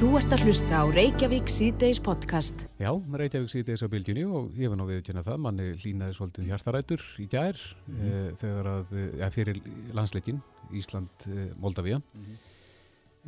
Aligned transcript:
Þú 0.00 0.14
ert 0.16 0.32
að 0.32 0.46
hlusta 0.46 0.78
á 0.80 0.84
Reykjavík 0.88 1.50
síðdeis 1.52 1.98
podcast. 2.00 2.62
Já, 2.80 2.88
Reykjavík 2.88 3.50
síðdeis 3.52 3.82
á 3.84 3.92
bylginni 3.92 4.22
og 4.24 4.46
ég 4.56 4.70
var 4.72 4.78
nú 4.80 4.86
viðkynna 4.88 5.20
það, 5.26 5.42
manni 5.44 5.66
línaði 5.82 6.14
svolítið 6.16 6.46
hjartarætur 6.48 7.02
í 7.20 7.26
gær 7.28 7.58
mm 7.60 7.98
-hmm. 7.98 8.06
e, 8.08 8.30
þegar 8.40 8.70
að, 8.70 8.94
ja, 9.20 9.28
fyrir 9.28 9.60
landsleikin 9.92 10.40
Ísland 10.72 11.12
e, 11.28 11.52
Moldavia 11.60 11.98
mm 11.98 12.24
-hmm. 12.24 12.38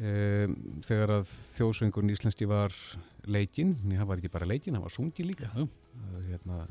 e, 0.01 0.81
þegar 0.89 1.11
að 1.19 1.27
þjóðsvöngun 1.59 2.11
íslenski 2.11 2.49
var 2.49 2.73
leikin, 3.27 3.77
en 3.85 3.99
það 3.99 4.09
var 4.09 4.17
ekki 4.17 4.33
bara 4.33 4.47
leikin, 4.47 4.75
það 4.75 4.83
var 4.83 4.97
sungi 4.97 5.23
líka 5.23 5.53
Já. 5.53 5.69
hérna, 6.31 6.67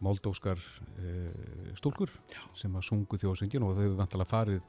moldóskar 0.00 0.58
e, 0.96 1.28
stúlkur 1.76 2.08
Já. 2.32 2.40
sem 2.54 2.72
að 2.72 2.82
sungu 2.82 3.16
þjóðsvöngin 3.18 3.62
og 3.62 3.76
þau 3.76 3.82
hefur 3.82 4.00
vantilega 4.00 4.30
farið 4.30 4.62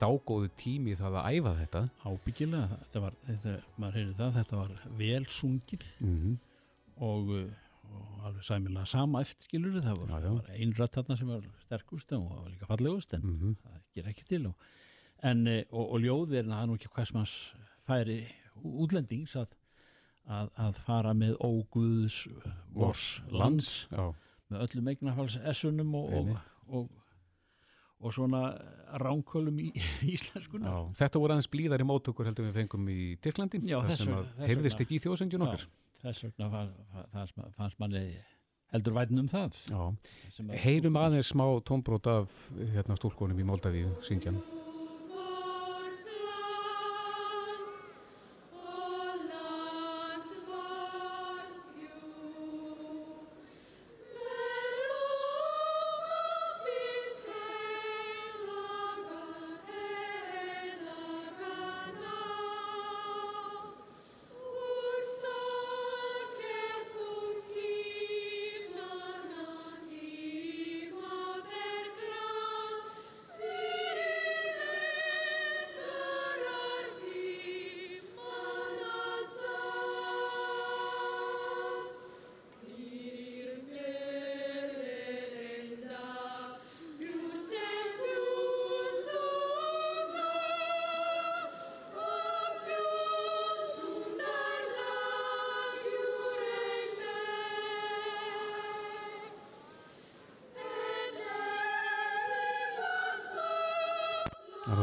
dágóðu 0.00 0.50
tími 0.60 0.92
í 0.92 0.96
það 0.98 1.18
að 1.20 1.28
æfa 1.36 1.52
þetta 1.60 1.82
ábyggilega, 2.04 2.78
þetta 2.82 3.02
var, 3.04 3.14
þetta, 3.26 3.54
maður 3.76 3.98
heyrði 4.00 4.16
það, 4.20 4.34
þetta 4.40 4.60
var 4.60 4.74
vel 4.98 5.26
sungið 5.38 5.86
mm 6.00 6.16
-hmm. 6.16 6.38
og, 7.08 7.30
uh, 7.36 7.92
og 7.96 8.24
alveg 8.28 8.48
sæmilega 8.48 8.86
sama 8.86 9.22
eftirgilur, 9.24 9.80
það 9.82 10.00
var, 10.00 10.08
Já, 10.08 10.26
já. 10.26 10.32
var 10.34 10.50
einrætt 10.56 10.98
þarna 10.98 11.16
sem 11.16 11.28
var 11.28 11.46
sterkust 11.64 12.12
og 12.12 12.30
var 12.30 12.50
líka 12.50 12.66
fallegust 12.66 13.14
en 13.14 13.22
Mm 13.22 13.38
-hmm. 13.40 13.54
það 13.62 13.80
ger 13.94 14.08
ekki 14.08 14.24
til 14.24 14.46
og, 14.46 14.54
en, 15.22 15.46
eh, 15.46 15.64
og, 15.70 15.92
og 15.92 16.00
ljóðir, 16.00 16.44
það 16.44 16.62
er 16.62 16.66
nú 16.66 16.74
ekki 16.74 16.88
hvað 16.94 17.06
sem 17.06 17.16
hans 17.16 17.54
færi 17.86 18.18
útlendings 18.64 19.36
að, 19.36 19.46
að, 20.26 20.50
að 20.56 20.74
fara 20.74 21.12
með 21.14 21.36
óguðs 21.40 22.28
vors 22.74 23.22
lands 23.30 23.88
Já, 23.90 24.12
með 24.48 24.60
öllum 24.60 24.88
eignafalls 24.88 25.36
essunum 25.36 25.94
og, 25.94 26.36
og, 28.06 28.12
svona 28.14 28.40
ránkölum 29.02 29.58
í 29.64 29.68
íslenskuna 30.14 30.70
Já, 30.70 30.78
þetta 31.02 31.20
voru 31.22 31.34
aðeins 31.36 31.50
blíðari 31.52 31.86
móttökur 31.88 32.28
heldur 32.30 32.46
við 32.48 32.60
fengum 32.62 32.86
í 32.92 33.00
Tyrklandi 33.24 33.60
Já, 33.66 33.80
þar 33.82 33.98
sem 34.00 34.14
að 34.14 34.24
vegna. 34.24 34.48
ekki 34.86 34.98
í 34.98 35.02
þjóðsöngjun 35.04 35.46
okkar. 35.48 35.66
Já, 35.66 36.06
þess 36.06 36.24
vegna 36.28 36.50
fa- 36.54 36.64
fa- 36.94 37.06
fannst, 37.16 37.36
ma- 37.40 37.50
fannst 37.58 37.80
manni 37.82 38.04
heldur 38.74 38.96
vætn 38.96 39.20
um 39.22 39.28
það. 39.30 39.58
Að- 39.72 40.58
Heyrum 40.64 40.96
aðeins 41.00 41.30
smá 41.34 41.44
tónbrót 41.66 42.06
af 42.10 42.34
hérna, 42.74 42.96
stúlkonum 42.98 43.38
í 43.42 43.46
Moldavíu 43.48 43.92
syngjan 44.06 44.38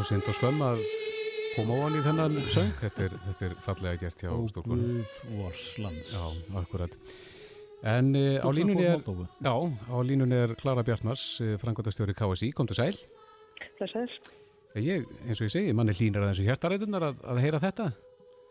Nú 0.04 0.08
synd 0.10 0.26
og 0.28 0.36
skömm 0.36 0.58
að 0.60 0.82
koma 1.54 1.76
ofan 1.80 1.94
í 1.96 2.00
þennan 2.04 2.34
söng. 2.52 2.72
Þetta 2.76 3.06
er, 3.06 3.14
þetta 3.24 3.46
er 3.48 3.54
fallega 3.64 4.00
gert 4.02 4.24
hjá 4.26 4.32
stúlkonum 4.52 4.82
Óguð 4.98 5.38
vors 5.38 5.62
lands. 5.80 6.10
Já, 6.12 6.26
akkurat. 6.60 6.98
En 7.88 8.10
uh, 8.12 8.44
á 8.44 8.50
línunni 8.52 8.84
er. 8.84 9.00
Já, 9.00 9.54
á 9.56 9.98
línunni 10.04 10.42
er 10.44 10.56
Klara 10.60 10.84
Bjartmars 10.84 11.24
uh, 11.46 11.54
frangvöldastjóri 11.62 12.18
KSI, 12.20 12.52
komdu 12.52 12.76
sæl. 12.76 13.00
Blessaður. 13.78 14.18
Ég, 14.76 15.08
eins 15.24 15.40
og 15.40 15.48
ég 15.48 15.56
segi, 15.56 15.72
manni 15.72 15.96
hlýnar 15.96 16.28
aðeins 16.28 16.44
í 16.44 16.50
hjartarætunar 16.50 17.08
að, 17.08 17.24
að 17.24 17.42
heyra 17.46 17.64
þetta. 17.64 17.88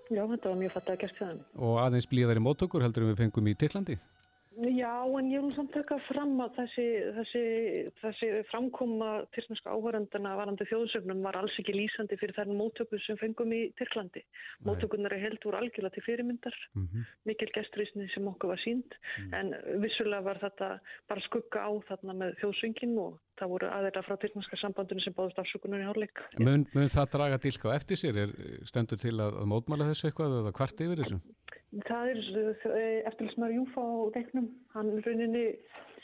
Já, 0.08 0.22
þetta 0.22 0.54
var 0.54 0.58
mjög 0.62 0.76
fatt 0.78 0.88
að 0.88 1.00
gert 1.04 1.20
það. 1.20 1.44
og 1.69 1.78
aðeins 1.84 2.08
blíðari 2.08 2.46
móttökur 2.48 2.88
heldur 2.88 3.04
en 3.04 3.12
við 3.12 3.26
fengum 3.26 3.52
í 3.52 3.58
Tyrklandi 3.60 4.00
Já, 4.92 4.98
en 5.19 5.28
ég 5.32 5.41
vil 5.41 5.53
samt 5.56 5.70
taka 5.72 5.97
fram 6.04 6.34
að 6.44 6.56
þessi, 6.58 6.84
þessi, 7.16 7.42
þessi 8.03 8.28
framkoma 8.50 9.10
tyrkneska 9.32 9.72
áhörendana 9.72 10.34
varandi 10.36 10.66
þjóðsögnum 10.69 11.22
var 11.25 11.38
alls 11.38 11.54
ekki 11.62 11.72
lýsandi 11.76 12.19
fyrir 12.20 12.36
þær 12.36 12.50
móttöku 12.58 13.00
sem 13.00 13.16
fengum 13.20 13.54
í 13.56 13.62
Tyrklandi. 13.78 14.20
Móttökunar 14.69 15.14
er 15.16 15.22
held 15.25 15.47
voru 15.47 15.60
algjörlega 15.62 15.97
til 15.97 16.04
fyrirmyndar, 16.08 16.58
mm 16.75 16.84
-hmm. 16.84 17.06
mikil 17.31 17.48
gesturísni 17.56 18.08
sem 18.14 18.28
okkur 18.28 18.52
var 18.52 18.60
sínd, 18.64 18.98
Mm. 19.12 19.34
en 19.34 19.81
vissulega 19.82 20.22
var 20.25 20.38
þetta 20.38 20.81
bara 21.08 21.20
skugga 21.20 21.60
á 21.69 21.70
þarna 21.88 22.12
með 22.20 22.36
þjóðsöngin 22.41 22.98
og 22.98 23.19
það 23.38 23.48
voru 23.48 23.66
aðeira 23.66 24.02
frá 24.02 24.16
tyrkneska 24.16 24.56
sambandinu 24.56 25.00
sem 25.00 25.14
báðust 25.16 25.38
afsökunar 25.38 25.81
í 25.81 25.88
hálfleik. 25.88 26.19
mun, 26.38 26.66
mun 26.75 26.88
það 26.88 27.12
draga 27.12 27.38
dilka 27.38 27.75
eftir 27.75 27.97
sér? 27.97 28.16
Er, 28.16 28.31
stendur 28.64 28.98
til 28.98 29.16
að, 29.20 29.41
að 29.41 29.47
mótmæla 29.52 29.88
þessu 29.91 30.08
eitthvað 30.08 30.38
eða 30.41 30.52
kvart 30.52 30.81
yfir 30.81 31.02
þessu? 31.02 31.20
Það 31.72 32.10
er 32.12 32.19
uh, 32.37 32.65
eftirlismar 33.09 33.53
Júfa 33.55 33.81
á 33.81 33.97
deiknum. 34.16 34.50
Hann 34.75 34.91
rauninni 35.06 35.44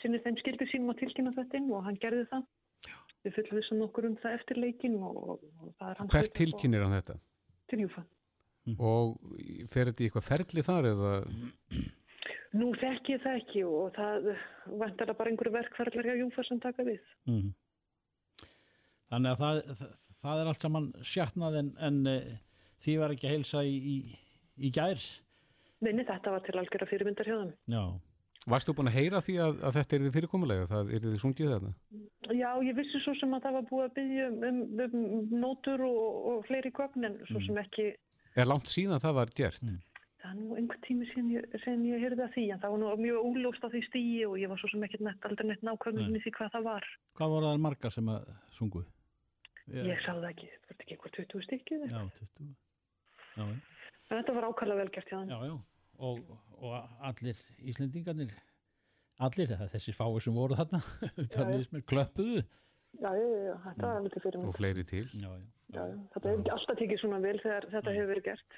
sinni 0.01 0.21
þeim 0.23 0.39
skildi 0.41 0.65
sínum 0.71 0.93
að 0.93 1.03
tilkynna 1.03 1.35
þetta 1.35 1.59
inn 1.59 1.69
og 1.75 1.83
hann 1.85 1.99
gerði 2.01 2.25
það. 2.31 2.47
Við 3.25 3.35
fullvissum 3.35 3.83
okkur 3.85 4.07
um 4.09 4.17
það 4.23 4.37
eftir 4.39 4.61
leikin 4.63 4.95
og, 5.03 5.19
og 5.35 5.71
það 5.77 5.91
er 5.91 6.01
hans 6.01 6.15
Hvert 6.15 6.35
tilkynir 6.39 6.85
hann 6.85 6.95
þetta? 6.95 7.19
Til 7.69 7.81
Júfa. 7.83 8.03
Og 8.79 9.15
fer 9.71 9.89
þetta 9.89 10.03
í 10.03 10.09
eitthvað 10.09 10.27
ferli 10.29 10.65
þar 10.65 10.89
eða 10.93 11.13
Nú 12.57 12.71
þekki 12.81 13.13
ég 13.13 13.23
það 13.23 13.39
ekki 13.43 13.63
og 13.69 13.89
það 13.93 14.29
vantar 14.81 15.11
bara 15.13 15.29
einhverju 15.29 15.53
verkfærlar 15.53 16.07
hjá 16.07 16.15
Júfa 16.17 16.45
sem 16.47 16.61
taka 16.63 16.85
við. 16.87 17.01
Mhm. 17.29 17.51
Þannig 19.09 19.31
að 19.35 19.41
það, 19.43 19.59
það, 19.77 19.91
það 20.23 20.39
er 20.41 20.49
allt 20.49 20.65
saman 20.65 20.87
sjatnað 21.11 21.57
en, 21.61 21.69
en 21.85 21.99
uh, 22.09 22.31
því 22.85 22.95
var 23.01 23.13
ekki 23.13 23.29
að 23.29 23.35
heilsa 23.35 23.63
í, 23.65 23.77
í, 23.77 23.95
í 24.57 24.71
gær 24.73 25.05
Neini, 25.85 26.03
þetta 26.07 26.33
var 26.35 26.45
til 26.45 26.57
algjörða 26.59 26.89
fyrirmyndar 26.89 27.29
hjá 27.29 27.37
þeim. 27.39 27.51
Já, 27.71 27.83
Varstu 28.49 28.73
búin 28.73 28.87
að 28.87 28.95
heyra 28.95 29.19
því 29.21 29.35
að, 29.43 29.57
að 29.67 29.75
þetta 29.75 29.95
er 29.95 30.03
þið 30.05 30.13
fyrirkomulega, 30.15 30.67
það 30.69 30.91
er 30.95 31.01
þið 31.03 31.17
sungið 31.21 31.51
þarna? 31.53 31.71
Já, 32.39 32.49
ég 32.63 32.77
vissi 32.77 33.01
svo 33.03 33.13
sem 33.19 33.35
að 33.35 33.43
það 33.45 33.57
var 33.57 33.65
búið 33.69 33.83
að 33.85 33.93
byggja 33.97 34.27
um, 34.29 34.61
um, 34.85 34.93
um 35.03 35.33
nótur 35.43 35.83
og, 35.85 35.99
og 36.31 36.39
fleiri 36.47 36.71
gögn 36.75 37.09
en 37.09 37.17
svo 37.27 37.43
sem 37.45 37.59
ekki, 37.61 37.91
Er 38.39 38.47
langt 38.47 38.69
síðan 38.71 39.01
það 39.03 39.17
var 39.17 39.33
gert? 39.35 39.63
Mm. 39.65 39.79
það 40.21 40.29
er 40.29 40.37
nú 40.39 40.55
einhver 40.59 40.79
tími 40.85 41.07
sem 41.09 41.29
ég, 41.33 41.45
ég 41.51 42.03
heyrði 42.05 42.23
að 42.25 42.33
því 42.35 42.45
en 42.53 42.61
það 42.61 42.73
var 42.75 42.81
nú 42.81 42.93
mjög 43.03 43.27
óljóst 43.27 43.65
á 43.65 43.71
því 43.73 43.81
stíi 43.87 44.23
og 44.27 44.37
ég 44.39 44.51
var 44.51 44.61
svo 44.61 44.69
sem 44.71 44.85
ekki 44.87 45.01
nett, 45.03 45.27
aldrei 45.27 45.49
nett 45.49 45.65
nákvæmlega 45.65 46.23
því 46.23 46.33
hvað 46.37 46.53
það 46.55 46.67
var. 46.69 46.87
hvað 47.19 47.33
voru 47.35 47.49
það 47.49 47.63
margar 47.65 47.95
sem 47.95 48.13
að 48.13 48.31
sungu? 48.55 48.85
Ég 49.75 50.01
sá 50.05 50.13
það 50.13 50.29
ekki, 50.31 50.49
það 50.55 50.71
var 50.71 50.85
ekki 50.85 50.95
eitthvað 50.95 51.17
20 51.19 51.47
stykkið. 51.49 51.85
Já, 51.89 52.01
20 52.39 52.55
Já, 53.39 53.43
En 53.45 53.57
þetta 54.11 54.35
var 54.37 54.49
ákvæmlega 54.49 54.81
velgert 54.83 55.11
hjá 55.11 55.17
þeim. 55.19 55.29
já, 55.29 55.39
já. 55.49 55.57
Og, 55.99 56.19
og 56.63 56.75
allir 57.09 57.39
Íslendingarnir 57.67 58.29
allir, 59.19 59.49
eða 59.51 59.67
þessi 59.73 59.91
fáið 59.97 60.21
sem 60.23 60.33
voru 60.39 60.55
þarna 60.55 60.79
þannig 61.35 61.65
sem 61.67 61.79
er 61.81 61.87
klöppuðu 61.91 62.43
Já, 62.99 63.11
já, 63.13 63.21
já, 63.21 63.41
já, 63.45 63.55
þetta 63.67 63.85
var 63.85 63.97
alveg 63.99 64.13
fyrir 64.23 64.37
Og 64.39 64.45
mig. 64.47 64.55
fleiri 64.57 64.83
til? 64.89 65.03
já, 65.13 65.27
já. 65.29 65.41
Já, 65.69 65.81
já, 65.85 65.97
þetta 66.15 66.29
hefur 66.31 66.39
ekki 66.41 66.51
alltaf 66.55 66.77
tekið 66.79 66.99
svona 67.03 67.19
vel 67.21 67.35
þegar 67.43 67.67
þetta 67.69 67.91
hefur 67.93 68.07
verið 68.09 68.23
gert. 68.25 68.55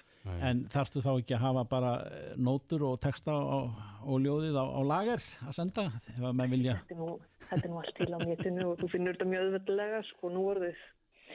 En 0.48 0.62
þarftu 0.72 1.02
þá 1.04 1.10
ekki 1.20 1.36
að 1.36 1.42
hafa 1.44 1.64
bara 1.74 1.90
eh, 2.08 2.30
nótur 2.40 2.86
og 2.88 2.94
texta 3.04 3.34
og, 3.36 3.74
og 4.08 4.22
ljóðið 4.24 4.56
á, 4.56 4.66
á 4.72 4.80
lager 4.88 5.26
að 5.50 5.58
senda 5.58 5.84
ef 6.14 6.22
að 6.24 6.38
menn 6.40 6.54
vilja 6.56 6.78
Þetta 6.80 6.96
er 6.96 7.02
nú, 7.02 7.10
þetta 7.50 7.68
er 7.68 7.74
nú 7.74 7.82
allt 7.82 7.98
til 8.00 8.08
á 8.16 8.20
métinu 8.24 8.68
og 8.70 8.80
þú 8.80 8.90
finnur 8.94 9.18
þetta 9.20 9.28
mjög 9.34 9.44
auðvöldulega, 9.50 10.00
sko, 10.14 10.32
nú 10.38 10.46
orðið. 10.54 10.86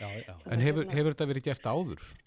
Já, 0.00 0.08
já, 0.24 0.34
En 0.56 0.64
hefur, 0.64 0.88
hefur 0.96 1.12
þetta 1.12 1.28
verið 1.34 1.46
gert 1.50 1.68
áður? 1.74 2.06
Já, 2.06 2.25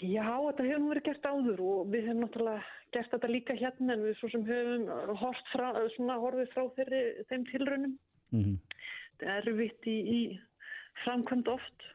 þetta 0.00 0.66
hefur 0.66 0.82
nú 0.82 0.90
verið 0.92 1.06
gert 1.08 1.28
áður 1.30 1.62
og 1.66 1.92
við 1.92 2.08
hefum 2.08 2.24
náttúrulega 2.24 2.64
gert 2.94 3.14
þetta 3.14 3.30
líka 3.32 3.56
hérna 3.56 3.96
en 3.96 4.04
við 4.06 4.18
svo 4.18 4.30
sem 4.32 4.44
höfum 4.46 5.16
hort 5.22 5.52
frá, 5.52 5.68
svona 5.96 6.18
horfið 6.22 6.52
frá 6.54 6.66
þeirri, 6.78 7.02
þeim 7.30 7.48
tilraunum. 7.52 7.96
mm 8.32 8.58
Þetta 9.16 9.32
er 9.32 9.46
erfitt 9.48 9.86
í, 9.88 9.96
í 9.96 10.20
framkvæmd 11.04 11.48
oft. 11.48 11.86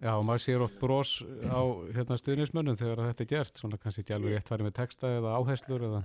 Já, 0.00 0.14
og 0.14 0.24
maður 0.24 0.42
sér 0.46 0.62
oft 0.64 0.78
bros 0.80 1.18
á 1.44 1.60
hérna, 1.92 2.16
stuðnismönnum 2.16 2.78
þegar 2.80 3.02
þetta 3.10 3.24
er 3.26 3.30
gert, 3.34 3.60
svona 3.60 3.80
kannski 3.80 4.04
ekki 4.04 4.16
alveg 4.16 4.36
rétt 4.36 4.48
farið 4.48 4.68
með 4.68 4.76
texta 4.80 5.10
eða 5.18 5.34
áherslur 5.36 5.84
eða... 5.90 6.00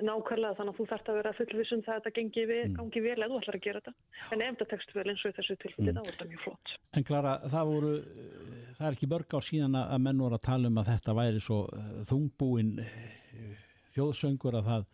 Nákvæmlega, 0.00 0.56
þannig 0.58 0.72
að 0.72 0.78
þú 0.78 0.84
þarft 0.90 1.08
að 1.10 1.16
vera 1.18 1.32
fullvissum 1.36 1.82
það 1.84 1.94
að 1.94 2.00
þetta 2.00 2.12
gengi, 2.16 2.44
ve 2.48 2.58
gangi 2.76 3.02
vel 3.04 3.16
eða 3.16 3.28
þú 3.30 3.40
ætlar 3.40 3.58
að 3.58 3.64
gera 3.66 3.80
þetta. 3.80 3.92
En 4.30 4.44
ef 4.44 4.54
þetta 4.54 4.68
tekst 4.70 4.94
vel 4.96 5.04
eins 5.12 5.24
og 5.24 5.34
þessu 5.36 5.56
tilfelli, 5.64 5.94
þá 5.96 6.00
er 6.00 6.08
þetta 6.10 6.28
mjög 6.30 6.44
flott. 6.44 6.72
En 6.96 7.06
Klara, 7.08 7.34
það 7.54 7.72
voru, 7.72 7.90
eh, 7.98 8.62
það 8.78 8.86
er 8.88 8.96
ekki 8.96 9.10
mörg 9.12 9.36
ár 9.36 9.46
síðan 9.46 9.80
að 9.80 10.04
menn 10.06 10.22
voru 10.24 10.38
að 10.38 10.46
tala 10.46 10.70
um 10.70 10.80
að 10.80 10.90
þetta 10.92 11.16
væri 11.20 11.42
svo 11.44 11.58
eh, 11.76 11.90
þungbúin 12.10 12.72
eh, 12.84 13.66
þjóðsöngur 13.96 14.58
að 14.60 14.70
það, 14.70 14.86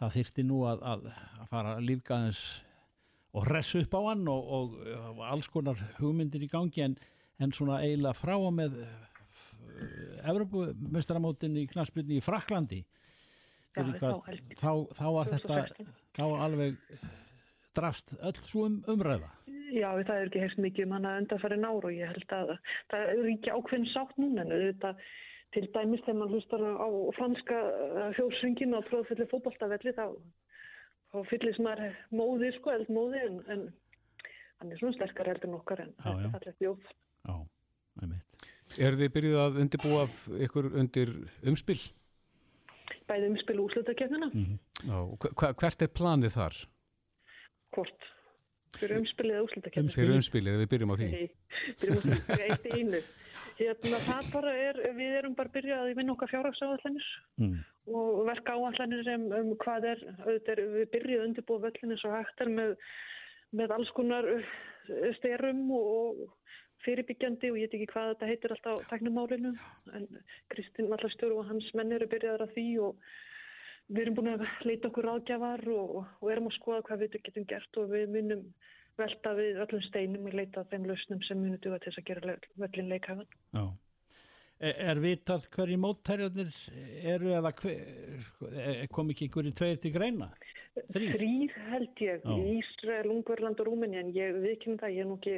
það 0.00 0.16
þyrfti 0.16 0.46
nú 0.48 0.62
að, 0.70 0.84
að, 0.94 1.06
að 1.40 1.52
fara 1.52 1.76
aðeins 1.78 2.42
og 3.30 3.46
hressa 3.46 3.84
upp 3.84 3.94
á 3.94 4.00
hann 4.10 4.26
og, 4.30 4.48
og, 4.56 4.78
og 5.12 5.20
alls 5.28 5.50
konar 5.52 5.78
hugmyndir 6.00 6.42
í 6.42 6.50
gangi 6.50 6.82
en, 6.82 6.96
en 7.38 7.52
svona 7.54 7.78
eiginlega 7.84 8.18
frá 8.18 8.34
með 8.50 8.80
Evropamestramótin 10.28 11.54
í 11.56 11.66
knarsbyrni 11.70 12.18
í 12.18 12.24
Fraklandi 12.24 12.82
fyrir 13.76 13.96
þá 14.00 14.10
hvað- 14.10 14.54
þá, 14.60 14.72
þá 14.98 15.06
var 15.16 15.30
þetta 15.34 15.48
2016. 15.48 15.90
þá 16.18 16.24
alveg 16.46 16.76
drafst 17.78 18.14
öll 18.20 18.40
svo 18.42 18.66
um 18.66 18.80
umræða 18.90 19.30
Já, 19.70 19.90
það 20.02 20.16
er 20.16 20.26
ekki 20.26 20.40
heyrst 20.42 20.58
mikið 20.58 20.86
um 20.88 20.92
hana 20.96 21.10
undanfæri 21.20 21.56
náru 21.62 21.86
og 21.86 21.94
ég 21.94 22.08
held 22.10 22.32
að 22.34 22.48
það 22.90 23.02
er 23.12 23.28
ekki 23.36 23.52
ákveðin 23.54 23.90
sátt 23.92 24.16
núna 24.18 24.42
en 24.42 24.50
þetta 24.50 24.94
til 25.54 25.66
dæmis 25.74 26.02
þegar 26.06 26.18
maður 26.18 26.34
hlustar 26.34 26.64
á 26.66 26.88
franska 27.18 27.60
hjósringin 28.18 28.74
og 28.78 28.84
tróðfyllir 28.88 29.30
fótballtafelli 29.30 29.92
þá, 29.94 30.06
þá 31.12 31.18
fyllist 31.30 31.62
maður 31.62 31.94
móði, 32.14 32.50
sko, 32.58 32.74
eld 32.74 32.90
móði 32.90 33.22
en, 33.28 33.38
en 33.54 33.62
hann 34.60 34.72
er 34.74 34.78
svona 34.82 34.96
sterkar 34.98 35.30
heldur 35.30 35.50
en 35.52 35.58
okkar 35.60 35.84
en 35.86 35.94
Já, 36.02 36.10
já. 36.10 36.18
er 36.26 36.34
fallegt 36.34 36.60
ljóð. 36.66 36.90
Já, 37.26 37.36
einmitt 38.02 38.26
Er 38.78 38.94
þið 38.94 39.08
byrjuð 39.16 39.38
að 39.42 39.56
undirbúa 39.64 40.02
ykkur 40.46 40.68
undir 40.78 41.10
umspil? 41.50 41.78
Bæði 43.10 43.30
umspil 43.32 43.58
og 43.60 43.70
úrslutakefnina, 43.70 44.30
Mhm. 44.34 44.58
Já, 44.86 44.98
hva, 45.34 45.54
hvert 45.54 45.82
er 45.82 45.88
planið 45.88 46.36
þar? 46.36 46.60
hvort. 47.74 48.10
Fyrir 48.78 49.00
umspil 49.00 49.32
eða 49.32 49.46
úrslutakefnina. 49.46 49.94
Fyrir 49.94 50.16
umspilið, 50.18 50.60
við 50.62 50.68
byrjum 50.72 50.92
á 50.94 50.96
því. 51.00 51.08
Byrjum 51.80 51.96
að 51.96 52.04
fyrir 52.28 52.44
eitt 52.46 52.68
í 52.68 52.76
einu. 52.78 53.00
Hérna, 53.60 53.98
það 54.06 54.28
bara 54.32 54.52
er, 54.56 54.78
við 54.96 55.16
erum 55.18 55.34
bara 55.36 55.52
byrjað 55.52 55.82
að 55.84 55.98
vinna 55.98 56.14
okkar 56.14 56.30
fjárhagsáallanir 56.30 57.08
mm. 57.42 57.56
og 57.92 58.20
verka 58.30 58.54
áallanir 58.56 59.10
um, 59.14 59.26
um 59.36 59.50
hvað 59.60 59.86
er, 59.90 60.04
er 60.48 60.62
við 60.78 60.86
byrjuð 60.94 61.24
undirbúið 61.26 61.66
völlinu 61.66 61.98
svo 62.00 62.12
hægt 62.14 62.40
er 62.40 62.52
með, 62.54 62.72
með 63.60 63.74
alls 63.76 63.90
konar 63.98 64.28
uh, 64.32 64.54
styrum 65.18 65.66
og, 65.76 66.22
og 66.24 66.32
fyrirbyggjandi 66.84 67.50
og 67.52 67.58
ég 67.60 67.68
veit 67.68 67.76
ekki 67.78 67.90
hvað 67.92 68.12
þetta 68.12 68.30
heitir 68.30 68.54
alltaf 68.54 68.86
tæknumálinu 68.90 69.52
en 69.96 70.06
Kristinn 70.52 70.88
Vallarstjóru 70.92 71.40
og 71.40 71.50
hans 71.50 71.68
menn 71.78 71.92
eru 71.96 72.08
byrjaðar 72.10 72.46
að 72.46 72.54
því 72.56 72.66
og 72.86 73.10
við 73.90 74.02
erum 74.04 74.18
búin 74.18 74.32
að 74.34 74.46
leita 74.68 74.88
okkur 74.90 75.08
ráðgjafar 75.08 75.64
og, 75.74 75.94
og 76.20 76.32
erum 76.32 76.48
að 76.50 76.56
skoða 76.58 76.86
hvað 76.88 77.04
við 77.04 77.20
getum 77.26 77.48
gert 77.52 77.80
og 77.82 77.92
við 77.92 78.08
munum 78.14 78.44
velta 79.00 79.34
við 79.36 79.60
öllum 79.64 79.84
steinum 79.88 80.26
og 80.28 80.36
leita 80.36 80.66
þeim 80.70 80.88
lausnum 80.90 81.22
sem 81.26 81.40
munum 81.40 81.60
duga 81.62 81.80
til 81.82 81.94
að 81.94 82.08
gera 82.10 82.36
völlin 82.60 82.90
leikhafan. 82.92 83.38
Já. 83.56 83.64
Er, 84.60 84.74
er 84.92 85.00
vitað 85.00 85.46
hverju 85.54 85.78
móttærjarnir 85.80 86.56
eru 87.14 87.30
eða 87.32 87.52
hver, 87.62 87.78
sko, 88.26 88.50
kom 88.92 89.12
ekki 89.14 89.28
einhverju 89.28 89.54
tveir 89.56 89.78
til 89.80 89.94
greina? 89.94 90.28
Þrír? 90.36 90.59
Þrýr 90.94 91.54
held 91.70 92.02
ég, 92.04 92.22
Já. 92.22 92.34
Ísrael, 92.54 93.10
Ungverland 93.10 93.60
og 93.60 93.66
Rúmeni 93.66 93.98
en 93.98 94.12
ég 94.14 94.36
viðkynna 94.38 94.78
það, 94.84 94.92
ég 94.94 95.02
hef 95.02 95.08
nú 95.10 95.16
ekki 95.18 95.34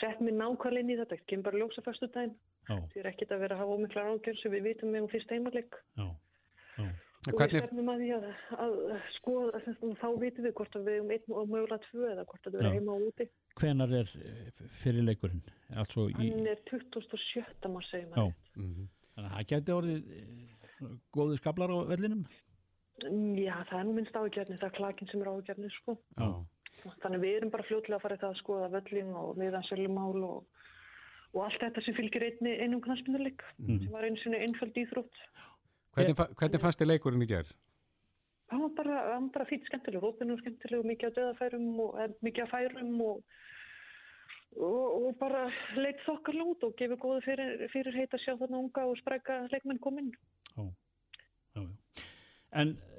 sett 0.00 0.20
mér 0.22 0.36
nákvæmlega 0.38 0.84
inn 0.84 0.92
í 0.94 0.98
þetta, 1.00 1.18
kemur 1.26 1.48
bara 1.48 1.62
ljósa 1.62 1.82
fyrstu 1.86 2.10
daginn, 2.14 2.36
Já, 2.68 2.76
því 2.92 3.02
er 3.02 3.10
ekkit 3.10 3.34
að 3.34 3.42
vera 3.42 3.56
að 3.56 3.62
hafa 3.64 3.80
ómiklar 3.80 4.12
ágjör 4.12 4.38
sem 4.42 4.54
við 4.54 4.68
vitum 4.70 4.94
með 4.94 5.06
um 5.06 5.10
fyrst 5.10 5.34
já, 5.34 6.06
og 7.26 7.34
við 7.34 7.40
Hvernig, 7.40 7.62
stefnum 7.64 7.88
að 7.90 8.02
því 8.02 8.08
að, 8.14 8.26
að 8.62 8.74
skoða, 9.16 9.60
þá 9.98 10.06
vitum 10.22 10.46
við 10.46 10.52
hvort 10.58 10.76
að 10.78 10.84
við 10.86 10.98
um 11.02 11.12
einn 11.16 11.34
og 11.40 11.48
mögulega 11.50 11.78
tvö 11.86 12.10
eða 12.12 12.24
hvort 12.30 12.46
að 12.46 12.54
við 12.54 12.60
erum 12.60 12.76
heima 12.76 12.94
og 12.94 13.06
úti. 13.08 13.26
hvenar 13.60 13.94
er 14.00 14.12
eh, 14.20 14.66
fyrir 14.82 15.06
leikurinn? 15.06 15.42
Altså 15.74 16.06
í, 16.12 16.16
Hann 16.20 16.50
er 16.52 16.60
27. 16.70 17.44
maður 17.66 17.88
segjum 17.90 18.14
Já. 18.14 18.22
að. 18.22 18.60
Mhm. 18.62 18.86
þannig 19.16 19.30
að 19.30 19.36
það 19.36 19.48
geti 19.52 19.76
orðið 19.76 20.12
eh, 20.20 20.92
góðu 21.16 21.40
skablar 21.40 21.74
á 21.74 21.78
vellinum? 21.90 22.22
Já, 23.36 23.56
það 23.70 23.78
er 23.80 23.84
nú 23.88 23.92
minnst 23.96 24.16
ágjörni, 24.18 24.58
það 24.60 24.68
er 24.70 24.76
klakin 24.76 25.08
sem 25.10 25.22
er 25.22 25.30
ágjörni, 25.32 25.70
sko. 25.80 25.96
Já. 26.18 26.28
Þannig 27.02 27.20
við 27.24 27.36
erum 27.40 27.50
bara 27.50 27.64
fljótlega 27.66 27.96
að 27.98 28.02
fara 28.04 28.16
í 28.16 28.20
það 28.22 28.30
að 28.34 28.40
skoða 28.42 28.70
völlin 28.76 29.14
og 29.18 29.30
viðansölumál 29.40 30.24
og, 30.26 30.44
og 31.34 31.40
allt 31.44 31.60
þetta 31.64 31.82
sem 31.86 31.96
fylgir 31.96 32.22
einni, 32.28 32.52
einum 32.62 32.80
knaspinnuleik 32.84 33.42
Mhm. 33.58 33.78
sem 33.84 33.92
var 33.92 34.04
einu 34.06 34.16
sinni 34.22 34.38
einföld 34.44 34.76
íþrótt. 34.82 35.16
Hvernig, 35.96 36.16
fa- 36.16 36.28
hvernig 36.36 36.60
fannst 36.60 36.78
þið 36.80 36.90
leikurinn 36.92 37.22
í 37.22 37.28
gerð? 37.30 37.50
Það 38.50 38.60
var 38.62 38.70
bara, 38.76 39.20
bara 39.34 39.44
fýtt 39.50 39.64
skemmtileg, 39.66 40.02
rópinu 40.02 40.32
og 40.36 40.38
skemmtileg 40.44 40.78
og 40.78 40.86
mikið 40.86 41.08
á 41.10 41.16
döðafærum 41.18 41.80
og 41.80 41.98
er, 42.04 42.12
mikið 42.22 42.44
á 42.46 42.48
færum 42.52 43.00
og, 43.02 43.22
og, 44.56 44.84
og 45.08 45.16
bara 45.18 45.46
leitt 45.76 45.98
þokkar 46.06 46.34
lút 46.38 46.62
og 46.62 46.76
gefið 46.78 47.00
góðu 47.02 47.22
fyrir, 47.26 47.64
fyrir 47.72 47.96
heit 47.98 48.14
að 48.14 48.22
sjá 48.22 48.36
þarna 48.38 48.60
unga 48.62 48.84
og 48.86 48.96
spræka 49.00 49.40
leikmenn 49.50 49.80
kominn. 49.82 50.12
Já, 50.54 50.62
já, 51.56 51.62
já. 51.64 51.66
En 52.52 52.68
eh, 52.78 52.95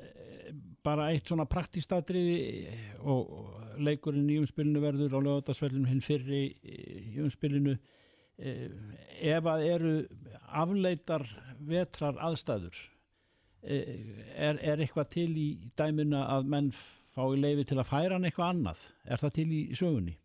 bara 0.85 1.09
eitt 1.11 1.27
svona 1.27 1.47
praktískt 1.49 1.93
atriði 1.95 2.37
eh, 2.67 2.91
og, 3.01 3.31
leikurinn 3.77 4.29
í 4.31 4.39
umspilinu 4.41 4.81
verður 4.81 5.17
á 5.17 5.19
lögatarsverðinu 5.21 5.91
hinn 5.91 6.03
fyrri 6.03 6.43
eh, 6.63 7.13
í 7.13 7.23
umspilinu 7.23 7.75
eh, 8.37 8.67
ef 9.33 9.49
að 9.49 9.65
eru 9.67 9.95
afleitar 10.47 11.25
vetrar 11.67 12.19
aðstæður 12.29 12.77
eh, 13.63 14.23
er, 14.35 14.61
er 14.61 14.81
eitthvað 14.83 15.11
til 15.17 15.31
í 15.37 15.49
dæmuna 15.77 16.27
að 16.37 16.53
menn 16.53 16.71
fái 17.17 17.37
leifi 17.41 17.67
til 17.69 17.79
að 17.81 17.89
færa 17.89 18.15
hann 18.15 18.29
eitthvað 18.29 18.53
annað? 18.53 18.81
Er 19.05 19.21
það 19.21 19.35
til 19.39 19.49
í 19.51 19.61
sögunni? 19.77 20.17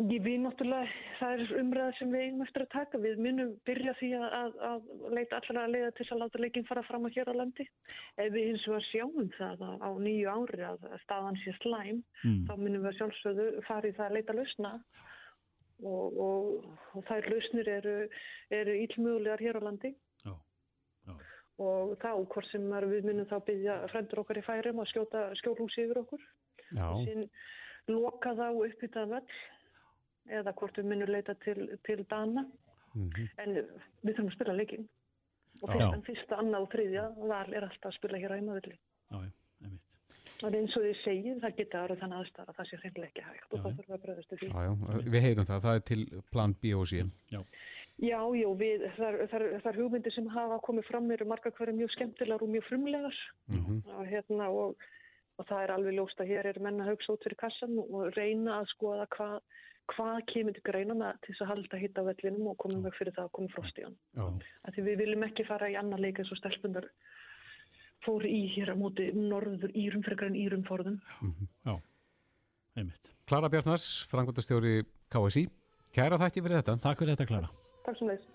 Ég 0.00 0.22
við 0.24 0.38
náttúrulega, 0.40 0.92
það 1.18 1.32
er 1.44 1.50
umræða 1.60 1.92
sem 1.98 2.12
við 2.14 2.22
eigum 2.24 2.44
eftir 2.46 2.62
að 2.64 2.70
taka. 2.72 2.98
Við 3.02 3.18
munum 3.20 3.50
byrja 3.68 3.92
því 3.98 4.08
að, 4.16 4.24
að, 4.38 4.54
að 4.70 4.86
leita 5.18 5.36
allra 5.40 5.64
að 5.66 5.74
leiða 5.74 5.90
til 5.98 6.06
að 6.06 6.20
láta 6.22 6.40
leikin 6.40 6.66
fara 6.70 6.84
fram 6.88 7.04
á 7.04 7.10
hér 7.12 7.28
á 7.28 7.34
landi. 7.36 7.66
Ef 8.16 8.30
við 8.32 8.46
hins 8.48 8.64
vegar 8.70 8.86
sjáum 8.88 9.28
það 9.36 9.64
að 9.66 9.84
á 9.84 9.90
nýju 10.06 10.32
ári 10.32 10.64
að 10.70 10.86
að 10.88 11.02
staðan 11.04 11.40
sé 11.42 11.54
slæm, 11.60 12.00
Mm. 12.24 12.40
þá 12.48 12.52
munum 12.56 12.82
við 12.84 12.90
að 12.90 12.96
sjálfsögðu 13.00 13.46
fara 13.68 13.88
í 13.88 13.94
það 13.96 14.06
að 14.06 14.16
leita 14.16 14.38
lausna 14.38 14.72
og, 15.84 16.18
og, 16.24 16.64
og 16.96 17.06
þær 17.08 17.30
lausnir 17.34 17.70
eru, 17.76 17.94
eru 18.56 18.74
íllmögulegar 18.86 19.44
hér 19.44 19.60
á 19.60 19.62
landi. 19.68 19.92
Já, 20.24 20.34
já. 21.08 21.14
Og 21.60 21.94
þá, 22.00 22.10
hvort 22.24 22.48
sem 22.48 22.64
við 22.88 23.08
munum 23.08 23.28
þá 23.28 23.38
byggja 23.44 23.78
frendur 23.92 24.24
okkar 24.24 24.40
í 24.40 24.44
færum 24.48 24.80
og 24.80 24.88
skjóta 24.88 25.28
skjólhúsi 25.40 25.84
yfir 25.84 26.00
okkur 26.06 26.22
Já. 26.72 26.88
sín 27.04 27.26
loka 27.88 28.32
þá 28.38 28.46
upp 28.52 28.84
í 28.84 28.88
það 28.94 29.16
völl 29.16 29.32
eða 30.30 30.54
hvort 30.58 30.78
við 30.80 30.88
minnum 30.90 31.10
leita 31.12 31.34
til, 31.44 31.68
til 31.86 32.04
Dana 32.10 32.46
Mhm. 32.94 33.28
en 33.38 33.52
við 34.02 34.16
þurfum 34.16 34.28
að 34.30 34.34
spila 34.34 34.54
leikin 34.58 34.88
og 35.62 35.68
fyrst, 35.70 35.94
en 35.94 36.02
fyrsta, 36.02 36.36
annað 36.42 36.64
og 36.64 36.70
þriðja 36.72 37.04
val 37.28 37.52
er 37.54 37.62
alltaf 37.68 37.90
að 37.92 37.98
spila 37.98 38.18
hér 38.18 38.32
á 38.34 38.38
heimavilli 38.40 38.74
Já, 38.74 39.18
já, 39.20 39.30
einmitt. 39.62 40.42
og 40.42 40.54
eins 40.58 40.74
og 40.76 40.82
þið 40.82 40.96
segið, 41.04 41.36
það 41.44 41.54
geta 41.60 41.82
árið 41.84 42.00
þannig 42.02 42.18
aðstæða 42.24 42.48
að 42.50 42.56
það 42.58 42.68
sé 42.70 42.76
hreinlega 42.80 43.10
ekki 43.12 43.26
hægt 43.28 43.46
og 43.52 43.58
Já, 43.58 43.62
það 43.62 43.76
þurfum 43.78 43.94
að 43.94 44.02
bröðast 44.06 44.30
við 44.34 44.38
því. 44.40 44.48
Já, 44.50 44.60
já, 44.66 45.10
við 45.14 45.20
heyrum 45.28 45.46
það, 45.52 45.60
það 45.68 45.74
er 45.78 45.84
til 45.90 46.02
plan 46.32 46.52
B 46.62 46.74
og 46.74 46.86
C. 46.90 47.04
Já, 48.00 48.20
já, 48.32 48.48
við, 48.64 48.84
þar, 48.96 49.14
þar, 49.30 49.44
þar 49.62 49.76
hugmyndir 49.76 50.12
sem 50.16 50.26
hafa 50.34 50.58
komið 50.66 50.84
fram 50.90 51.10
eru 51.14 51.24
margar 51.30 51.52
hverju 51.52 51.74
mjög 51.78 51.90
skemmtilegar 51.94 52.42
og 52.42 52.48
mjög 52.48 52.64
frumlegar 52.70 53.14
Mhm. 53.54 53.82
og, 53.86 54.06
hérna, 54.08 54.48
og, 54.50 54.76
og 55.38 55.46
það 55.46 55.62
er 55.62 55.70
alveg 55.76 55.94
ljóst 55.94 56.18
að 56.18 56.30
hér 56.32 56.46
er 56.46 56.58
menn 56.60 56.80
að 56.80 56.90
hugsa 56.96 57.12
út 57.12 57.22
fyrir 57.22 57.36
kassan 57.38 57.78
og 57.78 58.14
reyna 58.16 58.60
að 58.62 58.66
skoða 58.74 59.06
hvað 59.14 59.40
hvað 59.90 60.18
kemur 60.30 60.56
til 60.56 60.64
greinana 60.66 61.12
til 61.20 61.32
þess 61.32 61.44
að 61.44 61.50
halda 61.52 61.80
hitt 61.80 62.00
á 62.00 62.02
vellinum 62.08 62.50
og 62.52 62.58
komum 62.62 62.82
veg 62.86 62.96
fyrir 62.98 63.16
það 63.16 63.28
að 63.28 63.34
koma 63.38 63.54
frost 63.54 63.80
í 63.80 63.86
hann. 63.86 63.96
Já. 64.16 64.26
Af 64.64 64.74
Því 64.74 64.86
við 64.88 65.00
viljum 65.04 65.26
ekki 65.26 65.46
fara 65.48 65.70
í 65.70 65.78
annar 65.80 66.02
leik 66.02 66.20
eins 66.20 66.32
og 66.32 66.40
stelpundar 66.40 66.88
fóru 68.04 68.28
í 68.30 68.42
hér 68.54 68.72
á 68.72 68.76
móti 68.80 69.10
norður 69.14 69.74
írum 69.76 70.04
frekar 70.06 70.30
en 70.30 70.38
írum 70.40 70.64
forðum. 70.68 71.00
Já, 71.66 71.74
einmitt. 72.78 73.14
Klara 73.30 73.50
Bjarnars, 73.52 73.88
frangvöldastjóri 74.10 74.80
KSI. 75.12 75.46
Kæra 75.94 76.18
þakki 76.22 76.44
fyrir 76.44 76.62
þetta. 76.62 76.78
Takk 76.86 77.02
fyrir 77.02 77.16
þetta, 77.16 77.30
Klara. 77.30 77.48
Takk 77.86 77.98
sem 78.00 78.10
leiðist, 78.10 78.30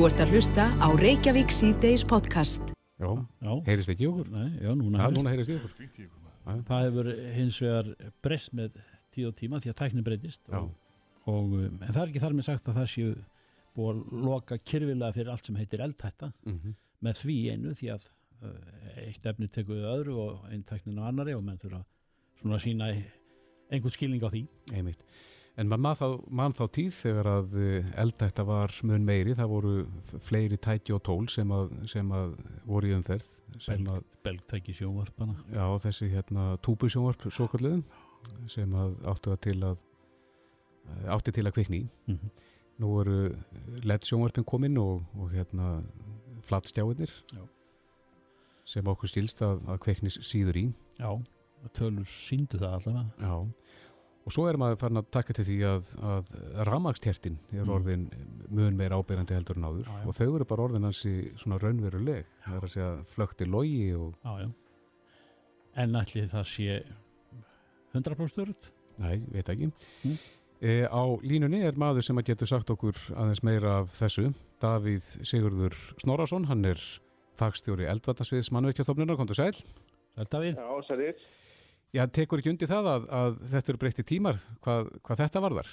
Þú 0.00 0.06
ert 0.08 0.20
að 0.24 0.30
hlusta 0.32 0.64
á 0.80 0.88
Reykjavík 0.96 1.50
síðdeis 1.52 2.02
podcast. 2.08 2.70
Já, 2.96 3.10
Já, 3.44 3.50
heyrist 3.66 3.90
ekki 3.92 4.06
okkur? 4.08 4.30
Nei, 4.32 4.54
já 4.56 4.70
núna 4.72 4.96
Já, 4.96 5.02
heyrist. 5.02 5.18
núna 5.18 5.32
heyrist 5.34 5.50
í 5.52 5.56
okkur. 5.58 6.62
Það 6.70 6.84
hefur 6.86 7.10
hins 7.34 7.58
vegar 7.60 7.90
breyst 8.24 8.54
með 8.56 8.78
tíð 9.12 9.26
og 9.28 9.34
tíma 9.36 9.60
því 9.60 9.68
að 9.74 9.76
tæknin 9.82 10.06
breytist 10.06 10.40
Já. 10.48 10.56
og, 10.56 10.70
og, 11.26 11.52
um, 11.52 11.76
en 11.84 11.92
það 11.92 12.00
er 12.00 12.14
ekki 12.14 12.22
þar 12.24 12.36
með 12.38 12.48
sagt 12.48 12.70
að 12.72 12.78
það 12.80 12.88
séu 12.94 13.10
búið 13.76 13.90
að 13.92 14.24
loka 14.30 14.58
kyrfilega 14.72 15.16
fyrir 15.18 15.32
allt 15.34 15.50
sem 15.50 15.60
heitir 15.60 15.84
eldhætta 15.84 16.30
mm 16.48 16.72
með 17.04 17.20
því 17.20 17.36
einu 17.52 17.76
því 17.76 17.92
að 17.98 18.08
uh, 18.40 18.56
eitt 19.04 19.28
efni 19.34 19.52
tekur 19.52 19.82
við 19.82 19.90
öðru 19.98 20.16
og 20.24 20.48
einn 20.48 20.64
teknin 20.64 21.04
á 21.04 21.12
annari 21.12 21.36
og 21.36 21.44
menn 21.44 21.60
þurfa 21.60 21.84
svona 22.40 22.56
að 22.56 22.64
sína 22.64 22.88
einhvern 23.68 23.98
skilning 24.00 24.24
á 24.24 24.32
því 24.32 24.46
einmitt. 24.72 25.04
En 25.60 25.68
maður 25.68 25.82
man 25.84 25.96
þá, 25.98 26.06
man 26.40 26.54
þá 26.56 26.62
tíð 26.72 26.92
þegar 26.96 27.28
að 27.34 27.56
eh, 27.60 27.88
eldætta 28.00 28.44
var 28.48 28.72
mun 28.88 29.04
meiri, 29.04 29.34
það 29.36 29.50
voru 29.52 29.72
fleiri 30.24 30.56
tæki 30.56 30.94
og 30.96 31.02
tól 31.04 31.26
sem 31.28 31.50
að, 31.52 31.74
sem 31.90 32.12
að 32.16 32.32
voru 32.68 32.88
í 32.88 32.94
umferð, 32.96 33.26
belgtæki 34.24 34.72
sjónvarpana 34.78 35.36
já, 35.52 35.64
þessi 35.84 36.08
hérna 36.14 36.54
túbusjónvarp 36.64 37.28
svo 37.28 37.48
kalluðum, 37.52 37.82
sem 38.48 38.72
að 38.72 38.96
áttu 39.12 39.34
að 39.34 39.42
til 39.48 39.58
að, 39.68 39.84
eh, 40.88 41.04
átti 41.12 41.36
til 41.36 41.44
að 41.44 41.54
kvikni 41.58 41.82
mm 41.84 42.16
-hmm. 42.16 42.48
Nú 42.80 42.94
eru 43.02 43.36
LED 43.84 44.06
sjónvarpin 44.08 44.44
komin 44.44 44.78
og, 44.80 45.02
og 45.12 45.30
hérna 45.34 45.82
flatstjáinir 46.42 47.10
Já. 47.28 47.42
sem 48.64 48.86
okkur 48.86 49.10
stílst 49.10 49.42
að, 49.42 49.60
að 49.68 49.80
kveiknis 49.84 50.16
síður 50.24 50.56
í. 50.56 50.64
Já, 50.96 51.10
tölur 51.76 52.08
síndu 52.08 52.56
það 52.56 52.76
allavega 52.78 53.04
Já. 53.20 53.34
Og 54.30 54.34
svo 54.36 54.44
er 54.46 54.54
maður 54.62 54.76
farin 54.78 55.00
að 55.00 55.08
taka 55.10 55.34
til 55.34 55.44
því 55.48 55.54
að, 55.66 55.88
að 56.06 56.28
ramagstjertin 56.68 57.38
er 57.50 57.64
Mm. 57.64 57.70
orðin 57.74 58.04
mun 58.54 58.76
meira 58.78 58.94
ábyrjandi 59.00 59.34
heldur 59.34 59.58
en 59.58 59.64
áður 59.66 59.88
Já, 59.88 59.94
já. 59.98 60.06
og 60.06 60.14
þau 60.14 60.28
eru 60.36 60.44
bara 60.52 60.62
orðin 60.68 60.86
hansi 60.86 61.14
svona 61.40 61.58
raunveruleg. 61.58 62.28
Það 62.44 62.56
er 62.60 62.66
að 62.68 62.74
segja 62.76 62.90
flökti 63.10 63.48
logi 63.50 63.80
og, 63.98 64.14
Já, 64.22 64.44
já 64.44 64.50
En 65.82 65.92
ætli 65.98 66.28
það 66.30 66.46
sé 66.50 66.76
100% 67.94 68.42
örut? 68.44 68.70
næ, 69.00 69.16
veit 69.32 69.48
ekki. 69.48 69.70
Mm. 70.04 70.16
E, 70.60 70.72
á 70.86 71.02
línunni 71.24 71.62
er 71.64 71.72
maður 71.80 72.04
sem 72.04 72.18
að 72.20 72.26
getur 72.30 72.46
sagt 72.50 72.70
okkur 72.70 72.94
aðeins 73.16 73.42
meira 73.46 73.78
af 73.80 73.94
þessu. 73.98 74.28
Davíð 74.60 75.06
Sigurður 75.26 75.74
Snorarsson, 76.02 76.44
hann 76.50 76.64
er 76.68 76.78
fagstjóri 77.40 77.86
eldvartasviðs 77.88 78.50
mannveikjastofnunar, 78.52 79.16
komdu 79.16 79.34
sæl. 79.34 79.54
Þetta 80.18 80.42
við? 80.42 80.58
Já, 80.60 80.82
sælir. 80.90 81.22
Já, 81.90 82.04
tekur 82.06 82.38
ekki 82.38 82.52
undir 82.52 82.70
það 82.70 82.88
að, 82.92 83.06
að 83.18 83.38
þetta 83.50 83.72
eru 83.72 83.80
breytti 83.82 84.04
tímar, 84.06 84.36
hvað, 84.62 84.90
hvað 85.06 85.22
þetta 85.24 85.42
varðar? 85.42 85.70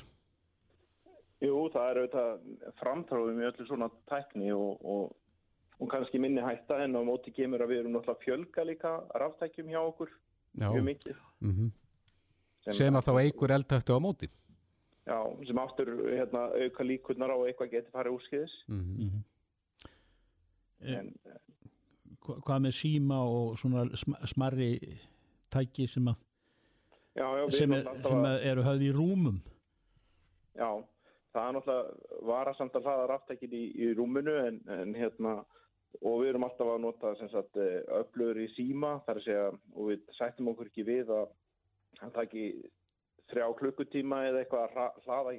Jú, 1.46 1.58
það 1.70 1.90
er 1.92 2.00
auðvitað 2.02 2.72
framtráðum 2.80 3.42
í 3.44 3.48
öllu 3.52 3.66
svona 3.68 3.90
tækni 4.10 4.50
og, 4.56 4.80
og, 4.82 5.12
og 5.78 5.92
kannski 5.92 6.22
minni 6.22 6.42
hætta 6.42 6.80
en 6.82 6.98
á 6.98 7.02
móti 7.06 7.34
kemur 7.36 7.62
að 7.62 7.74
við 7.74 7.84
erum 7.84 7.94
náttúrulega 7.94 8.24
fjölga 8.24 8.66
líka 8.66 8.94
ráftækjum 9.22 9.70
hjá 9.70 9.82
okkur 9.84 10.10
Já, 10.58 10.72
mjög 10.72 10.88
mikið. 10.94 11.22
mm 11.46 11.70
sem 12.76 12.98
að 13.00 13.06
þá 13.08 13.14
eigur 13.22 13.52
eldhættu 13.56 13.96
á 13.96 14.00
móti. 14.04 14.28
Já, 15.08 15.20
sem 15.48 15.60
aftur 15.62 15.88
hérna, 16.04 16.50
auka 16.52 16.84
líkurnar 16.84 17.32
á 17.32 17.38
að 17.38 17.46
eitthvað 17.48 17.70
geti 17.78 17.94
farið 17.94 18.18
úrskiðis. 18.18 18.56
Mm 18.68 18.82
Mm 18.98 19.24
En, 20.88 21.14
Hvað 22.28 22.60
með 22.62 22.74
síma 22.76 23.18
og 23.24 23.56
svona 23.58 23.86
sm 23.96 24.14
smarri 24.28 24.68
tæki 25.54 25.88
sem, 25.92 26.08
að, 26.12 26.22
já, 27.18 27.26
já, 27.40 27.44
sem, 27.56 27.76
er, 27.78 27.90
sem 28.04 28.28
að, 28.30 28.38
eru 28.52 28.66
höfð 28.68 28.86
í 28.88 28.94
rúmum? 28.96 29.42
já, 30.58 30.70
það 31.36 31.44
er 31.44 31.58
náttúrulega 31.58 32.24
varasamt 32.32 32.80
að 32.80 32.90
hlaða 32.90 33.12
ráftækin 33.12 33.54
í, 33.54 33.64
í 33.78 33.92
rúminu 33.98 34.36
en, 34.46 34.62
en 34.78 34.96
hérna, 34.98 35.36
og 36.02 36.22
við 36.22 36.32
erum 36.34 36.48
alltaf 36.48 36.72
að 36.74 36.82
nota 36.84 37.14
sagt 37.20 37.60
öflur 38.02 38.42
í 38.42 38.48
síma 38.56 38.98
þar 39.06 39.22
að 39.22 39.28
segja, 39.28 39.52
og 39.76 39.92
við 39.92 40.10
sættum 40.18 40.52
okkur 40.54 40.72
ekki 40.72 40.88
við 40.88 41.14
að 41.14 41.30
hann 42.02 42.14
taki 42.16 42.50
þrjá 43.32 43.48
klukkutíma 43.60 44.26
eða 44.30 44.44
eitthvað 44.44 44.68
að 44.68 45.00
hlaða 45.06 45.38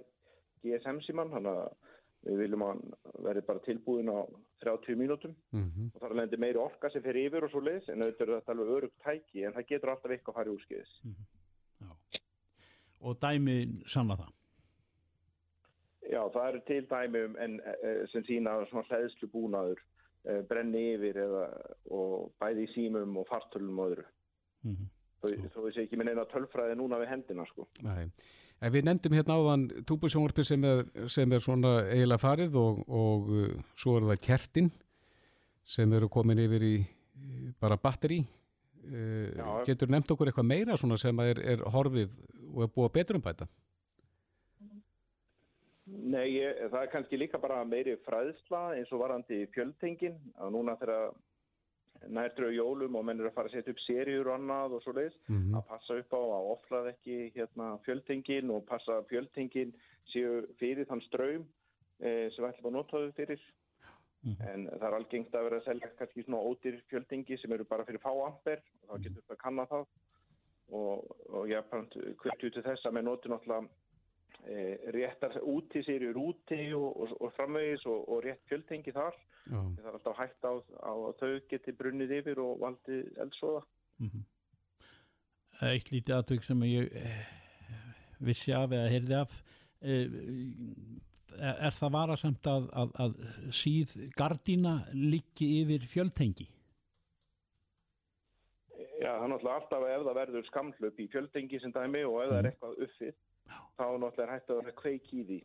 GSM 0.64 1.02
síman, 1.06 1.30
þannig 1.34 1.60
að 1.62 1.87
við 2.26 2.40
viljum 2.42 2.64
að 2.66 2.80
verði 3.24 3.42
bara 3.46 3.64
tilbúin 3.64 4.10
á 4.10 4.18
30 4.64 4.96
mínútum 4.98 5.34
-hmm. 5.52 5.90
og 5.94 6.00
það 6.00 6.10
er 6.10 6.16
lendi 6.20 6.36
meiri 6.36 6.58
orka 6.58 6.90
sem 6.90 7.02
fer 7.02 7.16
yfir 7.16 7.44
og 7.44 7.50
svo 7.50 7.60
leiðis 7.60 7.88
en 7.88 8.02
auðvitað 8.02 8.28
er 8.28 8.34
þetta 8.34 8.52
alveg 8.52 8.72
örugt 8.76 8.98
tæki 9.04 9.44
en 9.44 9.52
það 9.52 9.68
getur 9.68 9.90
alltaf 9.90 10.10
eitthvað 10.10 10.34
að 10.34 10.38
fara 10.38 10.50
í 10.50 10.54
úrskiðis. 10.56 10.92
Og 13.00 13.20
dæmi 13.22 13.56
sanna 13.86 14.16
það? 14.16 14.32
Já, 16.08 16.22
það 16.32 16.48
eru 16.48 16.60
til 16.66 16.86
dæmi 16.90 17.24
um 17.24 17.36
en, 17.36 17.60
eh, 17.60 18.06
sem 18.12 18.24
sína 18.24 18.66
svona 18.66 18.86
hlæðslu 18.88 19.28
búnaður 19.28 19.80
eh, 20.24 20.42
brenni 20.42 20.94
yfir 20.94 21.16
eða, 21.16 21.44
og 21.90 22.32
bæði 22.40 22.64
í 22.64 22.72
símum 22.74 23.16
og 23.16 23.28
fartölum 23.28 23.78
og 23.78 23.90
öðru. 23.92 24.06
Mm 24.64 24.74
-hmm. 24.74 24.88
Þó, 25.20 25.26
þó 25.54 25.58
við 25.64 25.74
sé 25.74 25.82
ekki 25.82 25.96
með 25.96 26.04
neina 26.04 26.24
tölfræði 26.24 26.74
núna 26.78 26.98
við 26.98 27.08
hendina 27.08 27.46
sko. 27.46 27.68
Nei. 27.82 28.10
En 28.58 28.72
við 28.74 28.88
nefndum 28.88 29.14
hérna 29.14 29.36
áðan 29.38 29.66
túbusjónvarpi 29.86 30.42
sem 30.42 30.64
sem 31.06 31.32
er 31.32 31.42
svona 31.44 31.74
eiginlega 31.86 32.22
farið 32.22 32.56
og, 32.58 32.80
og 32.88 33.28
uh, 33.30 33.50
svo 33.78 33.98
er 33.98 34.08
það 34.10 34.22
kertin 34.26 34.70
sem 35.68 35.92
eru 35.94 36.08
komin 36.10 36.40
yfir 36.42 36.64
í 36.66 36.76
í 37.18 37.52
bara 37.60 37.78
batteri. 37.80 38.20
Uh, 38.88 39.30
Já. 39.36 39.46
getur 39.68 39.90
nefnt 39.92 40.12
okkur 40.14 40.30
eitthvað 40.30 40.48
meira 40.48 40.76
svona 40.80 40.96
sem 41.00 41.18
er, 41.20 41.40
er 41.42 41.64
horfið 41.74 42.14
og 42.54 42.62
er 42.64 42.70
búið 42.72 42.86
að 42.86 42.94
betur 42.94 43.18
um 43.18 43.24
bæta? 43.24 43.48
Nei, 45.88 46.24
ég, 46.36 46.62
það 46.68 46.82
er 46.82 46.90
kannski 46.92 47.18
líka 47.20 47.40
bara 47.40 47.58
meiri 47.68 47.96
fræðsla 48.04 48.62
eins 48.76 48.90
og 48.92 49.02
varandi 49.02 49.42
fjöldtengin 49.54 50.16
og 50.36 50.52
núna 50.54 50.76
þegar 50.80 51.12
nærtur 52.06 52.48
á 52.48 52.52
jólum 52.54 52.96
og 52.98 53.04
menn 53.04 53.20
eru 53.20 53.30
að 53.30 53.36
fara 53.36 53.50
að 53.50 53.58
setja 53.58 53.74
upp 53.74 53.80
seríur 53.82 54.30
og 54.30 54.34
annað 54.38 54.76
og 54.78 54.82
svo 54.84 54.94
leiðis 54.96 55.16
Mm 55.28 55.54
að 55.58 55.68
passa 55.68 55.98
upp 55.98 56.12
á 56.14 56.20
að 56.22 56.50
oflað 56.54 56.90
ekki 56.94 57.16
hérna, 57.34 57.78
fjöldtengin 57.84 58.50
og 58.54 58.66
passa 58.66 58.98
að 58.98 59.08
fjöldtengin 59.12 59.72
séu 60.12 60.42
fyrir 60.58 60.86
þann 60.86 61.02
ströym 61.08 61.46
eh, 62.00 62.30
sem 62.32 62.44
ætlum 62.44 62.70
að 62.70 62.76
nota 62.78 63.02
þau 63.02 63.12
fyrir. 63.16 63.40
Mhm. 64.22 64.48
en 64.50 64.66
það 64.66 64.86
er 64.88 64.94
algengt 64.96 65.34
að 65.34 65.44
vera 65.46 65.58
að 65.60 65.66
selja 65.68 65.88
kannski 65.98 66.22
svona 66.24 66.42
ódýr 66.42 66.80
fjöldtengi 66.90 67.36
sem 67.38 67.52
eru 67.54 67.64
bara 67.64 67.84
fyrir 67.86 68.02
fá 68.02 68.10
amper 68.26 68.62
og 68.82 68.88
þá 68.88 69.02
getur 69.04 69.22
við 69.22 69.34
að 69.34 69.42
kanna 69.42 69.66
það. 69.70 69.84
Og, 70.68 71.04
og 71.32 71.44
ég 71.48 71.56
er 71.56 72.14
hverju 72.22 72.50
til 72.50 72.64
þess 72.66 72.84
að 72.84 72.96
með 72.96 73.06
noti 73.06 73.30
náttúrulega 73.30 73.68
réttar 74.94 75.34
úti 75.42 75.82
sér 75.84 76.06
í 76.08 76.12
rúti 76.16 76.60
og, 76.76 76.88
og, 77.04 77.16
og 77.20 77.34
framvegis 77.36 77.84
og, 77.86 78.04
og 78.08 78.22
rétt 78.24 78.44
fjöldtengi 78.48 78.94
þar 78.96 79.16
það 79.48 79.84
er 79.84 79.96
alltaf 79.96 80.18
hægt 80.18 80.44
á, 80.44 80.52
að 80.52 81.04
þau 81.20 81.32
geti 81.50 81.74
brunnið 81.76 82.14
yfir 82.20 82.40
og 82.44 82.62
valdið 82.62 83.12
eldsóða 83.24 83.64
Mhm. 83.98 84.26
Eitt 85.66 85.90
lítið 85.90 86.14
aðtök 86.14 86.44
sem 86.46 86.60
ég 86.68 86.92
eh, 86.94 87.22
vissi 88.22 88.52
af 88.54 88.70
eða 88.70 88.90
heyrði 88.92 89.16
af 89.18 89.32
eh, 89.82 90.04
er, 91.34 91.56
er 91.66 91.74
það 91.74 91.94
varasamt 91.96 92.46
að, 92.46 92.68
að, 92.82 92.92
að 93.02 93.16
síð 93.58 93.96
gardína 94.14 94.76
liggi 94.94 95.48
yfir 95.64 95.88
fjöldtengi? 95.90 96.46
Já, 98.98 99.12
það 99.18 99.34
er 99.34 99.50
alltaf 99.54 99.88
ef 99.88 100.04
það 100.06 100.20
verður 100.20 100.46
skamhlaup 100.46 101.02
í 101.02 101.08
fjöldtengi 101.10 101.60
sem 101.62 101.74
dæmi 101.74 102.04
og 102.06 102.20
ef 102.22 102.30
það 102.30 102.38
er 102.38 102.50
eitthvað 102.52 102.80
uppið 102.86 103.18
þá 103.78 103.84
er 103.86 104.00
náttúrulega 104.02 104.34
hægt 104.34 104.50
að 104.50 104.60
vera 104.62 104.76
kveik 104.82 105.12
í 105.14 105.22
því 105.28 105.38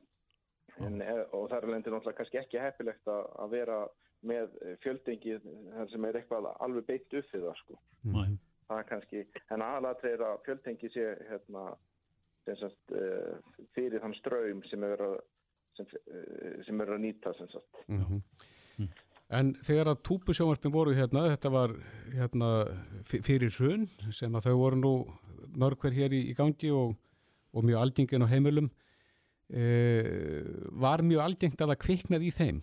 en, 0.87 1.01
e- 1.01 1.27
og 1.31 1.49
það 1.51 1.57
er 1.59 1.69
lendir 1.73 1.95
náttúrulega 1.95 2.19
kannski 2.19 2.41
ekki 2.41 2.63
heppilegt 2.63 3.11
að, 3.11 3.27
að 3.43 3.53
vera 3.57 3.79
með 4.23 4.57
fjöldtengi 4.83 5.37
þar 5.43 5.89
sem 5.91 6.07
er 6.07 6.19
eitthvað 6.19 6.49
alveg 6.63 6.85
beitt 6.87 7.15
uppið 7.19 7.47
það 7.47 7.57
sko. 7.59 7.79
Mm. 8.07 8.37
Það 8.69 8.79
er 8.79 8.89
kannski, 8.89 9.23
en 9.51 9.65
aðalatrið 9.65 10.13
er 10.15 10.25
að 10.29 10.43
fjöldtengi 10.45 10.91
sé 10.93 11.07
hérna 11.27 11.65
sem 12.47 12.59
sagt, 12.59 12.95
uh, 12.95 13.63
fyrir 13.75 14.03
þann 14.03 14.15
ströym 14.19 14.63
sem 14.69 14.83
er 14.87 15.03
að 15.03 15.17
sem, 15.77 15.87
uh, 16.07 16.55
sem 16.67 16.83
er 16.83 16.93
að 16.95 17.03
nýta 17.03 17.35
sem 17.39 17.51
sagt. 17.53 17.83
Mm 17.91 18.21
En 19.33 19.53
þegar 19.65 19.87
að 19.89 20.01
túbusjónvarpin 20.05 20.73
voru 20.73 20.91
hérna, 20.93 21.23
þetta 21.31 21.49
var 21.49 21.71
hérna 22.13 22.49
fyrir 23.09 23.53
hrun 23.55 23.87
sem 24.13 24.35
að 24.35 24.49
þau 24.49 24.57
voru 24.59 24.77
nú 24.77 24.91
mörg 25.57 25.79
hver 25.81 25.95
hér 25.95 26.13
í, 26.13 26.19
í 26.29 26.35
gangi 26.37 26.69
og, 26.75 26.93
og 27.53 27.65
mjög 27.67 27.81
algengin 27.85 28.25
á 28.25 28.33
heimilum 28.33 28.69
e, 29.53 29.63
var 30.83 31.03
mjög 31.05 31.25
algengt 31.27 31.61
að 31.61 31.73
það 31.73 31.83
kviknaði 31.85 32.29
í 32.29 32.37
þeim. 32.37 32.61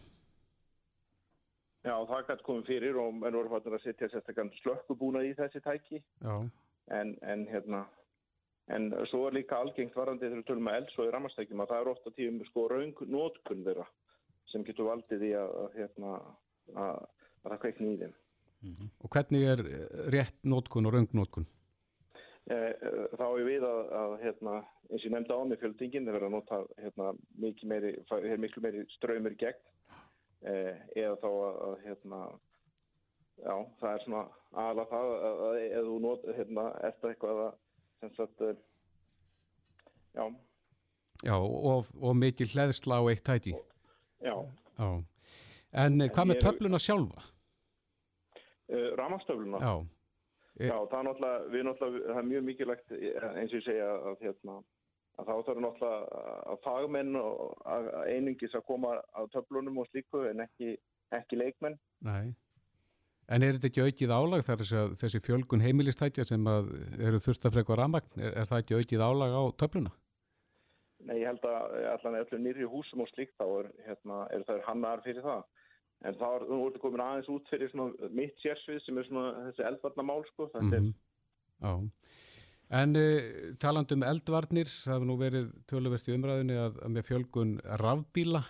Já, 1.81 1.95
það 2.11 2.27
gæti 2.29 2.45
komið 2.45 2.67
fyrir 2.69 2.99
og 3.01 3.15
menn 3.17 3.39
voru 3.39 3.53
fattur 3.55 3.79
að 3.79 3.87
setja 3.87 4.11
sérstaklega 4.11 4.61
slökkubúnað 4.61 5.31
í 5.31 5.37
þessi 5.39 5.63
tæki 5.65 6.03
Já, 6.03 6.35
en, 6.93 7.15
en 7.25 7.47
hérna 7.49 7.87
en 8.75 8.91
svo 9.11 9.25
er 9.29 9.39
líka 9.39 9.59
algengt 9.59 9.97
varandi 9.97 10.27
þegar 10.27 10.43
við 10.43 10.49
tölum 10.51 10.67
með 10.69 10.77
elds 10.81 10.99
og 10.99 11.09
í 11.09 11.15
ramastækjum 11.15 11.63
að 11.65 11.73
það 11.73 11.81
er 11.81 11.91
ofta 11.95 12.13
tíum 12.19 12.43
sko 12.51 12.67
raung 12.71 13.01
nótkun 13.09 13.65
þeirra 13.65 13.87
sem 14.53 14.67
getur 14.67 14.91
valdið 14.91 15.25
í 15.31 15.33
að, 15.39 15.55
að 15.63 15.79
hérna 15.79 16.13
að, 16.19 17.01
að 17.47 17.49
það 17.49 17.63
kveikni 17.65 17.95
í 17.95 18.01
þeim. 18.03 18.15
og 19.01 19.15
hvernig 19.15 19.49
er 19.55 19.65
eh, 19.65 19.87
rétt 20.15 20.39
nótkun 20.45 20.91
og 20.91 20.97
röngnótkun? 20.97 21.49
Eh, 21.49 21.49
eh, 21.49 21.60
þá 22.51 23.25
er 23.29 23.45
við 23.47 23.65
að, 23.67 23.81
að 24.01 24.15
hérna, 24.25 24.55
eins 24.91 25.07
og 25.07 25.15
nefndi 25.15 25.37
á 25.39 25.41
með 25.47 25.61
fjöldingin 25.63 26.11
verða 26.11 26.31
að 26.31 26.35
nota 26.35 26.61
hérna, 26.81 27.11
mikið 27.45 27.73
meiri, 27.73 27.93
er 28.19 28.43
miklu 28.43 28.63
meiri 28.65 28.85
ströymur 28.97 29.37
gegn 29.39 29.61
eh, 30.51 30.81
eða 30.97 31.17
þá 31.23 31.29
að, 31.31 31.61
að 31.69 31.77
hérna, 31.87 32.21
já, 33.45 33.55
það 33.83 33.91
er 33.93 34.05
svona 34.07 34.25
aðalega 34.51 34.91
það 34.91 35.15
að, 35.31 35.59
ef 35.65 35.89
þú 35.91 35.99
not, 36.07 36.29
hérna, 36.41 36.67
eftir 36.91 37.13
eitthvað 37.15 37.43
að 37.47 37.51
sem 38.01 38.15
sagt, 38.17 38.47
eh, 38.49 38.63
já, 40.17 40.25
Já, 41.21 41.37
og, 41.37 41.89
og 42.01 42.15
mikil 42.17 42.47
hleðsla 42.49 42.97
á 42.97 43.03
eitt 43.13 43.25
tæki. 43.29 43.53
Já. 44.25 44.33
Já. 44.81 44.89
En 45.77 46.01
hvað 46.01 46.31
með 46.31 46.39
töfluna 46.41 46.81
sjálfa? 46.81 47.27
Ramastöfluna? 48.97 49.61
Já. 49.61 49.75
Já, 50.61 50.77
það 50.91 50.99
er 50.99 51.07
náttúrulega, 51.07 51.49
við 51.55 51.65
náttúrulega, 51.67 52.11
það 52.11 52.21
er 52.21 52.29
mjög 52.29 52.45
mikilvægt 52.49 52.93
eins 52.93 53.53
og 53.55 53.57
ég 53.57 53.65
segja 53.65 53.89
að 54.11 54.27
hérna, 54.27 54.59
að 55.17 55.31
þá 55.31 55.35
þarf 55.47 55.63
náttúrulega 55.65 56.21
að 56.53 56.61
fagmenn 56.67 57.17
og 57.21 57.65
að 57.77 57.89
einungis 58.11 58.57
að 58.59 58.67
koma 58.69 58.93
að 59.17 59.31
töflunum 59.37 59.81
og 59.81 59.89
slíku 59.89 60.27
en 60.29 60.45
ekki, 60.45 60.77
ekki 61.17 61.41
leikmenn. 61.41 61.79
Nei. 62.05 62.35
En 63.31 63.47
er 63.47 63.55
þetta 63.57 63.71
ekki 63.71 63.85
aukið 63.87 64.13
álag 64.13 64.45
þar 64.45 64.65
þessi 64.99 65.23
fjölgun 65.23 65.63
heimilistætja 65.63 66.27
sem 66.27 66.47
eru 66.51 67.21
þurftafreg 67.23 67.69
og 67.71 67.79
ramagn, 67.79 68.15
er, 68.19 68.35
er 68.43 68.49
það 68.51 68.65
ekki 68.65 68.79
aukið 68.81 69.05
álag 69.07 69.37
á 69.39 69.43
töfluna? 69.63 69.93
Nei, 71.07 71.21
ég 71.23 71.31
held 71.31 71.47
að 71.49 71.77
allan 71.95 72.19
öllu 72.21 72.41
nýri 72.43 72.67
húsum 72.69 73.05
og 73.05 73.09
slíkt 73.15 73.37
þá 73.41 73.47
er, 73.47 73.71
hérna, 73.87 74.25
er 74.35 74.43
það 74.49 74.65
hannar 74.67 75.05
fyrir 75.07 75.25
það. 75.25 75.47
En 76.01 76.17
þá 76.17 76.27
er 76.33 76.45
það 76.49 76.77
komin 76.81 77.03
aðeins 77.05 77.29
út 77.29 77.49
fyrir 77.53 77.73
mitt 78.17 78.39
sérsvið 78.41 78.79
sem 78.85 79.01
er 79.01 79.09
þessi 79.11 79.67
eldvarnamál 79.69 80.23
sko. 80.31 80.49
Mm 80.55 80.71
-hmm. 80.71 80.93
Já, 81.61 81.73
en 82.81 82.97
uh, 82.97 83.57
taland 83.61 83.93
um 83.93 84.07
eldvarnir, 84.07 84.71
það 84.71 84.95
hefur 84.95 85.11
nú 85.11 85.17
verið 85.21 85.51
töluvert 85.69 86.09
í 86.09 86.15
umræðinni 86.17 86.57
að, 86.57 86.79
að 86.81 86.95
með 86.95 87.07
fjölgun 87.11 87.53
rafbíla 87.83 88.43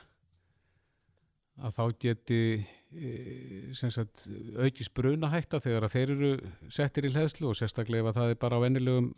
að 1.61 1.75
þá 1.75 1.85
geti 2.04 2.40
uh, 2.61 3.73
sagt, 3.75 4.28
auki 4.57 4.87
sprunahætta 4.87 5.59
þegar 5.59 5.88
að 5.88 5.95
þeir 5.97 6.14
eru 6.16 6.33
settir 6.69 7.09
í 7.09 7.12
hlæðslu 7.14 7.50
og 7.50 7.59
sérstaklega 7.59 8.09
ef 8.09 8.14
það 8.21 8.30
er 8.30 8.40
bara 8.47 8.62
á 8.62 8.66
ennilegum 8.69 9.14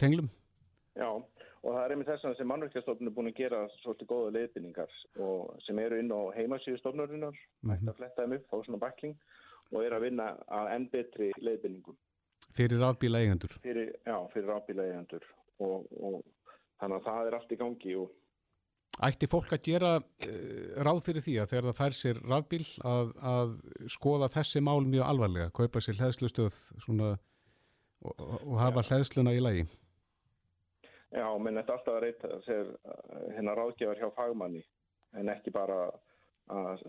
tenglum. 0.00 0.30
Já, 0.96 1.10
og 1.62 1.74
það 1.74 1.80
er 1.82 1.94
einmitt 1.94 2.10
þess 2.10 2.28
að 2.28 2.36
sem 2.38 2.48
mannverkjastofnun 2.52 3.10
er 3.10 3.14
búin 3.16 3.30
að 3.30 3.38
gera 3.40 3.62
svolítið 3.80 4.10
góða 4.12 4.34
leiðbynningar 4.36 4.98
og 5.24 5.64
sem 5.66 5.80
eru 5.82 5.98
inn 5.98 6.12
á 6.14 6.20
heimasíðustofnurinnar 6.36 7.34
mm 7.34 7.72
-hmm. 7.72 7.90
að 7.90 7.96
fletta 7.96 8.22
þeim 8.22 8.36
upp 8.38 8.54
á 8.54 8.56
svona 8.66 8.82
bakling 8.84 9.16
og 9.72 9.84
er 9.84 9.96
að 9.96 10.04
vinna 10.06 10.28
að 10.48 10.70
enn 10.74 10.88
betri 10.92 11.32
leiðbynningum. 11.36 11.96
Fyrir 12.56 12.80
rafbíla 12.80 13.20
eigendur? 13.20 13.52
Fyrir, 13.62 13.92
já, 14.06 14.16
fyrir 14.32 14.48
rafbíla 14.48 14.86
eigendur 14.86 15.24
og, 15.58 15.86
og 16.00 16.22
þannig 16.80 16.96
að 16.96 17.04
það 17.04 17.26
er 17.26 17.34
allt 17.34 17.52
í 17.52 17.60
gangi 17.60 17.94
og 17.96 18.16
Ætti 18.98 19.28
fólk 19.30 19.52
að 19.54 19.62
gera 19.62 19.90
uh, 20.00 20.82
ráð 20.82 21.04
fyrir 21.06 21.22
því 21.22 21.34
að 21.38 21.50
þegar 21.52 21.66
það 21.68 21.76
fær 21.78 21.94
sér 21.94 22.16
rafbíl 22.32 22.64
að, 22.82 23.12
að 23.22 23.52
skoða 23.94 24.28
þessi 24.32 24.62
mál 24.64 24.80
mjög 24.90 25.04
alvarlega, 25.06 25.52
kaupa 25.54 25.82
sér 25.84 26.00
hlæðslustöð 26.00 26.56
svona, 26.82 27.12
og, 28.02 28.24
og 28.42 28.56
hafa 28.58 28.82
hlæðsluna 28.88 29.36
í 29.36 29.44
lagi? 29.44 29.68
Já, 31.14 31.28
menn 31.40 31.56
þetta 31.56 31.78
alltaf 31.78 31.94
að 31.94 32.02
reyta 32.04 32.30
sér 32.44 32.74
hérna 33.36 33.54
ráðgjafar 33.56 34.00
hjá 34.02 34.10
fagmanni 34.16 34.60
en 35.16 35.30
ekki 35.32 35.52
bara 35.54 35.86
að 36.52 36.84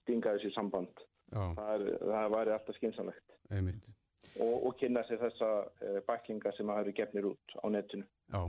stinga 0.00 0.36
þessi 0.36 0.52
samband. 0.54 1.04
Það, 1.32 1.68
er, 1.74 1.98
það 2.00 2.30
væri 2.34 2.54
alltaf 2.54 2.78
skynsanlegt. 2.78 3.34
Og, 4.38 4.54
og 4.68 4.76
kynna 4.80 5.02
sér 5.08 5.20
þessa 5.20 5.50
uh, 5.66 5.98
bæklinga 6.08 6.52
sem 6.56 6.70
að 6.72 6.82
eru 6.84 6.94
gefnir 6.96 7.28
út 7.32 7.56
á 7.60 7.66
netinu. 7.72 8.06
Já. 8.32 8.42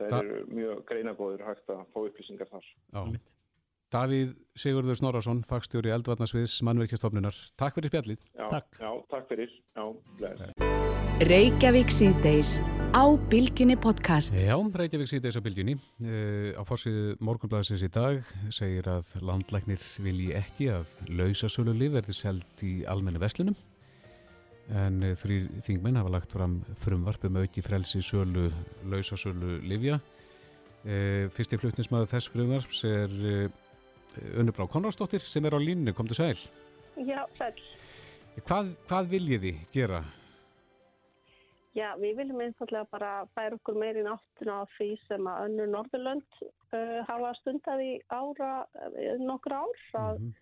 Það 0.00 0.16
eru 0.22 0.38
mjög 0.48 0.80
greinagóður 0.88 1.44
hægt 1.44 1.70
að 1.74 1.84
fá 1.92 2.00
upplýsingar 2.00 2.50
þar. 2.50 2.70
Já. 2.96 3.02
Davíð 3.90 4.34
Sigurður 4.62 5.00
Snorarsson, 5.00 5.42
fagstjóri 5.46 5.92
Eldvarnasviðs 5.96 6.60
mannverkjastofnunar. 6.66 7.44
Takk 7.58 7.78
fyrir 7.78 7.92
spjallið. 7.92 8.26
Já, 8.38 8.46
takk. 8.54 8.74
Já, 8.78 8.90
takk 9.10 9.32
fyrir. 9.34 9.56
Já, 9.74 10.69
Reykjavík 11.20 11.90
síðdeis 11.92 12.62
á 12.96 13.04
Bilginni 13.28 13.74
podcast. 13.76 14.32
Já, 14.32 14.54
Reykjavík 14.56 15.10
síðdeis 15.10 15.36
á 15.36 15.44
Bilginni. 15.44 15.74
Uh, 16.00 16.56
á 16.56 16.64
fórsið 16.64 17.18
morgunblæðsins 17.20 17.82
í 17.84 17.90
dag 17.92 18.24
segir 18.48 18.86
að 18.88 19.10
landlæknir 19.20 19.82
vilji 20.00 20.30
ekki 20.38 20.70
að 20.72 20.94
lausasölu 21.12 21.74
liv 21.76 21.92
verði 21.98 22.14
seld 22.16 22.62
í 22.64 22.70
almennu 22.88 23.20
veslunum. 23.20 23.58
En 24.72 24.96
uh, 25.04 25.12
þrý 25.20 25.42
þingmenn 25.66 25.98
hafa 26.00 26.14
lagt 26.14 26.32
fram 26.32 26.54
frumvarp 26.80 27.26
um 27.28 27.36
auki 27.42 27.60
frelsi 27.66 28.00
sölu 28.00 28.46
lausasölu 28.88 29.58
livja. 29.68 29.98
Uh, 30.86 31.28
fyrsti 31.36 31.58
flutnismæðu 31.60 32.08
þess 32.14 32.32
frumvarps 32.32 32.80
er 32.88 33.12
Unnubrá 34.40 34.64
Konradsdóttir 34.72 35.20
sem 35.20 35.44
er 35.44 35.52
á 35.52 35.60
línu. 35.60 35.92
Kom 35.92 36.08
til 36.08 36.16
sæl. 36.16 36.40
Já, 36.96 37.20
sæl. 37.36 37.52
Hvað, 38.40 38.72
hvað 38.88 39.12
viljið 39.12 39.44
þið 39.44 39.60
gera? 39.76 40.00
Já, 41.78 41.92
við 42.02 42.16
viljum 42.18 42.40
einfallega 42.42 42.88
bara 42.90 43.10
færa 43.36 43.54
okkur 43.54 43.76
meirinn 43.78 44.08
áttuna 44.10 44.62
á 44.62 44.70
því 44.74 44.88
sem 45.04 45.26
að 45.30 45.42
önnur 45.46 45.68
Norðurlönd 45.70 46.38
uh, 46.42 46.96
hafa 47.06 47.30
stundað 47.38 47.82
í 47.84 47.92
ára, 48.10 48.50
nokkur 49.22 49.54
ár 49.54 49.84
að 50.00 50.18
mm 50.18 50.24
-hmm. 50.24 50.32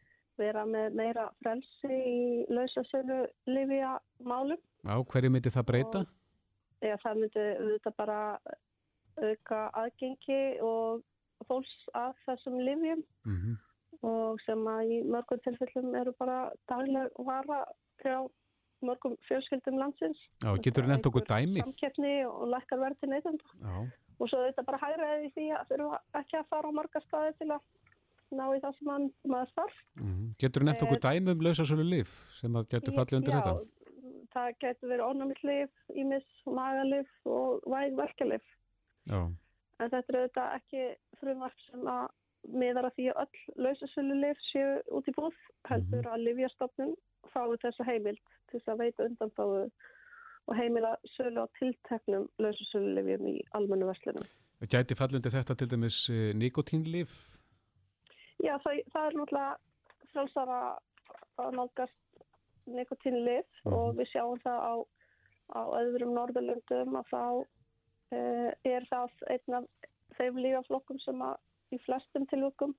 vera 0.41 0.65
með 0.65 0.97
meira 0.97 1.27
frelsi 1.43 1.99
í 2.13 2.47
lausasölu 2.49 3.27
livja 3.47 3.99
málum. 4.25 4.63
Já, 4.89 4.97
hverju 5.05 5.31
myndi 5.31 5.53
það 5.53 5.69
breyta? 5.73 6.01
Og, 6.01 6.89
ja, 6.89 6.97
það 7.05 7.21
myndi 7.21 7.47
þetta 7.75 7.93
bara 7.99 8.21
auka 9.21 9.61
aðgengi 9.83 10.43
og 10.65 11.05
fólks 11.49 11.77
að 11.93 12.13
þessum 12.25 12.59
livjum 12.59 13.05
mm 13.27 13.37
-hmm. 13.37 13.57
og 14.09 14.41
sem 14.47 14.67
að 14.67 14.93
í 14.97 14.99
mörgum 15.05 15.41
tilfellum 15.45 15.95
eru 15.95 16.13
bara 16.19 16.53
dagleg 16.69 17.13
vara 17.19 17.65
til 18.03 18.29
mörgum 18.87 19.17
fjölskyldum 19.29 19.79
landsins. 19.81 20.21
Já, 20.43 20.51
getur 20.65 20.85
þú 20.85 20.93
nefnt 20.93 21.09
okkur 21.11 21.27
dæmi? 21.29 21.65
Samkeppni 21.65 22.15
og 22.27 22.47
lækkar 22.53 22.83
verði. 22.83 23.21
Já. 23.63 23.75
Og 24.19 24.31
svo 24.31 24.43
þetta 24.43 24.65
bara 24.67 24.81
hægraði 24.83 25.33
því 25.35 25.49
að 25.55 25.73
þurfa 25.73 25.99
ekki 26.21 26.39
að 26.41 26.49
fara 26.51 26.71
á 26.71 26.73
margar 26.75 27.05
staði 27.07 27.35
til 27.39 27.51
að 27.55 27.61
ná 28.35 28.45
í 28.53 28.61
það 28.63 28.77
sem 28.77 28.89
mann, 28.91 29.09
maður 29.25 29.53
þarf. 29.57 29.81
Mm 29.97 30.13
-hmm. 30.13 30.31
Getur 30.43 30.63
þú 30.63 30.69
nefnt 30.69 30.85
okkur 30.87 31.03
dæmi 31.07 31.35
um 31.35 31.45
lausasölu 31.47 31.87
líf 31.89 32.15
sem 32.41 32.57
að 32.57 32.69
getur 32.75 32.97
fallið 32.99 33.19
undir 33.19 33.35
já, 33.35 33.39
þetta? 33.39 33.55
Já, 33.55 33.69
það 34.35 34.49
getur 34.65 34.91
verið 34.93 35.09
ónæmiðlif, 35.09 35.73
ímis, 35.95 36.29
magalif 36.47 37.11
og 37.25 37.63
vægverkelif. 37.75 38.47
Já. 39.09 39.21
En 39.79 39.91
þetta 39.91 40.13
er 40.13 40.19
auðvitað 40.21 40.57
ekki 40.59 40.83
frumvarp 41.21 41.61
sem 41.71 41.87
að 41.87 42.09
miðar 42.63 42.89
að 42.89 42.97
því 42.97 43.07
að 43.11 43.21
öll 43.23 43.65
lausasölu 43.65 44.17
líf 44.23 44.41
séu 44.51 44.81
út 44.97 45.09
í 45.09 45.15
búð, 45.17 45.39
heldur 45.69 45.99
mm 45.99 46.05
-hmm. 46.05 46.13
að 46.15 46.25
livjastofnun 46.27 46.95
fái 47.33 47.57
þessa 47.63 47.85
heimild 47.85 48.21
til 48.51 48.61
þess 48.61 48.73
að 48.75 48.83
veita 48.83 49.07
undanfáðu 49.09 49.63
og 50.49 50.57
heimila 50.57 50.95
sölu 51.15 51.45
á 51.45 51.47
tilteknum 51.59 52.29
laususölulefjum 52.41 53.27
í 53.29 53.37
almennu 53.59 53.89
verslunum. 53.91 54.29
Gæti 54.73 54.97
fallundi 54.99 55.31
þetta 55.31 55.55
til 55.55 55.71
dæmis 55.71 55.99
nikotínlif? 56.35 57.13
Já, 58.43 58.55
það, 58.65 58.81
það 58.93 59.07
er 59.07 59.19
náttúrulega 59.19 59.57
frálsara 60.13 60.61
að 61.39 61.55
nálgast 61.59 61.99
nikotínlif 62.67 63.45
mm 63.45 63.73
-hmm. 63.73 63.77
og 63.77 63.97
við 63.97 64.11
sjáum 64.13 64.41
það 64.45 64.61
á, 64.73 64.75
á 65.59 65.61
öðrum 65.81 66.15
norðurlöndum 66.15 66.97
að 67.01 67.07
þá 67.13 67.23
uh, 68.17 68.51
er 68.65 68.83
það 68.91 69.11
einn 69.35 69.55
af 69.59 69.65
þeim 70.19 70.39
lífaflokkum 70.45 70.99
sem 70.99 71.23
að 71.23 71.37
í 71.73 71.79
flestum 71.85 72.27
tilvökkum 72.27 72.75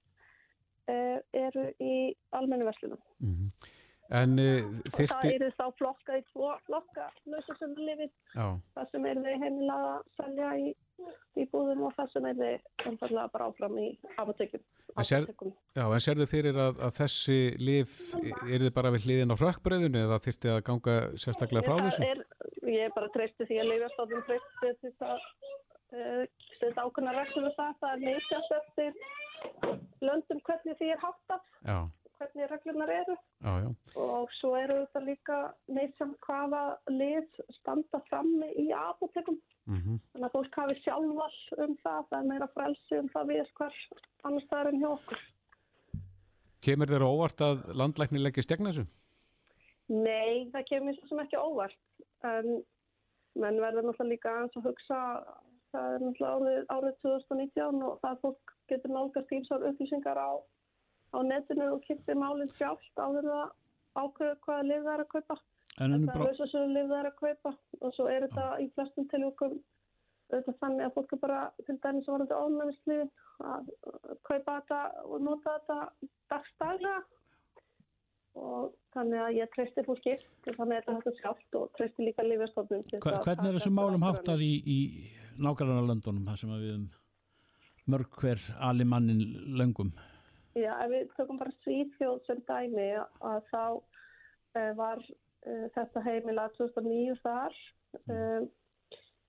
uh, 0.89 1.19
eru 1.33 1.65
í 1.79 2.15
almennu 2.31 2.65
verslunum. 2.65 3.01
En 4.09 4.39
uh, 4.41 4.69
þyrti... 4.89 5.15
Það 5.21 5.33
eru 5.35 5.47
þá 5.53 5.65
flokka 5.77 6.17
í 6.17 6.21
tvo 6.31 6.51
flokka 6.65 7.07
lausasöndulifin. 7.29 8.11
Það 8.33 8.87
sem 8.89 9.05
er 9.05 9.19
þið 9.25 9.43
heimilega 9.43 9.91
að 9.91 10.07
selja 10.17 10.53
í, 10.57 10.71
í 11.37 11.45
búðum 11.51 11.83
og 11.85 11.93
það 11.97 12.09
sem 12.15 12.27
er 12.29 12.39
þið 12.39 12.87
einfallega 12.89 13.33
bara 13.35 13.49
áfram 13.51 13.77
í 13.77 13.89
apotekum. 14.15 14.63
En, 14.95 15.05
sér, 15.05 15.29
já, 15.77 15.83
en 15.85 16.21
þið 16.23 16.31
fyrir 16.31 16.57
að, 16.65 16.81
að 16.87 16.95
þessi 17.03 17.37
lif, 17.61 17.99
er 18.23 18.65
þið 18.65 18.73
bara 18.79 18.93
við 18.95 19.05
hliðin 19.05 19.35
á 19.37 19.41
rökkbröðinu 19.43 20.01
eða 20.07 20.19
þyrti 20.25 20.53
að 20.55 20.63
ganga 20.71 20.97
sérstaklega 21.13 21.67
frá 21.69 21.85
þessu? 21.85 22.09
Er, 22.09 22.25
ég 22.65 22.87
er 22.87 22.97
bara 22.97 23.13
treysti 23.13 23.45
því 23.45 23.61
að 23.61 23.71
lifjastofnum 23.75 24.25
treysti 24.25 24.73
þetta 24.87 25.13
uh, 25.13 26.25
þetta 26.57 26.87
ákveðna 26.87 27.15
reglum 27.19 27.47
og 27.51 27.55
það, 27.61 27.77
það 27.85 27.93
er 27.93 28.03
neysjast 28.07 28.57
eftir 28.57 28.99
löndum 30.01 30.43
hvernig 30.49 30.81
því 30.81 30.93
er 30.95 31.01
háttað. 31.05 31.47
Já 31.61 31.79
hvernig 32.19 32.49
reglunar 32.51 32.91
eru 32.93 33.15
já, 33.15 33.53
já. 33.63 33.69
og 33.95 34.33
svo 34.39 34.53
eru 34.59 34.77
þetta 34.83 35.01
líka 35.05 35.39
neyðsam 35.71 36.13
hvaða 36.25 36.63
lið 36.91 37.41
standa 37.59 38.01
frammi 38.09 38.51
í 38.59 38.69
apotekum 38.75 39.39
mm 39.39 39.79
-hmm. 39.79 39.99
þannig 40.11 40.29
að 40.29 40.35
fólk 40.37 40.61
hafi 40.61 40.77
sjálfvall 40.83 41.65
um 41.65 41.75
það 41.83 42.07
það 42.09 42.19
er 42.21 42.29
meira 42.31 42.49
frelsi 42.55 43.01
um 43.01 43.11
það 43.15 43.33
við 43.33 43.51
hver 43.59 43.75
annars 44.23 44.49
það 44.49 44.61
er 44.61 44.71
enn 44.71 44.81
hjá 44.83 44.89
okkur 44.93 45.27
Kemur 46.59 46.91
þeirra 46.91 47.07
óvart 47.07 47.41
að 47.41 47.61
landlækni 47.79 48.19
leggir 48.19 48.43
stegna 48.43 48.71
þessu? 48.73 48.87
Nei, 49.89 50.49
það 50.51 50.65
kemur 50.69 50.95
svo 50.97 51.07
sem 51.07 51.21
ekki 51.23 51.37
óvart 51.39 51.79
en 52.27 52.63
menn 53.39 53.61
verður 53.63 53.87
náttúrulega 53.87 54.11
líka 54.11 54.33
aðeins 54.33 54.57
að 54.59 54.67
hugsa 54.67 54.99
það 55.73 55.93
er 55.95 56.03
náttúrulega 56.03 56.35
árið, 56.35 56.65
árið 56.75 56.95
2019 57.05 57.83
og 57.87 57.99
það 58.03 58.21
fólk 58.23 58.53
getur 58.71 58.93
nálgast 58.93 59.33
ímsar 59.37 59.65
upplýsingar 59.69 60.19
á 60.19 60.31
á 61.15 61.17
netinu 61.25 61.71
og 61.75 61.81
kippi 61.87 62.15
málinn 62.17 62.51
sjálft 62.57 63.01
áður 63.01 63.29
að 63.33 63.47
ákveða 63.97 64.35
hvaða 64.45 64.67
lið 64.69 64.85
það 64.85 64.93
er 64.93 65.03
að 65.03 65.11
kaupa. 65.15 65.39
Það 65.79 65.95
er 65.95 66.37
þess 66.39 66.55
að 66.59 66.71
lið 66.75 66.89
það 66.91 66.99
er 66.99 67.09
að 67.09 67.19
kaupa 67.19 67.53
og 67.79 67.93
svo 67.95 68.07
er 68.11 68.25
þetta 68.27 68.47
í 68.59 68.71
flestum 68.75 69.07
tilvægum 69.13 69.59
þannig 70.29 70.85
að 70.85 70.95
fólk 70.95 71.13
er 71.15 71.21
bara 71.23 71.39
til 71.65 71.77
dæmis 71.81 72.09
að 72.09 72.15
varandi 72.15 72.35
ofnæmislu 72.37 72.97
að 73.49 73.71
kaupa 74.27 74.57
þetta 74.59 74.81
og 75.05 75.23
nota 75.25 75.55
þetta 75.55 75.77
dagstaglega 76.33 76.99
og 78.39 78.75
þannig 78.93 79.23
að 79.23 79.37
ég 79.39 79.51
treysti 79.55 79.85
fólki 79.87 80.15
þannig 80.45 80.61
að 80.61 80.75
þetta 80.75 80.97
hægt 80.97 81.09
að 81.11 81.17
sjátt 81.23 81.57
og 81.59 81.73
treysti 81.77 82.05
líka 82.05 82.25
lífjastofnum. 82.27 82.85
Hvernig 82.93 83.49
er 83.49 83.57
þessum 83.57 83.75
málum 83.79 84.05
háttað 84.05 84.45
í, 84.45 84.53
í 84.63 84.79
nákvæmlega 85.41 85.89
löndunum 85.89 86.29
þar 86.29 86.41
sem 86.43 86.53
við 86.61 86.85
mörg 87.89 88.21
hver 88.21 88.45
alimannin 88.69 89.25
löngum? 89.57 89.91
Já, 90.57 90.71
ef 90.81 90.89
við 90.89 91.09
tökum 91.17 91.39
bara 91.39 91.53
Svíðfjóð 91.63 92.21
sem 92.25 92.39
dæmi 92.47 92.87
að 92.97 93.41
þá 93.51 93.63
uh, 93.77 94.71
var 94.79 95.01
uh, 95.05 95.65
þetta 95.75 96.03
heimila 96.07 96.47
2009 96.57 97.17
þar, 97.21 97.57
uh, 98.09 98.41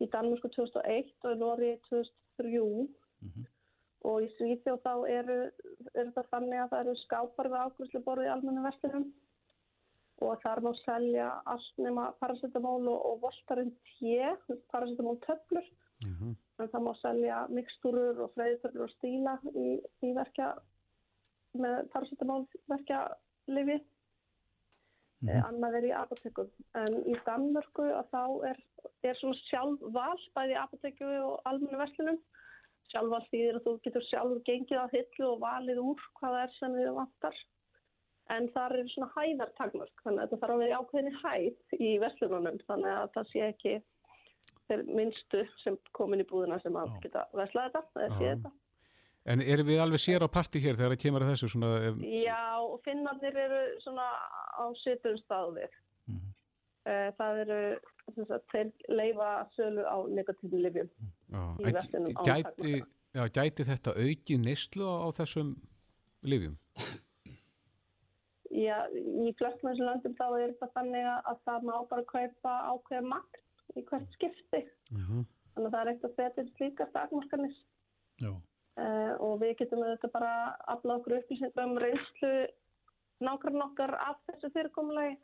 í 0.00 0.08
Danmúrsku 0.14 0.48
2001 0.56 1.12
og 1.24 1.34
í 1.34 1.40
Nóri 1.40 1.72
2003 1.90 2.62
mm 2.64 2.86
-hmm. 3.28 3.48
og 4.08 4.22
í 4.24 4.30
Svíðfjóð 4.38 4.80
þá 4.86 4.94
eru, 5.18 5.40
eru 5.94 6.14
það 6.16 6.30
þannig 6.32 6.62
að 6.62 6.70
það 6.70 6.80
eru 6.84 6.96
skápar 7.04 7.50
við 7.52 7.64
ákvæmslu 7.66 8.04
borðið 8.06 8.30
í 8.30 8.32
almennu 8.36 8.64
vestinum 8.64 9.10
og 10.20 10.40
þar 10.42 10.60
má 10.64 10.72
selja 10.84 11.28
allt 11.48 11.78
nema 11.80 12.10
paracetamól 12.20 12.88
og, 12.88 12.98
og 13.10 13.20
voltarinn 13.24 13.72
tje, 13.94 14.34
paracetamól 14.72 15.16
töflur. 15.26 15.66
Mm 16.04 16.12
-hmm. 16.16 16.34
En 16.60 16.68
það 16.72 16.82
má 16.84 16.92
selja 17.00 17.46
mikstúrur 17.48 18.20
og 18.24 18.32
freyðtöflur 18.34 18.84
og 18.84 18.90
stíla 18.90 19.38
í, 19.54 19.80
í 20.06 20.12
verkja 20.16 20.54
með 21.58 21.88
paracetamól 21.94 22.44
verkja 22.70 23.00
lifi. 23.50 23.78
Mm 25.20 25.28
-hmm. 25.28 25.46
Annað 25.48 25.76
er 25.78 25.86
í 25.90 25.92
apotekum. 25.92 26.50
En 26.74 26.98
í 27.04 27.14
Danmörku 27.26 27.86
að 27.92 28.06
þá 28.14 28.24
er, 28.50 28.58
er 29.04 29.16
svona 29.20 29.40
sjálfval 29.48 30.20
bæði 30.34 30.56
apoteku 30.56 31.08
og 31.28 31.40
almennu 31.44 31.78
verslinum. 31.78 32.20
Sjálfval 32.90 33.24
þýðir 33.30 33.58
að 33.58 33.64
þú 33.66 33.78
getur 33.84 34.06
sjálfur 34.08 34.42
gengið 34.48 34.82
á 34.82 34.86
hillu 34.94 35.26
og 35.32 35.40
valið 35.40 35.78
úr 35.78 36.00
hvaða 36.20 36.42
er 36.42 36.54
sem 36.58 36.72
þið 36.74 36.94
vantar 36.94 37.36
en 38.34 38.48
þar 38.54 38.76
er 38.78 38.90
svona 38.92 39.10
hæðartakmörk 39.16 40.02
þannig 40.04 40.22
að 40.22 40.28
þetta 40.28 40.40
þarf 40.42 40.54
að 40.54 40.62
vera 40.62 40.80
ákveðinni 40.80 41.20
hæð 41.22 41.80
í 41.86 41.90
verslununum 42.02 42.58
þannig 42.68 42.92
að 42.94 43.12
það 43.16 43.30
sé 43.32 43.44
ekki 43.48 43.72
þeir 44.70 44.82
minnstu 44.86 45.44
sem 45.64 45.78
komin 45.98 46.22
í 46.22 46.26
búðina 46.30 46.60
sem 46.62 46.76
að 46.78 46.92
geta 47.04 47.26
veslað 47.34 47.72
þetta 47.74 48.04
eða 48.04 48.18
sé 48.18 48.28
þetta. 48.28 48.52
En 49.30 49.42
erum 49.44 49.68
við 49.68 49.80
alveg 49.84 50.02
sér 50.02 50.24
á 50.26 50.28
parti 50.32 50.62
hér 50.62 50.78
þegar 50.78 50.94
það 50.94 51.02
kemur 51.04 51.24
að 51.24 51.32
þessu 51.34 51.48
svona? 51.52 51.70
Ef... 51.88 51.98
Já, 52.24 52.42
og 52.64 52.78
finnarnir 52.86 53.36
eru 53.44 53.60
svona 53.84 54.06
á 54.58 54.64
sittum 54.82 55.18
staðir. 55.20 55.74
Mm 56.10 56.16
-hmm. 56.18 56.36
Það 57.18 57.42
eru 57.44 57.60
að 58.16 58.46
þeir 58.50 58.70
leifa 58.88 59.28
sölu 59.54 59.84
á 59.84 59.96
negatífum 60.08 60.62
livjum 60.64 60.88
í 61.60 61.72
verslunum 61.76 62.16
á 62.16 62.22
takmörka. 62.24 62.88
Já, 63.10 63.24
gæti 63.34 63.66
þetta 63.66 63.92
aukið 63.98 64.42
neyslu 64.44 64.86
á 64.86 65.08
þessum 65.18 65.54
livjum? 66.22 66.56
Já, 68.50 68.76
í 68.94 69.30
flestum 69.38 69.70
þessum 69.70 69.88
löndum 69.88 70.14
þá 70.18 70.26
er 70.38 70.52
þetta 70.52 70.68
þannig 70.74 71.08
að 71.10 71.40
það 71.46 71.66
má 71.68 71.74
bara 71.90 72.04
kaupa 72.10 72.54
ákveða 72.70 73.02
makt 73.12 73.40
í 73.78 73.84
hvert 73.86 74.14
skipti. 74.14 74.62
Uh 74.90 75.02
-huh. 75.08 75.24
Þannig 75.54 75.66
að 75.68 75.74
það 75.74 75.82
er 75.82 75.92
ekkert 75.92 76.10
að 76.10 76.16
setja 76.18 76.44
slíka 76.56 76.86
stakmarkanis. 76.90 77.58
Uh, 78.22 78.38
og 79.20 79.36
við 79.42 79.56
getum 79.60 79.84
þetta 79.84 80.10
bara 80.14 80.30
að 80.40 80.64
afla 80.74 80.96
okkur 81.00 81.16
upplýsingum 81.18 81.74
um 81.74 81.82
reynslu 81.82 82.32
nákvæmlega 83.20 83.66
okkar 83.66 83.94
af 84.00 84.20
þessu 84.28 84.50
fyrirkomulegi. 84.54 85.18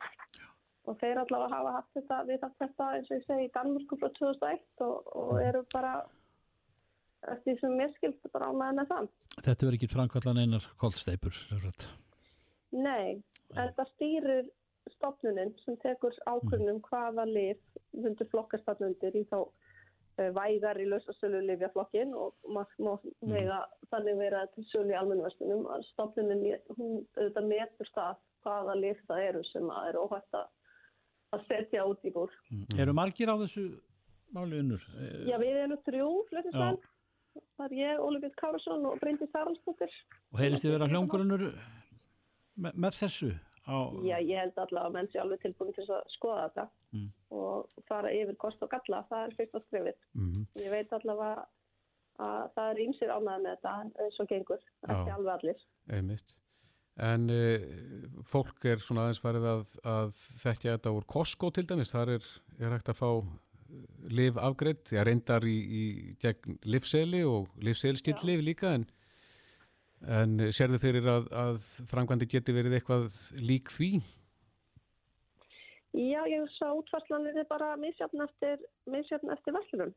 Og 0.87 0.95
þeir 1.01 1.19
allavega 1.19 1.55
hafa 1.55 1.71
haft 1.75 1.97
þetta, 1.97 2.17
við 2.29 2.43
haft 2.45 2.61
þetta 2.61 2.89
eins 2.95 3.09
og 3.09 3.17
ég 3.17 3.25
segi 3.25 3.47
í 3.47 3.53
Danmurku 3.55 3.97
frá 3.99 4.07
2001 4.15 4.83
og, 4.85 5.09
og 5.19 5.33
eru 5.43 5.63
bara 5.73 5.93
eftir 7.33 7.55
því 7.55 7.55
sem 7.59 7.73
mér 7.81 7.95
skilst 7.97 8.29
bara 8.31 8.47
á 8.47 8.53
meðan 8.55 8.87
það. 8.87 9.09
Þetta 9.37 9.65
verður 9.65 9.79
ekki 9.79 9.89
framkvallan 9.91 10.39
einar 10.43 10.67
sagt. 11.59 11.87
Nei, 12.77 13.19
þetta 13.55 13.85
stýrir 13.93 14.47
stofnuninn 14.95 15.53
sem 15.65 15.75
tekur 15.83 16.15
ákveðnum 16.29 16.79
hvaða 16.87 17.25
lif 17.27 17.59
hundur 17.97 18.29
flokkast 18.31 18.69
allir 18.71 19.17
í 19.17 19.25
þá 19.27 19.41
vægar 20.17 20.79
í 20.81 20.87
lausasölu 20.89 21.41
lifjaflokkin 21.45 22.13
og 22.17 22.33
maður 22.49 23.03
mega 23.29 23.59
þannig 23.91 24.17
vera 24.19 24.45
til 24.55 24.65
sölu 24.71 24.95
í 24.95 24.97
almennaverstunum 24.97 25.67
að 25.73 25.85
stofnuninn 25.91 26.45
hún 26.77 27.03
auðvitað 27.17 27.49
metur 27.51 27.91
stað 27.91 28.21
hvaða 28.45 28.77
lif 28.81 29.01
það 29.09 29.23
eru 29.29 29.43
sem 29.51 29.71
að 29.73 29.89
er 29.91 29.99
óhægt 30.01 30.39
að 30.41 31.47
setja 31.47 31.85
út 31.85 32.05
í 32.07 32.13
búr. 32.15 32.33
Mm. 32.49 32.65
Eru 32.81 32.95
margir 32.97 33.29
á 33.29 33.35
þessu 33.43 33.65
máli 34.33 34.61
unnur? 34.63 34.83
Já, 35.27 35.37
við 35.41 35.63
erum 35.63 35.81
þrjú 35.85 36.11
fluttismenn. 36.31 36.79
Það 37.57 37.65
er 37.67 37.73
ég, 37.77 37.99
Óli 38.01 38.21
Björn 38.23 38.37
Kárasson 38.39 38.85
og 38.89 39.01
Bryndi 39.01 39.27
Saralstóttir. 39.29 39.91
Og 40.33 40.39
heyrist 40.41 40.65
þið 40.65 40.73
vera 40.73 40.87
hljómgrunnur 40.89 41.51
Me, 42.57 42.71
með 42.73 42.95
þessu? 43.03 43.27
Á... 43.67 43.77
Já, 44.07 44.17
ég 44.23 44.39
held 44.39 44.57
allavega 44.63 44.87
að 44.87 44.95
menn 44.95 45.11
sé 45.11 45.21
alveg 45.21 45.43
tilbúin 45.43 45.75
til 45.75 45.85
að 45.89 46.01
skoða 46.13 46.47
þetta 46.47 46.65
mm. 46.95 47.07
og 47.35 47.85
fara 47.89 48.13
yfir 48.15 48.39
kost 48.39 48.63
og 48.63 48.71
galla, 48.71 49.03
það 49.11 49.23
er 49.25 49.37
fyrst 49.37 49.57
á 49.57 49.59
skrifið. 49.65 50.01
Mm 50.15 50.27
-hmm. 50.31 50.49
Ég 50.63 50.71
veit 50.71 50.93
allavega 50.95 51.45
að 52.27 52.43
það 52.55 52.69
er 52.71 52.83
ímsir 52.85 53.13
ánæðið 53.13 53.41
með 53.43 53.55
þetta 53.55 54.03
eins 54.03 54.19
og 54.19 54.29
gengur, 54.31 54.61
ekki 54.87 55.15
alveg 55.15 55.33
allir. 55.33 55.65
Einmitt. 55.97 56.37
En 56.97 57.29
uh, 57.29 57.65
fólk 58.25 58.65
er 58.65 58.79
svona 58.81 59.03
aðeins 59.05 59.21
farið 59.21 59.43
að, 59.51 59.73
að 59.85 60.15
þekkja 60.41 60.77
þetta 60.77 60.93
úr 60.97 61.05
Costco 61.05 61.51
til 61.53 61.67
dæmis, 61.69 61.93
þar 61.93 62.15
er, 62.15 62.31
er 62.57 62.73
hægt 62.73 62.89
að 62.89 63.01
fá 63.03 63.11
liv 64.09 64.37
afgreitt, 64.39 64.93
ég 64.95 65.05
reyndar 65.05 65.45
í, 65.45 65.57
í 65.57 65.83
gegn 66.21 66.57
livseli 66.63 67.23
og 67.27 67.51
livselskill 67.61 68.17
liv 68.25 68.41
líka 68.41 68.71
en 68.73 68.87
En 70.05 70.37
sérðu 70.53 70.77
fyrir 70.81 71.07
að, 71.09 71.27
að 71.33 71.59
framkvæmdi 71.89 72.29
geti 72.29 72.53
verið 72.53 72.77
eitthvað 72.77 73.15
lík 73.41 73.71
því? 73.73 73.91
Já, 75.97 76.21
ég 76.29 76.45
sá 76.53 76.67
útvarslanir 76.69 77.39
er 77.41 77.47
bara 77.49 77.71
misjafn 77.81 78.21
eftir, 78.27 78.61
eftir 78.93 79.55
verðlunum 79.55 79.93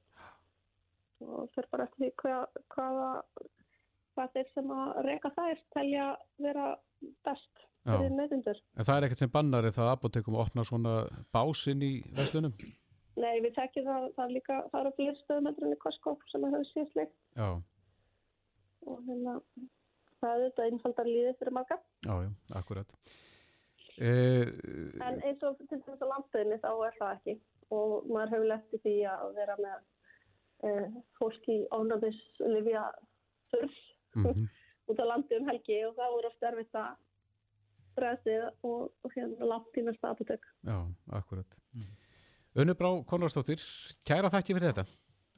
og 1.21 1.51
fyrir 1.53 1.69
bara 1.69 1.85
eftir 1.85 2.07
því 2.07 2.11
hvað, 2.23 2.61
hvaða 2.73 3.09
hvað 4.15 4.31
þeir 4.37 4.49
sem 4.55 4.71
að 4.75 5.01
reyka 5.07 5.31
þær 5.37 5.65
telja 5.77 6.07
vera 6.41 6.69
best 7.27 7.65
fyrir 7.87 8.15
meðundur. 8.17 8.61
En 8.77 8.87
það 8.87 8.97
er 8.97 9.07
ekkert 9.07 9.23
sem 9.23 9.33
bannar 9.35 9.67
er 9.67 9.75
það 9.77 9.89
að 9.89 9.97
apotekum 9.97 10.39
opna 10.41 10.65
svona 10.67 10.95
básinn 11.35 11.85
í 11.85 11.93
verðlunum? 12.17 12.55
Nei, 13.21 13.35
við 13.45 13.53
tekjum 13.57 13.89
það, 13.89 14.07
það 14.17 14.35
líka, 14.37 14.57
það 14.73 14.81
eru 14.81 14.95
fyrir 14.97 15.21
stöðmætturinn 15.25 15.77
í 15.77 15.81
Korskóp 15.83 16.25
sem 16.31 16.45
það 16.45 16.57
hefur 16.57 16.71
síðsleikt. 16.71 17.17
Já. 17.37 17.49
Og 18.89 19.03
hérna 19.09 19.37
það 20.21 20.35
er 20.35 20.45
þetta 20.47 20.69
einfaldar 20.69 21.11
líðið 21.11 21.39
fyrir 21.41 21.57
marga. 21.57 21.79
Já, 22.07 22.15
já, 22.25 22.31
akkurat. 22.61 22.95
Eh, 24.01 24.47
en 25.05 25.19
eins 25.29 25.43
og 25.45 25.59
til 25.61 25.81
þess 25.83 26.01
að 26.01 26.13
landstöðinni 26.15 26.61
þá 26.63 26.71
er 26.87 26.95
það 26.97 27.15
ekki 27.19 27.35
og 27.77 28.07
maður 28.09 28.33
hefur 28.35 28.49
lett 28.51 28.75
í 28.77 28.81
því 28.85 28.95
að 29.13 29.25
vera 29.37 29.57
með 29.61 29.83
eh, 30.69 30.87
fólk 31.19 31.51
í 31.53 31.59
ánöfnislifja 31.69 32.87
þurf 33.53 33.77
mm 34.17 34.25
-hmm. 34.25 34.49
út 34.91 35.03
á 35.05 35.11
landi 35.11 35.39
um 35.39 35.51
helgi 35.51 35.79
og 35.85 35.95
það 35.99 36.17
voru 36.17 36.33
oft 36.33 36.49
erfitt 36.51 36.81
að 36.81 36.91
bregðið 37.99 38.49
og, 38.63 38.89
og 39.05 39.15
hérna 39.17 39.53
langt 39.53 39.77
í 39.77 39.85
næsta 39.85 40.15
apotek. 40.15 40.47
Já, 40.65 40.79
akkurat. 41.21 41.59
Mm. 41.77 41.93
Önnubrá 42.63 42.91
Konradsdóttir, 43.07 43.61
kæra 44.07 44.31
þakki 44.33 44.57
fyrir 44.57 44.73
þetta. 44.73 44.85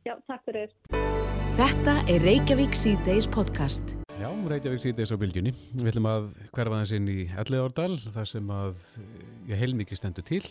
Já, 0.07 0.15
takk 0.27 0.47
fyrir. 0.47 0.73
Þetta 1.59 1.99
er 2.09 2.25
Reykjavík 2.25 2.75
C-Days 2.75 3.29
podcast. 3.29 3.97
Já, 4.23 4.29
Reykjavík 4.31 4.79
síðdeis 4.79 5.11
á 5.11 5.19
bylgjunni. 5.19 5.51
Við 5.81 5.89
ætlum 5.91 6.07
að 6.07 6.27
hverfa 6.55 6.77
þess 6.79 6.95
inn 6.95 7.09
í 7.11 7.17
Elliðárdal, 7.43 7.97
þar 8.15 8.29
sem 8.31 8.51
að 8.55 8.83
ég 9.49 9.59
heilmikið 9.59 9.99
stendur 9.99 10.27
til 10.29 10.45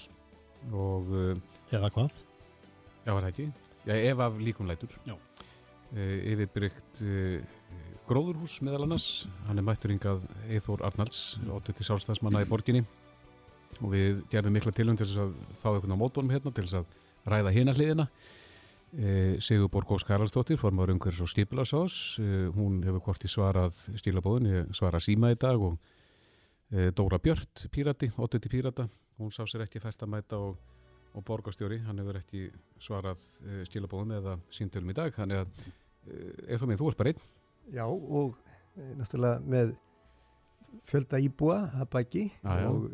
og... 0.76 1.08
Eh, 1.16 1.78
Eða 1.78 1.92
hvað? 1.96 2.18
Já, 3.06 3.14
var 3.14 3.22
það 3.22 3.30
ekki. 3.30 3.46
Já, 3.86 3.94
ef 3.96 4.24
af 4.26 4.42
líkumlætur. 4.44 4.98
Já. 5.08 5.16
Uh, 5.16 6.18
yfirbyrgt 6.34 7.00
gróðurhús 8.12 8.58
meðal 8.68 8.90
annars. 8.90 9.08
Hann 9.48 9.64
er 9.64 9.68
mættur 9.70 9.96
yngað 9.96 10.28
Eithór 10.50 10.84
Arnalds, 10.90 11.40
80 11.48 11.88
sálstafsmanna 11.94 12.44
í 12.44 12.52
borginni 12.52 12.84
og 13.80 13.96
við 13.96 14.26
gerðum 14.36 14.60
mikla 14.60 14.76
tilum 14.76 15.00
til 15.00 15.08
þess 15.08 15.30
að 15.30 15.36
fá 15.64 15.72
einhvern 15.72 15.96
á 15.96 16.02
mótónum 16.04 16.36
hérna 16.36 16.52
til 16.52 16.68
þess 16.68 16.82
að 16.82 17.32
ræða 17.32 17.56
hina 17.56 17.80
hliðina 17.80 18.12
Sigur 18.92 19.70
Borgós 19.72 20.04
Karalsdóttir, 20.04 20.58
formar 20.60 20.90
umhverfs 20.92 21.22
og 21.24 21.30
skipilarsás, 21.32 22.20
e, 22.20 22.50
hún 22.52 22.82
hefur 22.84 23.00
korti 23.06 23.30
svarað 23.32 23.78
stílabóðin, 23.96 24.74
svara 24.76 25.00
síma 25.00 25.30
í 25.32 25.38
dag 25.40 25.62
og 25.64 25.78
e, 26.68 26.90
Dóra 26.92 27.22
Björn, 27.24 27.48
pírati, 27.72 28.10
80 28.18 28.52
pírata, 28.52 28.90
hún 29.16 29.32
sá 29.32 29.46
sér 29.48 29.64
ekki 29.64 29.80
fært 29.80 30.04
að 30.04 30.12
mæta 30.12 30.42
og, 30.44 30.60
og 31.16 31.24
borgastjóri, 31.24 31.80
hann 31.86 32.04
hefur 32.04 32.20
ekki 32.20 32.50
svarað 32.84 33.24
stílabóðin 33.70 34.18
eða 34.20 34.36
síntölum 34.52 34.92
í 34.92 34.98
dag, 35.00 35.16
þannig 35.16 35.46
að 35.46 35.64
ef 36.52 36.60
þú 36.60 36.68
með, 36.68 36.84
þú 36.84 36.92
ert 36.92 37.00
bara 37.00 37.14
einn. 37.14 37.26
Já 37.72 37.86
og 37.88 38.36
náttúrulega 39.00 39.40
með 39.56 39.74
fjölda 40.92 41.24
íbúa 41.24 41.62
að 41.80 41.90
baki 41.96 42.28
og 42.44 42.92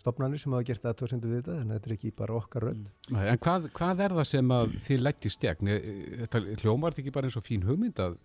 stopnarnir 0.00 0.40
sem 0.42 0.52
hafa 0.56 0.66
gert 0.70 0.84
aðtöðsendu 0.90 1.28
við 1.30 1.40
þetta, 1.42 1.56
þannig 1.60 1.74
að 1.74 1.78
þetta 1.80 1.90
er 1.90 1.96
ekki 1.96 2.10
bara 2.18 2.36
okkar 2.40 2.66
rönd. 2.68 2.90
Nei, 3.12 3.24
En 3.34 3.38
hvað, 3.44 3.68
hvað 3.76 4.02
er 4.06 4.14
það 4.18 4.28
sem 4.32 4.52
að 4.56 4.74
þið 4.86 5.02
leggist 5.06 5.40
gegn? 5.44 5.68
Eh, 5.68 5.88
Þetta 6.24 6.42
hljómar 6.64 6.92
þetta 6.94 7.02
ekki 7.04 7.14
bara 7.16 7.30
eins 7.30 7.36
og 7.40 7.44
fín 7.46 7.66
hugmynd 7.68 8.00
að, 8.04 8.16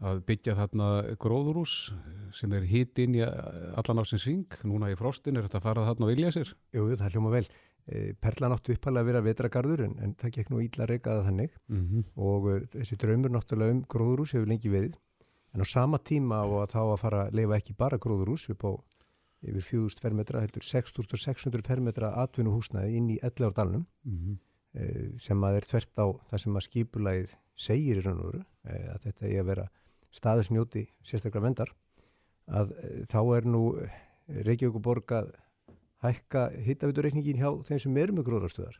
að 0.00 0.22
byggja 0.30 0.54
þarna 0.56 0.90
gróðurús 1.20 1.74
sem 2.32 2.52
er 2.56 2.62
hitt 2.70 2.98
inn 3.02 3.14
í 3.18 3.24
allan 3.24 4.00
ásins 4.04 4.24
ring. 4.30 4.46
Núna 4.64 4.88
í 4.92 4.96
frostin 4.96 5.36
er 5.36 5.44
þetta 5.48 5.58
að 5.60 5.66
fara 5.68 5.88
þarna 5.90 6.06
og 6.06 6.14
vilja 6.14 6.30
sér. 6.38 6.54
Jú, 6.72 6.86
það 6.96 7.12
hljóma 7.16 7.34
vel. 7.34 7.44
Eh, 7.90 8.12
Perlan 8.20 8.52
áttu 8.54 8.74
uppalega 8.76 9.02
að 9.02 9.08
vera 9.10 9.22
vetragarður 9.24 9.84
en, 9.88 9.94
en 10.04 10.14
það 10.20 10.34
gekk 10.36 10.50
nú 10.52 10.60
ítla 10.62 10.86
reykaða 10.86 11.24
þannig 11.26 11.54
Mm 11.68 11.84
-hmm. 11.88 12.04
og 12.16 12.68
þessi 12.74 12.96
draumur 13.00 13.30
náttúrulega 13.34 13.72
um 13.72 13.84
gróðurús 13.88 14.32
hefur 14.36 14.46
lengi 14.48 14.68
verið 14.70 14.94
en 15.54 15.60
á 15.64 15.66
sama 15.66 15.98
tíma 15.98 16.44
og 16.46 16.62
að 16.62 16.70
þá 16.76 16.80
að 16.92 16.98
fara 17.00 17.22
að 17.26 17.32
leifa 17.34 17.56
ekki 17.56 17.74
bara 17.76 17.98
gróðurús 17.98 18.48
upp 18.52 18.62
á 18.68 18.70
yfir 19.40 19.64
4000 19.64 20.04
fermetra, 20.04 20.44
heldur 20.44 20.64
6600 20.66 21.66
fermetra 21.66 22.12
atvinnuhúsnaði 22.22 22.96
inn 22.98 23.10
í 23.14 23.18
11 23.22 23.50
árdalunum 23.50 23.86
Mm 24.04 24.16
-hmm. 24.16 24.38
uh, 24.80 25.18
sem 25.18 25.44
að 25.44 25.56
er 25.56 25.66
tvert 25.72 25.94
á 25.98 26.06
það 26.30 26.38
sem 26.44 26.56
að 26.56 26.66
skipulagið 26.68 27.36
segir 27.56 27.96
í 27.98 28.04
raun 28.04 28.20
og 28.20 28.32
veru 28.32 28.42
uh, 28.42 28.94
að 28.94 29.02
þetta 29.04 29.26
er 29.26 29.40
að 29.40 29.50
vera 29.52 29.70
staðisnjóti 30.10 30.86
sérstaklega 31.02 31.44
vendar 31.44 31.74
að 32.46 32.72
uh, 32.72 33.04
þá 33.06 33.20
er 33.36 33.44
nú 33.46 33.62
Reykjavík 34.30 34.76
og 34.76 34.82
Borg 34.82 35.12
að 35.12 35.32
hækka 36.04 36.46
hittaviturreikningin 36.64 37.40
hjá 37.40 37.50
þeim 37.66 37.82
sem 37.82 37.98
eru 38.00 38.16
með 38.16 38.28
gróðarstöðar 38.28 38.78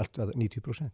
allt 0.00 0.20
að 0.22 0.32
90% 0.36 0.92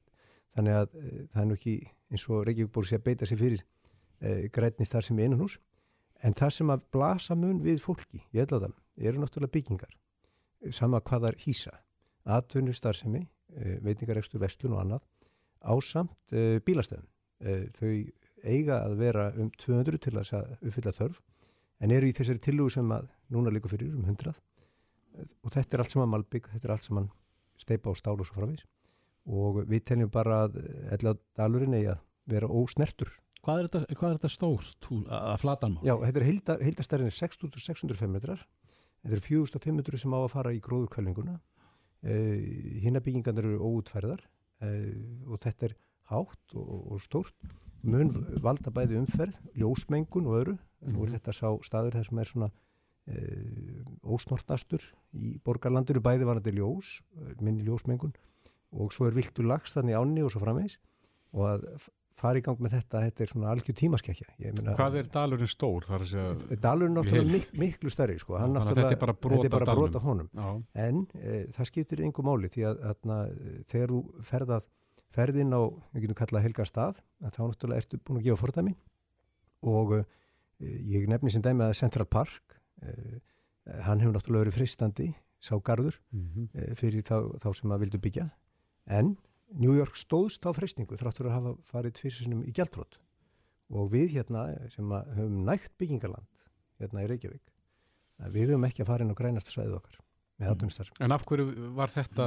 þannig 0.57 0.79
að 0.79 0.97
e, 0.99 1.11
það 1.33 1.43
er 1.43 1.49
nú 1.49 1.59
ekki 1.59 1.77
eins 2.13 2.25
og 2.29 2.47
Reykjavík 2.47 2.73
búið 2.75 2.91
sér 2.91 3.01
að 3.01 3.07
beita 3.09 3.29
sér 3.29 3.41
fyrir 3.41 3.63
e, 3.63 4.49
grænist 4.55 4.95
þar 4.95 5.07
sem 5.07 5.21
er 5.21 5.31
innan 5.31 5.43
hús 5.45 5.59
en 6.23 6.37
það 6.39 6.55
sem 6.57 6.73
að 6.73 6.85
blasa 6.95 7.37
mun 7.39 7.61
við 7.65 7.83
fólki 7.83 8.23
í 8.33 8.43
Elladal 8.43 8.73
eru 8.97 9.23
náttúrulega 9.23 9.57
byggingar 9.57 9.97
sama 10.75 11.01
hvað 11.03 11.27
þar 11.27 11.39
hýsa 11.43 11.73
atvinnu 12.33 12.75
starfsemi, 12.77 13.25
e, 13.57 13.79
veitingarekstur 13.83 14.43
vestlun 14.43 14.77
og 14.77 14.85
annað 14.85 15.07
ásamt 15.63 16.15
e, 16.31 16.61
bílastæðum 16.63 17.09
e, 17.43 17.57
þau 17.79 17.91
eiga 18.43 18.79
að 18.87 18.97
vera 18.99 19.29
um 19.39 19.51
200 19.59 20.03
til 20.03 20.15
að 20.19 20.33
uppfylla 20.61 20.95
þörf 20.95 21.19
en 21.83 21.95
eru 21.95 22.11
í 22.11 22.15
þessari 22.15 22.43
tillugu 22.43 22.77
sem 22.77 22.95
að 22.95 23.09
núna 23.35 23.51
líka 23.55 23.71
fyrir 23.71 23.95
um 23.95 24.07
100 24.07 24.35
og 25.43 25.51
þetta 25.53 25.77
er 25.77 25.83
allt 25.83 25.93
saman 25.93 26.13
malbygg, 26.15 26.49
þetta 26.55 26.69
er 26.69 26.75
allt 26.77 26.87
saman 26.87 27.11
steipa 27.61 27.91
og 27.91 27.99
stál 27.99 28.17
og 28.17 28.27
svo 28.27 28.39
framvís 28.39 28.65
og 29.27 29.63
við 29.71 29.85
teljum 29.91 30.11
bara 30.11 30.45
að 30.47 30.63
eða 30.95 31.17
dalurinn 31.39 31.77
eigi 31.79 31.93
að 31.93 32.01
vera 32.31 32.49
ósnertur 32.51 33.11
Hvað 33.43 33.59
er 33.59 33.69
þetta, 33.69 33.97
hvað 33.99 34.09
er 34.09 34.19
þetta 34.21 34.31
stórt 34.31 34.89
að 35.19 35.39
flatan 35.43 35.73
má? 35.75 35.81
Já, 35.83 35.97
þetta 36.05 36.21
er 36.21 36.27
heilda, 36.29 36.55
heildastærinn 36.63 37.15
6605 37.15 38.13
metrar. 38.13 38.45
Þetta 39.03 39.17
er 39.19 39.25
4500 39.25 39.99
sem 39.99 40.15
á 40.15 40.19
að 40.21 40.29
fara 40.31 40.53
í 40.55 40.61
gróðurkvælinguna 40.63 41.35
uh, 41.35 42.37
hinnabyggingarnir 42.85 43.49
eru 43.51 43.71
óutfærðar 43.73 44.23
uh, 44.23 45.33
og 45.33 45.41
þetta 45.43 45.69
er 45.69 45.75
hátt 46.13 46.55
og, 46.55 46.69
og 46.95 47.03
stórt. 47.03 47.35
Mun 47.83 48.13
valda 48.45 48.71
bæði 48.71 49.01
umferð, 49.01 49.41
ljósmengun 49.59 50.29
og 50.31 50.37
öðru, 50.39 50.55
nú 50.87 51.03
er 51.03 51.17
þetta 51.17 51.35
sá 51.35 51.49
staður 51.67 51.97
þar 51.99 52.07
sem 52.07 52.21
er 52.23 52.31
svona 52.31 52.51
uh, 52.53 53.81
ósnortnastur 54.07 54.87
í 55.19 55.33
borgarlandinu 55.43 56.03
bæði 56.05 56.29
varandi 56.29 56.55
ljós, 56.57 57.01
eh, 57.19 57.35
minni 57.43 57.67
ljósmengun 57.67 58.15
og 58.73 58.95
svo 58.95 59.09
er 59.09 59.19
viltu 59.19 59.45
lags 59.45 59.75
þannig 59.75 59.99
áni 59.99 60.23
og 60.25 60.31
svo 60.33 60.41
framvegs 60.45 60.79
og 61.35 61.49
að 61.51 61.67
fara 62.19 62.39
í 62.41 62.43
gang 62.45 62.59
með 62.63 62.75
þetta, 62.77 63.01
þetta 63.07 63.25
er 63.25 63.31
svona 63.33 63.51
algjör 63.53 63.77
meina- 64.39 64.75
Hvað 64.79 64.97
er 65.01 65.09
dalurinn 65.15 65.51
stór? 65.51 65.87
Dalurinn 66.63 66.97
náttúrulega 66.97 67.33
mik 67.33 67.53
miklu 67.59 67.91
stærri 67.91 68.19
sko. 68.21 68.37
Hann 68.39 68.55
Þannig 68.55 68.73
að 68.73 68.81
þetta 68.83 68.97
er 68.97 69.01
bara 69.03 69.13
brot 69.15 69.33
þetta 69.39 69.47
er 69.47 69.57
bara 69.57 69.71
af 69.73 69.77
brot 69.79 69.93
dalnum. 69.93 69.97
af 69.97 70.03
honum. 70.03 70.29
Já, 70.33 70.65
en 70.75 71.07
e, 71.15 71.47
það 71.57 71.71
skiptir 71.71 72.03
einhver 72.05 72.25
máli 72.29 72.49
því 72.53 72.63
að 72.71 72.85
atna, 72.93 73.19
þegar 73.73 73.89
þú 73.95 74.01
ferðað 74.31 74.69
ferðin 75.13 75.53
á, 75.57 75.63
við 75.93 76.07
getum 76.07 76.21
kallað 76.23 76.43
helga 76.47 76.65
stað 76.69 77.03
að 77.23 77.35
þá 77.37 77.43
náttúrulega 77.49 77.83
ertu 77.83 77.99
búin 78.01 78.21
að 78.21 78.25
gefa 78.29 78.43
fordæmi. 78.43 78.77
Og 79.63 79.93
e, 79.99 80.05
ég 80.97 81.09
nefni 81.11 81.31
sem 81.31 81.43
dæmi 81.43 81.67
að 81.67 81.77
Central 81.81 82.07
Park 82.07 82.57
e, 82.83 83.21
hann 83.87 84.01
hefur 84.01 84.17
náttúrulega 84.17 84.47
verið 84.47 84.59
fristandi 84.61 85.11
sá 85.43 85.57
garður 85.59 85.99
mm 86.13 86.49
e, 86.55 86.75
fyrir 86.79 87.03
þá, 87.03 87.19
þá 87.43 87.49
sem 87.59 87.71
að 87.75 87.85
vildu 87.87 87.99
byggja. 87.99 88.31
En 88.87 89.17
New 89.59 89.75
York 89.77 89.97
stóðst 89.99 90.45
á 90.47 90.51
freystingu 90.57 90.99
þráttur 91.01 91.31
að 91.31 91.37
hafa 91.39 91.55
farið 91.73 91.97
tvisinum 92.01 92.45
í 92.47 92.55
gjaldrótt 92.57 92.99
og 93.73 93.91
við 93.93 94.17
hérna 94.19 94.47
sem 94.73 94.93
að 94.93 95.13
höfum 95.17 95.43
nægt 95.49 95.75
byggingarland 95.81 96.47
hérna 96.83 97.05
í 97.05 97.11
Reykjavík 97.11 97.53
að 98.23 98.39
við 98.39 98.53
höfum 98.53 98.67
ekki 98.69 98.85
að 98.85 98.91
fara 98.93 99.07
inn 99.07 99.15
á 99.15 99.21
grænasta 99.21 99.55
svæðið 99.55 99.79
okkar 99.81 100.01
með 100.43 100.53
átunistar. 100.55 100.91
En 101.05 101.15
af 101.15 101.25
hverju 101.29 101.71
var 101.77 101.93
þetta 101.93 102.27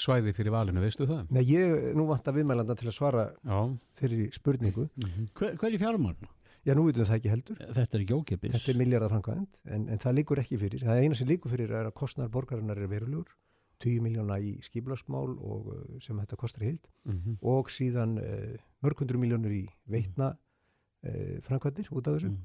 svæði 0.00 0.32
fyrir 0.36 0.54
valinu, 0.54 0.82
veistu 0.82 1.08
það? 1.08 1.26
Nei, 1.34 1.42
ég 1.50 1.92
nú 1.98 2.06
vant 2.08 2.28
að 2.28 2.40
viðmælanda 2.40 2.76
til 2.78 2.88
að 2.88 2.96
svara 2.96 3.26
Já, 3.42 3.58
fyrir 4.00 4.30
spurningu. 4.36 4.88
Hver, 5.36 5.56
hver 5.60 5.72
er 5.72 5.82
fjármagn? 5.82 6.30
Já, 6.66 6.74
nú 6.74 6.86
veitum 6.86 7.04
við 7.04 7.10
það 7.10 7.18
ekki 7.20 7.32
heldur. 7.32 7.58
Þetta 7.76 7.98
er 7.98 8.04
ekki 8.04 8.16
ókipis. 8.16 8.54
Þetta 8.56 8.72
er 8.72 8.78
miljardar 8.80 9.12
framkvæmd, 9.12 9.58
en, 9.76 9.88
en 9.94 10.00
það 10.02 10.16
líkur 10.20 10.40
ekki 10.42 10.60
fyrir. 10.62 10.86
Það 10.86 11.02
eina 11.02 11.18
sem 11.18 11.28
líkur 11.30 11.52
fyrir 11.52 11.74
er 11.78 11.90
að 11.90 11.94
kostnar 12.00 12.32
borgarinnar 12.32 12.80
er 12.82 12.90
verulegur, 12.90 13.36
10 13.84 14.02
miljóna 14.04 14.38
í 14.40 14.56
skiplarsmál 14.64 15.34
og 15.36 15.70
uh, 15.74 15.80
sem 16.02 16.18
þetta 16.22 16.38
kostar 16.40 16.64
hild 16.66 16.84
mm 17.04 17.38
og 17.42 17.70
síðan 17.70 18.16
uh, 18.18 18.54
mörg 18.84 19.02
hundru 19.02 19.20
miljónur 19.20 19.52
í 19.52 19.64
veitna 19.90 20.32
uh, 20.32 21.40
framkvæmdir 21.46 21.90
út 21.92 22.06
af 22.06 22.16
þessu. 22.16 22.32
Mm. 22.32 22.44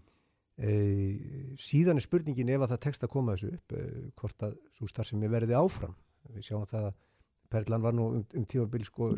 Uh, 0.61 1.53
síðan 1.57 1.97
er 1.97 2.05
spurningin 2.05 2.51
ef 2.53 2.65
að 2.65 2.73
það 2.73 2.83
tekst 2.85 3.05
að 3.05 3.13
koma 3.15 3.37
þessu 3.37 3.53
upp, 3.55 3.77
uh, 3.77 4.09
hvort 4.19 4.47
að 4.47 4.57
svo 4.77 4.89
starfsemi 4.91 5.31
verði 5.31 5.57
áfram. 5.57 5.95
Við 6.35 6.49
sjáum 6.49 6.67
það 6.69 6.91
að 6.91 6.99
Perlan 7.51 7.83
var 7.83 7.91
nú 7.91 8.03
um, 8.15 8.19
um 8.23 8.43
tímabil 8.47 8.85
sko, 8.87 9.09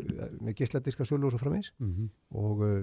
með 0.42 0.56
geisladiska 0.58 1.04
sölu 1.06 1.28
og 1.28 1.34
svo 1.34 1.38
framins 1.38 1.70
-hmm. 1.78 2.08
og 2.34 2.64
uh, 2.66 2.82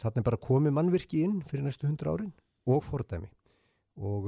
þarna 0.00 0.18
er 0.22 0.28
bara 0.30 0.44
komið 0.48 0.72
mannvirki 0.74 1.22
inn 1.22 1.42
fyrir 1.42 1.64
næstu 1.64 1.86
hundra 1.86 2.14
árin 2.14 2.32
og 2.66 2.82
fordæmi 2.84 3.30
og 3.96 4.26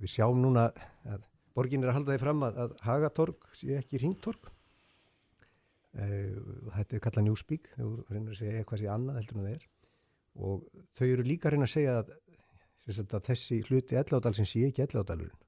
við 0.00 0.10
sjáum 0.10 0.40
núna 0.42 0.72
að 1.06 1.22
borgin 1.54 1.84
er 1.84 1.92
að 1.92 1.98
halda 2.00 2.14
því 2.14 2.22
fram 2.24 2.44
að, 2.46 2.60
að 2.64 2.74
Hagatorg 2.86 3.48
sé 3.54 3.78
ekki 3.78 4.02
ringtorg 4.02 4.50
uh, 4.50 6.42
þetta 6.80 6.98
er 6.98 7.04
kallað 7.06 7.28
njúsbík 7.28 7.70
þau 7.76 7.88
reynir 8.10 8.34
að 8.34 8.40
segja 8.42 8.58
eitthvað 8.60 8.82
sé 8.82 8.90
annað 8.90 9.20
heldur 9.20 9.40
en 9.40 9.46
það 9.46 9.56
er. 9.56 9.64
Og 10.34 10.84
þau 10.98 11.06
eru 11.06 11.24
líka 11.26 11.48
að 11.48 11.54
reyna 11.54 11.68
að 11.68 11.74
segja 11.76 11.96
að, 12.00 12.14
að 13.04 13.26
þessi 13.30 13.62
hluti 13.68 13.98
elládalsins 14.00 14.54
sé 14.54 14.66
ekki 14.68 14.86
elládalurinn 14.88 15.44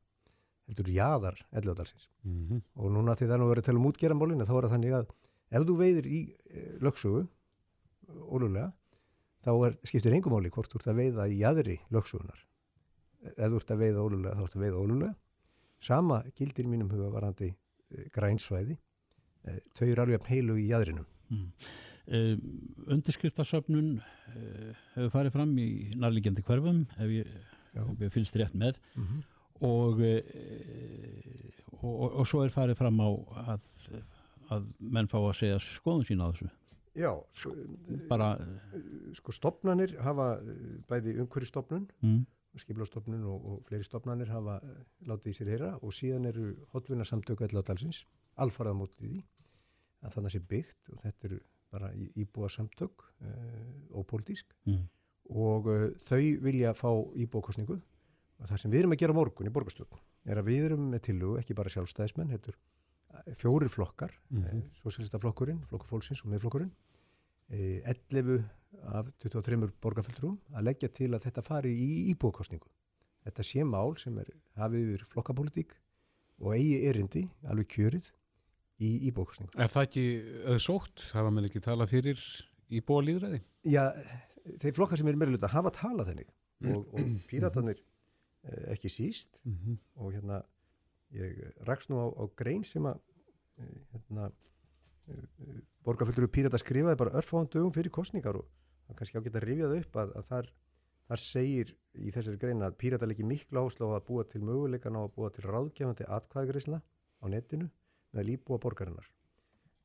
heldur 0.66 0.88
jaðar 0.90 1.38
elládalsins 1.54 2.08
Mm 2.26 2.62
og 2.74 2.90
núna 2.92 3.14
því 3.14 3.26
það 3.26 3.34
er 3.34 3.40
nú 3.40 3.48
verið 3.50 3.62
að 3.62 3.66
tala 3.68 3.80
um 3.80 3.88
útgeramálinu 3.90 4.46
þá 4.46 4.54
er 4.56 4.64
það 4.64 4.74
þannig 4.74 4.94
að 4.96 5.12
ef 5.50 5.66
þú 5.66 5.76
veiðir 5.80 6.06
í 6.06 6.20
e, 6.26 6.64
lögsögu 6.82 7.22
ólulega 8.26 8.72
þá 9.46 9.52
er, 9.66 9.76
skiptir 9.86 10.16
engum 10.16 10.34
máli 10.34 10.50
hvort 10.50 10.72
þú 10.72 10.80
ert 10.80 10.90
að 10.90 11.00
veiða 11.00 11.28
í 11.30 11.38
aðri 11.46 11.76
lögsögunar 11.94 12.42
ef 13.36 13.46
þú 13.52 13.60
ert 13.60 13.70
að 13.70 13.82
veiða 13.84 14.02
ólulega 14.06 14.34
þá 14.34 14.42
ert 14.46 14.56
að 14.56 14.64
veiða 14.64 14.82
ólulega 14.82 15.14
sama 15.80 16.22
gildir 16.36 16.66
mínum 16.66 16.90
huga 16.90 17.10
varandi 17.12 17.50
e, 17.52 18.08
grænsvæði 18.14 18.76
e, 18.76 19.60
þau 19.76 19.86
eru 19.86 20.02
alveg 20.02 20.26
heilu 20.30 20.58
í 20.58 20.70
aðrinum 20.76 21.06
Mm. 21.30 21.46
Uh, 22.06 22.36
undirskriftasöfnun 22.94 23.96
uh, 23.98 24.74
hefur 24.94 25.08
farið 25.10 25.32
fram 25.34 25.54
í 25.58 25.70
nærlíkjandi 25.98 26.44
hverfum 26.46 26.84
ef 27.02 27.10
ég, 27.10 27.32
ef 27.74 28.04
ég 28.04 28.12
fylgst 28.14 28.38
rétt 28.38 28.54
með. 28.54 28.78
Mm 28.94 29.08
-hmm. 29.08 29.24
og, 29.66 29.98
uh, 29.98 31.80
og, 31.80 31.90
og, 31.90 32.12
og 32.20 32.28
svo 32.30 32.44
er 32.44 32.54
farið 32.54 32.78
fram 32.78 33.00
á 33.02 33.10
að, 33.54 33.66
að 34.54 34.70
menn 34.78 35.10
fá 35.10 35.18
að 35.18 35.34
segja 35.40 35.58
skoðun 35.58 36.06
sína 36.06 36.30
á 36.30 36.30
þessu. 36.30 36.50
Já, 36.96 37.10
sko, 37.34 37.50
bara 38.08 38.38
sko 39.12 39.32
stopnanir 39.32 39.98
hafa 40.00 40.38
bæði 40.88 41.18
umhverjastofnun 41.20 41.90
mm, 42.00 42.22
skiplástofnun 42.62 43.24
og, 43.28 43.46
og 43.50 43.64
fleiri 43.68 43.86
stopnanir 43.86 44.30
hafa 44.32 44.58
eh, 44.62 44.78
látið 45.08 45.32
í 45.32 45.36
sér 45.38 45.52
heyra 45.54 45.72
og 45.80 45.94
síðan 45.94 46.30
eru 46.30 46.52
hotvinna 46.72 47.06
samtöku 47.08 47.46
alladalsins 47.46 48.04
alfarað 48.42 48.78
mótið 48.80 49.02
því 49.02 49.22
að 50.06 50.16
þannig 50.16 50.34
sé 50.34 50.42
byggt 50.52 50.92
og 50.92 51.02
þetta 51.04 51.28
eru 51.30 51.40
bara 51.72 51.90
íbúa 52.14 52.48
samtök 52.52 53.02
uh, 53.26 53.98
ópolítisk 53.98 54.52
mm, 54.68 54.84
og 55.34 55.66
uh, 55.72 55.88
þau 56.06 56.20
vilja 56.44 56.72
fá 56.78 56.88
íbúakostningu 57.18 57.76
og 57.76 58.50
það 58.50 58.60
sem 58.62 58.72
við 58.72 58.84
erum 58.84 58.94
að 58.94 59.02
gera 59.02 59.16
morgun 59.16 59.50
í 59.50 59.52
borgarstjórn 59.52 59.98
er 60.30 60.40
að 60.40 60.50
við 60.50 60.68
erum 60.68 60.88
með 60.92 61.02
tillugu, 61.08 61.40
ekki 61.40 61.56
bara 61.58 61.72
sjálfstæðismenn, 61.72 62.34
er 62.34 63.34
fjórir 63.40 63.70
flokkar, 63.72 64.12
mm. 64.30 64.42
-hmm. 64.42 64.62
sosialistaflokkurinn, 64.82 65.62
flokkur 65.70 65.88
fólksins 65.88 66.22
og 66.24 66.30
miðflokkurinn 66.32 66.72
eh, 67.50 67.82
11 67.86 68.44
af 68.84 69.08
23 69.22 69.70
borgarfjöldrúm 69.82 70.36
að 70.54 70.68
leggja 70.68 70.90
til 70.92 71.10
að 71.14 71.26
þetta 71.26 71.44
fari 71.46 71.72
í 71.72 71.88
íbúakostningu. 72.12 72.68
Þetta 73.26 73.46
sé 73.46 73.64
mál 73.66 73.96
sem 73.98 74.16
er 74.22 74.30
hafið 74.60 74.84
yfir 74.86 75.06
flokkapólitík 75.14 75.74
og 76.42 76.54
eigi 76.54 76.78
erindi, 76.88 77.24
alveg 77.48 77.70
kjörið, 77.72 78.10
í 78.82 78.90
íbúakostningu. 79.08 79.56
Er 79.56 79.72
það 79.72 79.88
ekki 79.88 80.06
auðsótt? 80.52 81.06
Hafa 81.16 81.32
menn 81.32 81.48
ekki 81.48 81.62
talað 81.64 81.94
fyrir 81.94 82.24
í 82.68 82.82
bólíðræði? 82.84 83.40
Já, 83.66 83.88
þeir 84.62 84.76
flokkar 84.76 85.00
sem 85.00 85.08
eru 85.08 85.20
meira 85.20 85.32
hluta 85.32 85.50
hafa 85.50 85.72
talað 85.74 86.12
þennig 86.12 86.28
og, 86.72 86.84
og 86.92 87.08
píratarnir 87.30 87.80
eh, 87.80 88.74
ekki 88.76 88.92
síst 88.92 89.40
Mm 89.44 89.56
-hmm. 89.56 89.78
og 89.96 90.12
hérna 90.12 90.42
Ég 91.14 91.38
raks 91.66 91.88
nú 91.88 92.00
á, 92.02 92.06
á 92.10 92.24
grein 92.34 92.64
sem 92.66 92.86
að 92.86 92.98
eh, 93.62 93.78
hérna, 93.94 94.30
eh, 95.08 95.60
borgarfullur 95.86 96.30
Pírata 96.32 96.58
skrifaði 96.58 96.98
bara 96.98 97.14
örfáðan 97.20 97.50
dögum 97.52 97.74
fyrir 97.74 97.94
kostningar 97.94 98.40
og 98.40 98.48
er 98.92 98.98
kannski 98.98 99.20
ágætt 99.20 99.38
að 99.40 99.46
rifja 99.46 99.70
það 99.70 99.80
upp 99.80 99.98
að, 100.02 100.12
að 100.20 100.28
þar, 100.30 100.50
þar 101.10 101.22
segir 101.22 101.72
í 101.96 102.12
þessari 102.14 102.40
grein 102.42 102.64
að 102.66 102.78
Pírata 102.80 103.08
leikir 103.08 103.28
miklu 103.28 103.62
áherslu 103.62 103.90
á 103.90 103.96
að 103.96 104.06
búa 104.10 104.26
til 104.30 104.42
möguleikan 104.46 104.98
á 104.98 105.00
að 105.02 105.12
búa 105.16 105.30
til 105.34 105.46
ráðgefandi 105.46 106.08
atkvæðgreisla 106.18 106.80
á 106.82 107.24
netinu 107.32 107.70
með 108.16 108.28
líbúa 108.30 108.60
borgarinnar. 108.62 109.08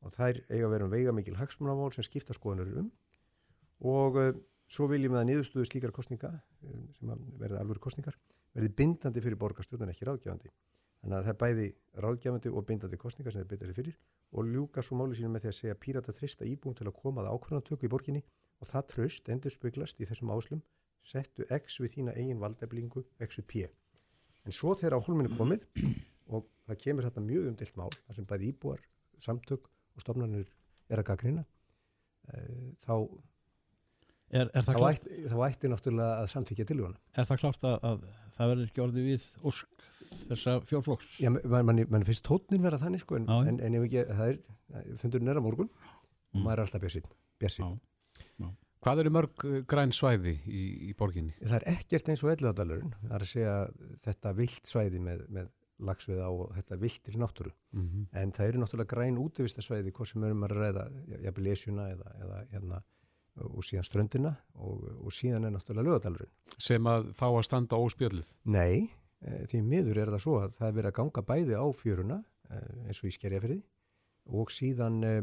Og 0.01 0.13
þær 0.15 0.41
eiga 0.49 0.65
að 0.65 0.73
vera 0.75 0.87
um 0.87 0.93
veiga 0.93 1.13
mikil 1.13 1.37
hagsmunavál 1.37 1.91
sem 1.95 2.05
skipta 2.05 2.33
skoðanur 2.33 2.81
um. 2.81 2.91
Og 3.85 4.17
uh, 4.17 4.31
svo 4.69 4.87
viljum 4.89 5.15
við 5.15 5.21
að 5.21 5.27
niðurstuðu 5.29 5.69
slíkar 5.69 5.93
kostninga 5.95 6.31
um, 6.65 6.87
sem 6.97 7.11
verða 7.41 7.61
alvöru 7.61 7.83
kostningar 7.83 8.17
verði 8.55 8.71
bindandi 8.75 9.23
fyrir 9.23 9.39
borgarstjórn 9.39 9.85
en 9.85 9.93
ekki 9.93 10.07
ráðgefandi. 10.07 10.51
Þannig 11.01 11.17
að 11.17 11.27
það 11.27 11.31
er 11.31 11.39
bæði 11.41 11.67
ráðgefandi 12.05 12.51
og 12.51 12.65
bindandi 12.67 12.99
kostningar 13.01 13.33
sem 13.33 13.43
þeir 13.43 13.51
betari 13.53 13.75
fyrir 13.77 13.95
og 14.37 14.47
ljúka 14.47 14.83
svo 14.85 14.97
máli 14.99 15.17
sínum 15.17 15.33
með 15.35 15.45
því 15.45 15.51
að 15.51 15.57
segja 15.57 15.77
pírata 15.85 16.13
trista 16.15 16.47
íbúin 16.47 16.77
til 16.77 16.87
að 16.87 16.97
koma 16.99 17.23
að 17.23 17.31
ákvörðantöku 17.35 17.87
í 17.87 17.91
borginni 17.91 18.21
og 18.61 18.69
það 18.69 18.87
tröst 18.93 19.29
endur 19.33 19.53
speglast 19.53 19.99
í 20.01 20.07
þessum 20.09 20.31
áslum 20.35 20.61
settu 21.01 21.47
X 21.49 21.79
við 21.81 21.95
þína 21.97 22.13
eigin 22.17 22.41
valdeflingu 22.41 23.03
X 23.25 23.39
við 23.41 23.47
P 23.51 23.63
en 24.45 24.53
svo 24.55 24.75
þegar 24.77 24.99
á 25.01 25.05
holminu 25.05 25.31
komið 25.37 25.65
og 26.31 26.45
það 26.69 26.79
kemur 26.85 27.07
þetta 27.09 27.23
mjög 27.25 27.49
umdilt 27.51 27.75
mál 27.79 27.89
þar 28.05 28.17
sem 28.19 28.27
bæði 28.29 28.51
íbúar, 28.53 28.83
samtök 29.21 29.65
og 29.97 30.05
stofnarnir 30.05 30.47
er 30.91 31.01
að 31.01 31.09
gaggrina 31.11 31.45
þá 32.85 32.95
Er, 34.31 34.47
er 34.55 34.63
það 34.63 34.77
þá 34.79 34.83
ætti, 34.87 35.15
þá 35.27 35.37
ætti 35.49 35.69
náttúrulega 35.71 36.19
að 36.21 36.27
samþykja 36.31 36.65
tilvöna 36.69 36.99
er 37.19 37.25
það 37.27 37.39
klárt 37.41 37.65
að, 37.67 37.73
að 37.89 38.03
það 38.37 38.51
verður 38.51 38.69
ekki 38.69 38.83
orðið 38.85 39.07
við 39.09 39.25
ósk 39.51 39.87
þessa 40.29 40.53
fjórflokks? 40.69 41.09
Já, 41.19 41.29
mann 41.33 41.67
man, 41.67 41.81
man 41.91 42.05
finnst 42.07 42.23
tótnin 42.29 42.63
vera 42.63 42.79
þannig 42.79 43.03
sko 43.03 43.17
en, 43.19 43.27
en, 43.27 43.59
en 43.59 43.75
ef 43.75 43.87
ekki, 43.89 44.05
það 44.07 44.31
er 44.31 45.01
fundurinn 45.01 45.33
er 45.33 45.41
á 45.41 45.43
morgun 45.43 45.67
og 45.73 45.97
Mm. 46.31 46.45
maður 46.45 46.61
er 46.61 46.63
alltaf. 46.63 46.83
Já. 47.43 47.67
Hvað 48.81 49.03
eru 49.03 49.13
mörg 49.13 49.43
uh, 49.45 49.57
græn 49.69 49.93
svæði 49.93 50.37
í, 50.45 50.61
í 50.89 50.93
borginni? 50.97 51.35
Það 51.41 51.57
er 51.59 51.67
ekkert 51.75 52.11
eins 52.11 52.23
og 52.25 52.31
elluðadalurinn 52.35 52.93
það 53.01 53.17
er 53.17 53.25
að 53.25 53.33
segja 53.33 53.57
þetta 54.07 54.37
vilt 54.37 54.71
svæði 54.71 55.01
með, 55.05 55.25
með 55.29 55.51
lagsveið 55.81 56.21
á 56.21 56.29
og 56.29 56.55
þetta 56.57 56.79
viltir 56.81 57.19
náttúru 57.21 57.53
Mm 57.71 57.85
-hmm. 57.87 58.07
en 58.19 58.31
það 58.35 58.47
eru 58.47 58.59
náttúrulega 58.59 58.93
græn 58.93 59.17
útvistasvæði 59.17 59.91
hvort 59.95 60.09
sem 60.09 60.23
erum 60.23 60.43
að 60.43 60.55
ræða 60.57 60.81
jafnvel 61.23 61.43
lesjuna 61.45 61.85
eða, 61.89 62.09
eða 62.19 62.39
hérna 62.51 62.81
og 63.35 63.63
síðan 63.63 63.87
ströndina 63.87 64.33
og, 64.59 64.83
og 65.05 65.13
síðan 65.15 65.47
er 65.47 65.53
náttúrulega 65.55 65.87
lögadalurinn 65.87 66.33
Sem 66.57 66.87
að 66.89 67.11
fá 67.15 67.27
að 67.29 67.45
standa 67.47 67.79
óspjöldluð. 67.79 68.33
Nei, 68.43 68.91
e, 69.23 69.45
því 69.47 69.61
miður 69.63 70.01
er 70.03 70.11
það 70.13 70.23
svo 70.25 70.39
að 70.41 70.57
það 70.57 70.67
er 70.67 70.75
verið 70.79 70.91
að 70.91 70.97
ganga 70.99 71.23
bæði 71.31 71.55
á 71.55 71.65
fjöruna 71.81 72.17
e, 72.49 72.57
eins 72.87 72.99
og 73.03 73.07
í 73.07 73.15
skerjafyrði 73.15 73.59
og 74.41 74.51
síðan 74.51 75.03
e, 75.03 75.13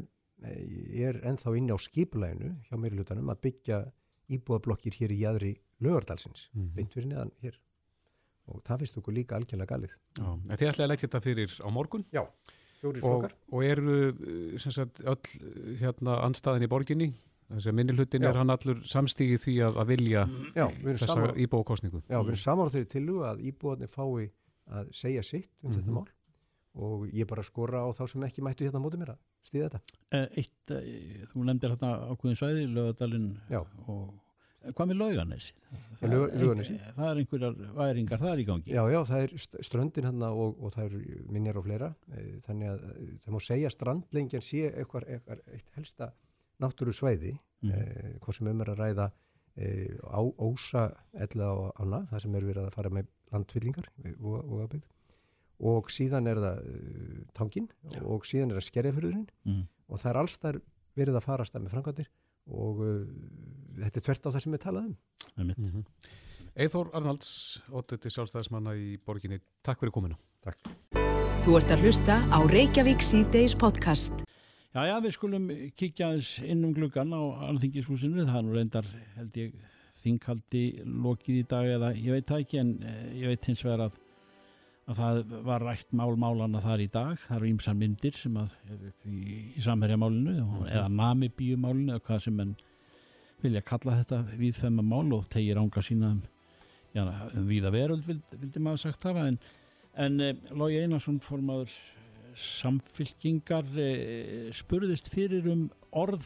er 0.43 1.21
ennþá 1.27 1.57
inni 1.59 1.73
á 1.75 1.79
skipulæginu 1.79 2.53
hjá 2.69 2.77
meiri 2.79 2.97
hlutanum 2.99 3.31
að 3.33 3.41
byggja 3.43 3.79
íbúðablokkir 4.31 4.95
hér 5.01 5.11
í 5.15 5.21
jæðri 5.25 5.53
lögardalsins, 5.83 6.49
Mhm. 6.55 6.75
beint 6.77 6.93
fyrir 6.95 7.09
neðan 7.09 7.33
hér 7.43 7.55
og 8.49 8.63
það 8.65 8.79
finnst 8.79 8.97
okkur 8.99 9.15
líka 9.15 9.37
algjörlega 9.37 9.67
galið. 9.67 9.95
Þið 10.19 10.69
ætlaði 10.69 10.85
að 10.85 10.89
leggja 10.89 11.09
þetta 11.09 11.21
fyrir 11.23 11.51
á 11.61 11.69
morgun 11.71 12.05
Já, 12.13 12.23
fjórir 12.81 13.03
og, 13.03 13.23
flokkar. 13.23 13.33
og 13.53 13.65
eru 13.65 13.97
uh, 14.09 14.59
sem 14.59 14.73
sagt, 14.73 15.01
öll 15.01 15.17
uh, 15.17 15.79
hérna, 15.81 16.23
anstaðin 16.25 16.65
í 16.65 16.69
borginni. 16.69 17.13
Þessi 17.49 17.73
minni 17.73 17.95
hlutin 17.97 18.21
Já. 18.23 18.29
er 18.29 18.35
hann 18.37 18.51
allur 18.51 18.83
samstígi 18.85 19.39
því 19.41 19.55
að, 19.65 19.77
að 19.81 19.87
vilja 19.89 20.27
Já, 20.55 20.67
þessa 20.85 21.35
íbókostningu. 21.41 22.03
já, 22.09 22.19
við 22.21 22.29
erum 22.29 22.37
saman 22.37 22.69
á 22.69 22.73
þeirri 22.75 22.89
tillu 22.93 23.23
að 23.25 23.41
íbúðarnir 23.53 23.89
fái 23.89 24.31
að 24.69 24.91
segja 24.93 25.23
sitt 25.25 25.49
um 25.65 25.71
Mhm. 25.73 25.79
þetta 25.81 25.93
mál 25.97 26.07
og 26.79 27.09
ég 27.11 27.27
bara 27.31 27.43
skora 27.47 27.83
á 27.83 27.89
þá 27.97 28.05
sem 28.13 28.25
ekki 28.29 28.45
mættu 28.47 28.65
hérna 28.67 28.79
á 28.79 28.85
móti 28.85 29.01
mér 29.01 29.13
að 29.15 29.19
stíða 29.49 29.69
þetta. 29.73 29.99
Eh, 30.15 30.27
Eitt, 30.43 30.71
eh, 30.71 31.27
þú 31.33 31.45
nefndir 31.49 31.75
hérna 31.75 31.91
ákveðin 32.15 32.39
svæði, 32.41 32.65
lögadalinn 32.77 33.29
og 33.89 34.15
eh, 34.63 34.73
hvað 34.73 34.91
með 34.93 35.01
laugarnes? 35.03 35.49
Laug- 36.03 36.35
Laugarnesi? 36.39 36.77
Það 36.97 37.11
er 37.11 37.21
einhverjar 37.23 37.59
væringar 37.79 38.23
þar 38.23 38.43
í 38.43 38.47
gangi. 38.49 38.73
Já, 38.75 38.83
já, 38.95 38.99
það 39.11 39.25
er 39.27 39.35
st- 39.43 39.63
ströndin 39.67 40.07
hann 40.09 40.23
og, 40.29 40.59
og 40.63 40.73
það 40.77 40.85
eru 40.93 41.21
minjar 41.35 41.59
og 41.59 41.67
fleira 41.69 41.91
þannig 42.47 42.73
að 42.75 42.85
það 43.25 43.35
má 43.35 43.41
segja 43.49 43.71
að 43.71 43.77
strandlengjan 43.79 44.45
sé 44.47 44.65
eitthvað, 44.71 45.09
eitthvað 45.17 45.43
eitt 45.55 45.73
helsta 45.79 46.13
náttúru 46.63 46.95
svæði 46.95 47.37
Mhm. 47.59 47.73
eh, 47.75 48.13
hvað 48.23 48.37
sem 48.37 48.47
um 48.47 48.61
er 48.63 48.69
að 48.71 48.79
ræða 48.79 49.05
eh, 49.59 49.97
á 50.07 50.21
ósa 50.39 50.83
eðla 51.19 51.49
og 51.51 51.81
ána 51.83 52.05
það 52.13 52.21
sem 52.23 52.35
er 52.39 52.45
verið 52.47 52.67
að 52.69 52.75
fara 52.77 52.91
með 52.95 53.09
landfyllingar 53.35 53.89
og, 54.23 54.23
og, 54.23 54.53
og, 54.69 54.77
og 55.61 55.91
síðan 55.91 56.31
er 56.31 56.39
það 56.43 56.63
uh, 56.71 57.19
tangin 57.35 57.69
og 58.05 58.27
síðan 58.29 58.53
er 58.53 58.61
það 58.61 58.69
skerjafyrðurinn 58.71 59.27
Mm. 59.49 59.65
og 59.89 60.01
það 60.03 60.11
er 60.13 60.21
alls 60.23 60.37
þar 60.39 60.61
verið 60.99 61.17
að 61.19 61.27
fara 61.27 61.43
að 61.45 61.51
stað 61.51 61.65
með 61.65 61.75
framkvæmdir 61.75 62.11
og 62.49 62.81
uh, 62.85 63.05
þetta 63.83 64.01
er 64.01 64.07
tvert 64.09 64.27
á 64.27 64.31
það 64.31 64.43
sem 64.45 64.53
við 64.57 64.65
talaðum. 64.67 64.97
Mm 65.37 65.85
Eithór 66.59 66.89
Arnalds, 66.97 67.61
óttuti 67.71 68.11
sjálfstæðismanna 68.11 68.73
í 68.75 68.97
borginni. 69.07 69.37
Takk 69.63 69.79
fyrir 69.79 69.93
kominu. 69.95 70.17
Þú 71.45 71.53
ert 71.55 71.71
að 71.71 71.85
hlusta 71.87 72.17
á 72.35 72.39
Reykjavík 72.51 73.05
C-Days 73.05 73.55
podcast. 73.55 74.25
Já, 74.75 74.81
já, 74.91 74.97
við 75.05 75.15
skulum 75.15 75.47
kíkja 75.79 76.09
aðeins 76.09 76.33
inn 76.43 76.65
um 76.67 76.73
gluggan 76.75 77.15
á 77.15 77.23
alþingishúsinu. 77.53 78.25
Það 78.27 78.41
er 78.41 78.47
nú 78.49 78.57
reyndar, 78.57 78.89
held 79.21 79.39
ég, 79.39 79.55
þinghaldi 80.03 80.65
lokið 81.07 81.39
í 81.39 81.47
dag 81.55 81.71
eða 81.77 81.93
ég 81.95 82.17
veit 82.19 82.27
það 82.33 82.43
ekki 82.45 82.61
en 82.65 82.75
eh, 82.83 82.99
ég 83.23 83.33
veit 83.37 83.49
hins 83.53 83.63
vegar 83.67 83.85
að, 83.87 84.03
að 84.89 84.99
það 85.03 85.35
var 85.45 85.65
rætt 85.69 85.91
mál-málana 85.93 86.63
þar 86.65 86.81
í 86.81 86.89
dag. 86.93 87.19
Það 87.27 87.37
eru 87.37 87.51
ímsan 87.53 87.77
myndir 87.81 88.17
sem 88.17 88.39
að 88.41 88.55
í, 89.05 89.19
í 89.59 89.61
samherjamálinu 89.65 90.37
og- 90.47 90.67
eða 90.71 90.89
namibíumálinu 90.89 91.93
eða 91.97 92.05
hvað 92.07 92.23
sem 92.25 92.37
menn 92.41 92.55
vilja 93.43 93.63
kalla 93.63 93.99
þetta 94.01 94.23
viðfemma 94.41 94.83
mál 94.83 95.13
og 95.15 95.29
tegir 95.31 95.61
ánga 95.61 95.83
sína 95.85 96.09
um, 96.17 96.23
já, 96.97 97.05
um 97.37 97.45
víða 97.47 97.71
veröld 97.71 98.03
vildi, 98.09 98.39
vildi 98.41 98.63
maður 98.65 98.81
sagt 98.89 99.05
hafa 99.07 99.29
en, 99.31 99.37
en 99.95 100.21
eh, 100.25 100.33
Lógi 100.59 100.81
Einarsson 100.83 101.21
formaður 101.23 101.71
samfylkingar 102.39 103.69
eh, 103.79 104.49
spurðist 104.57 105.11
fyrir 105.13 105.47
um 105.53 105.69
orð 105.97 106.25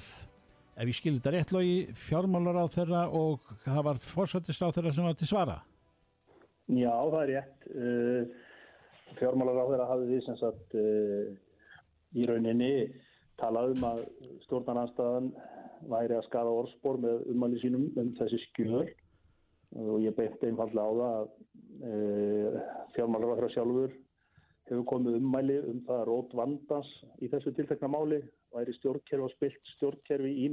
ef 0.73 0.89
ég 0.89 0.97
skilir 0.97 1.19
þetta 1.21 1.35
rétt 1.35 1.53
logi 1.53 1.75
fjármálar 2.01 2.63
á 2.65 2.67
þeirra 2.73 3.03
og 3.13 3.45
það 3.67 3.83
var 3.91 4.01
fórsættist 4.01 4.65
á 4.65 4.73
þeirra 4.73 4.95
sem 4.97 5.05
var 5.11 5.19
til 5.21 5.29
svara 5.29 5.59
Já, 6.73 6.95
það 6.95 7.19
er 7.27 7.31
rétt. 7.35 7.69
Fjármálar 7.73 8.52
á 9.17 9.69
þeirra 9.71 9.89
hafði 9.91 10.11
við 10.11 10.23
sem 10.27 10.39
sagt 10.41 10.77
uh, 10.79 11.33
í 12.17 12.27
rauninni 12.29 12.73
talað 13.41 13.75
um 13.77 13.87
að 13.89 14.03
stjórnarnanstæðan 14.47 15.33
væri 15.91 16.17
að 16.17 16.27
skada 16.29 16.53
orðspor 16.63 17.01
með 17.03 17.25
umæli 17.33 17.61
sínum 17.63 17.89
um 17.99 18.13
þessi 18.19 18.39
skjöl. 18.47 18.87
Og 19.73 20.03
ég 20.05 20.15
beint 20.15 20.43
einfallega 20.45 20.85
á 20.85 20.93
það 21.01 21.15
að 21.23 22.57
fjármálar 22.93 23.33
á 23.33 23.35
þeirra 23.39 23.53
sjálfur 23.55 23.95
hefur 24.69 24.85
komið 24.91 25.17
ummæli 25.19 25.57
um 25.71 25.81
það 25.87 25.99
að 25.99 26.09
rót 26.09 26.37
vandans 26.39 26.91
í 27.25 27.31
þessu 27.33 27.53
tiltekna 27.57 27.91
máli 27.91 28.21
væri 28.55 28.75
stjórnkerfi 28.77 29.25
og 29.25 29.33
spilt 29.33 29.73
stjórnkerfi 29.77 30.33
í 30.45 30.51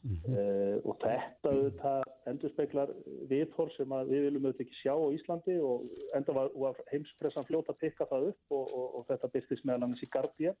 Namibíu 0.00 0.30
Uh, 0.30 0.78
og 0.88 0.94
þetta 1.02 1.50
auðvitað 1.50 2.06
endurspeglar 2.30 2.90
viðhor 3.28 3.68
sem 3.74 3.90
að 3.92 4.12
við 4.14 4.22
viljum 4.24 4.46
auðvitað 4.46 4.62
ekki 4.64 4.78
sjá 4.78 4.94
á 4.96 5.12
Íslandi 5.12 5.56
og 5.60 5.82
enda 6.16 6.36
var, 6.38 6.48
var 6.56 6.78
heimspressan 6.88 7.44
fljóta 7.44 7.74
að 7.74 7.82
pikka 7.82 8.06
það 8.08 8.30
upp 8.30 8.54
og, 8.56 8.70
og, 8.78 8.86
og 8.96 9.04
þetta 9.10 9.30
byrstist 9.34 9.66
meðal 9.68 9.84
annars 9.84 10.04
í 10.06 10.08
Guardian. 10.14 10.56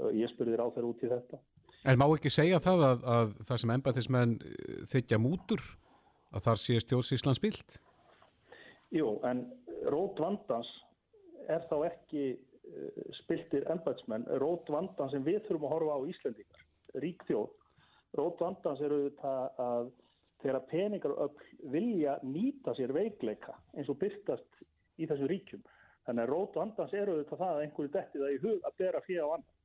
Uh, 0.00 0.10
ég 0.18 0.32
spurði 0.32 0.58
ráð 0.58 0.72
þeirra 0.74 0.90
út 0.90 1.04
í 1.06 1.12
þetta. 1.12 1.40
En 1.86 2.00
má 2.02 2.04
ekki 2.08 2.34
segja 2.34 2.58
það 2.64 2.82
að, 2.88 3.06
að 3.14 3.36
það 3.52 3.62
sem 3.62 3.74
embættismenn 3.76 4.34
uh, 4.40 4.82
þykja 4.96 5.20
mútur, 5.22 5.64
að 6.34 6.46
þar 6.48 6.62
sé 6.64 6.82
stjórnsíslan 6.82 7.38
spilt? 7.38 7.78
Jú, 8.90 9.14
en 9.30 9.46
rót 9.94 10.18
vandans 10.18 10.74
er 11.46 11.62
þá 11.70 11.78
ekki 11.92 12.26
uh, 12.34 13.14
spiltir 13.22 13.70
embætsmenn, 13.70 14.26
rót 14.42 14.74
vandans 14.74 15.14
sem 15.14 15.22
við 15.22 15.44
þurfum 15.46 15.70
að 15.70 15.76
horfa 15.78 16.02
á 16.02 16.08
Íslendingar, 16.16 16.68
rík 17.06 17.22
þjóð 17.30 17.54
Rót 18.18 18.40
vandans 18.42 18.80
eru 18.82 19.04
þetta 19.06 19.34
að 19.62 19.90
þegar 20.40 20.64
peningar 20.70 21.14
vilja 21.72 22.16
nýta 22.24 22.74
sér 22.74 22.94
veikleika 22.96 23.54
eins 23.76 23.90
og 23.92 24.00
byrtast 24.00 24.64
í 24.98 25.06
þessu 25.08 25.28
ríkjum. 25.30 25.62
Þannig 26.08 26.24
að 26.24 26.32
rót 26.32 26.58
vandans 26.58 26.94
eru 26.96 27.18
þetta 27.20 27.38
það 27.38 27.54
að 27.54 27.62
einhverju 27.66 27.92
detti 27.94 28.22
það 28.22 28.34
í 28.34 28.42
hug 28.44 28.66
að 28.66 28.76
bera 28.80 29.02
fyrir 29.06 29.26
á 29.28 29.32
annan. 29.36 29.56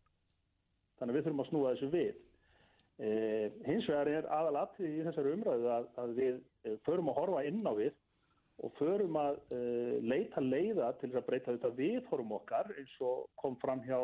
Þannig 1.00 1.12
að 1.12 1.18
við 1.18 1.28
þurfum 1.28 1.44
að 1.44 1.50
snúa 1.50 1.74
þessu 1.74 1.92
við. 1.96 2.24
E, 2.96 3.10
hins 3.66 3.88
vegar 3.92 4.12
er 4.12 4.28
aðalatrið 4.32 4.92
í 5.00 5.06
þessari 5.08 5.36
umræðu 5.36 5.72
að, 5.74 5.88
að 6.00 6.12
við 6.20 6.36
e, 6.38 6.76
förum 6.86 7.10
að 7.12 7.18
horfa 7.20 7.42
inn 7.50 7.64
á 7.68 7.74
við 7.76 7.96
og 8.64 8.72
förum 8.78 9.18
að 9.20 9.40
e, 9.52 9.60
leita 10.06 10.44
leiða 10.44 10.94
til 11.00 11.10
þess 11.10 11.20
að 11.20 11.28
breyta 11.28 11.56
þetta 11.56 11.74
viðhorfum 11.80 12.36
okkar 12.38 12.72
eins 12.78 12.94
og 13.04 13.26
kom 13.42 13.58
fram 13.60 13.82
hjá 13.84 14.00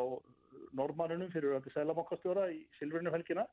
normannunum 0.76 1.32
fyrir 1.32 1.56
öndi 1.56 1.72
sælabankastjóra 1.72 2.50
í 2.52 2.60
Silfrinu 2.76 3.12
helgina 3.14 3.46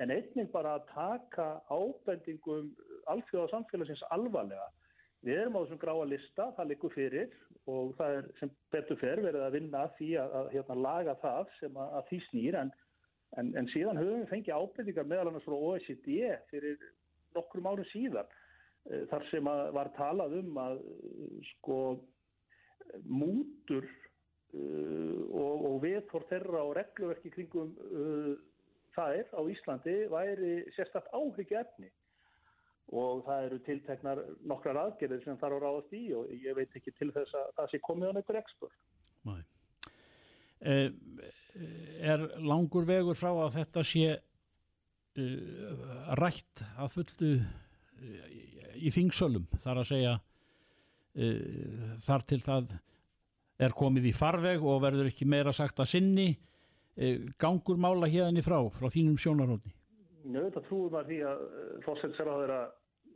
en 0.00 0.12
einnig 0.12 0.48
bara 0.52 0.76
að 0.78 0.86
taka 0.92 1.48
ábendingum 1.68 2.70
alþjóða 3.12 3.50
samfélagsins 3.52 4.04
alvarlega. 4.14 4.68
Við 5.22 5.38
erum 5.38 5.58
á 5.58 5.62
þessum 5.62 5.80
gráa 5.82 6.06
lista, 6.08 6.48
það 6.56 6.70
likur 6.72 6.94
fyrir 6.96 7.34
og 7.70 7.92
það 7.98 8.16
er 8.18 8.30
sem 8.40 8.52
betur 8.74 8.98
fer 8.98 9.20
verið 9.22 9.44
að 9.46 9.56
vinna 9.58 9.82
því 9.98 10.08
að, 10.18 10.32
að 10.38 10.48
hérna, 10.56 10.78
laga 10.86 11.16
það 11.22 11.52
sem 11.60 11.76
að, 11.78 11.92
að 11.98 12.08
því 12.08 12.20
snýr. 12.28 12.58
En, 12.62 12.72
en, 13.38 13.52
en 13.60 13.68
síðan 13.74 14.00
höfum 14.00 14.22
við 14.22 14.30
fengið 14.32 14.56
ábyrðingar 14.58 15.10
meðal 15.12 15.30
annars 15.30 15.46
frá 15.46 15.58
OECD 15.58 16.08
fyrir 16.50 16.86
nokkrum 17.36 17.68
árum 17.70 17.90
síðan 17.92 18.32
uh, 18.32 19.04
þar 19.12 19.28
sem 19.30 19.52
var 19.78 19.92
talað 19.98 20.38
um 20.40 20.58
að 20.64 20.80
uh, 20.82 21.36
sko 21.52 21.78
mútur 23.06 23.86
uh, 23.86 25.20
og, 25.30 25.68
og 25.70 25.78
viðhór 25.84 26.26
þeirra 26.32 26.64
og 26.66 26.74
regluverki 26.80 27.30
kringum 27.36 27.76
þær 28.96 29.28
á 29.32 29.40
Íslandi 29.52 29.96
væri 30.12 30.54
sérstatt 30.76 31.10
áhyggja 31.16 31.62
efni 31.64 31.90
og 32.92 33.22
það 33.26 33.46
eru 33.46 33.58
tilteknar 33.66 34.20
nokkrar 34.48 34.80
aðgerðir 34.82 35.22
sem 35.24 35.38
þarf 35.40 35.56
að 35.56 35.64
ráðast 35.64 35.94
í 35.96 36.02
og 36.16 36.28
ég 36.34 36.56
veit 36.58 36.76
ekki 36.76 36.92
til 36.98 37.08
þess 37.14 37.36
að 37.38 37.54
það 37.56 37.70
sé 37.70 37.80
komið 37.86 38.12
á 38.12 38.16
neikur 38.18 38.38
eksport. 38.42 38.76
Nei. 39.28 39.40
Eh, 40.62 40.90
er 42.12 42.26
langur 42.44 42.86
vegur 42.88 43.18
frá 43.18 43.30
að 43.32 43.56
þetta 43.56 43.82
sé 43.86 44.12
uh, 44.12 45.80
rætt 46.20 46.62
að 46.76 46.92
fullu 46.98 47.32
uh, 47.40 48.28
í 48.78 48.92
þingsölum 48.94 49.48
þar 49.64 49.82
að 49.82 49.90
segja 49.94 50.20
þar 52.06 52.22
til 52.24 52.38
það 52.40 52.70
er 53.60 53.74
komið 53.76 54.06
í 54.08 54.12
farveg 54.16 54.62
og 54.64 54.78
verður 54.80 55.10
ekki 55.10 55.26
meira 55.28 55.52
sagt 55.52 55.82
að 55.82 55.90
sinni 55.90 56.30
gangur 57.38 57.76
mála 57.76 58.06
hérna 58.06 58.38
í 58.38 58.44
frá, 58.44 58.58
frá 58.70 58.88
þínum 58.92 59.16
sjónarhóndi? 59.16 59.72
Nau, 60.24 60.44
þetta 60.44 60.60
trúum 60.68 60.94
að 60.94 61.08
því 61.08 61.18
að 61.26 61.38
fórsetsar 61.82 62.28
á 62.30 62.34
þeirra 62.36 62.62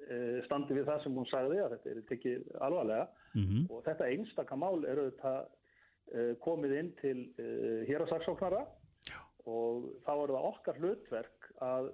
Eh, 0.07 0.39
standi 0.47 0.75
við 0.77 0.85
það 0.87 1.01
sem 1.03 1.17
hún 1.19 1.27
sagði 1.27 1.57
að 1.59 1.73
þetta 1.75 1.91
er 1.91 2.03
tekið 2.07 2.43
alvarlega 2.63 3.07
mm 3.35 3.47
-hmm. 3.47 3.63
og 3.75 3.81
þetta 3.89 4.11
einstakka 4.13 4.59
mál 4.63 4.85
eru 4.87 5.07
þetta 5.09 5.33
eh, 6.15 6.35
komið 6.45 6.75
inn 6.79 6.91
til 7.01 7.17
eh, 7.43 7.81
hérasaksóknara 7.89 8.61
og 9.51 9.89
þá 10.07 10.13
eru 10.13 10.37
það 10.37 10.47
okkar 10.51 10.79
hlutverk 10.83 11.49
að 11.63 11.89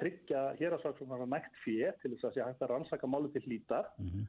tryggja 0.00 0.40
hérasaksóknara 0.60 1.26
nægt 1.28 1.60
fyrir 1.64 1.94
til 2.00 2.14
þess 2.14 2.28
að 2.28 2.34
sé 2.34 2.46
hægt 2.46 2.64
að 2.64 2.72
rannsaka 2.72 3.08
máli 3.08 3.32
til 3.32 3.44
hlítar 3.44 3.86
mm 3.98 4.08
-hmm. 4.08 4.24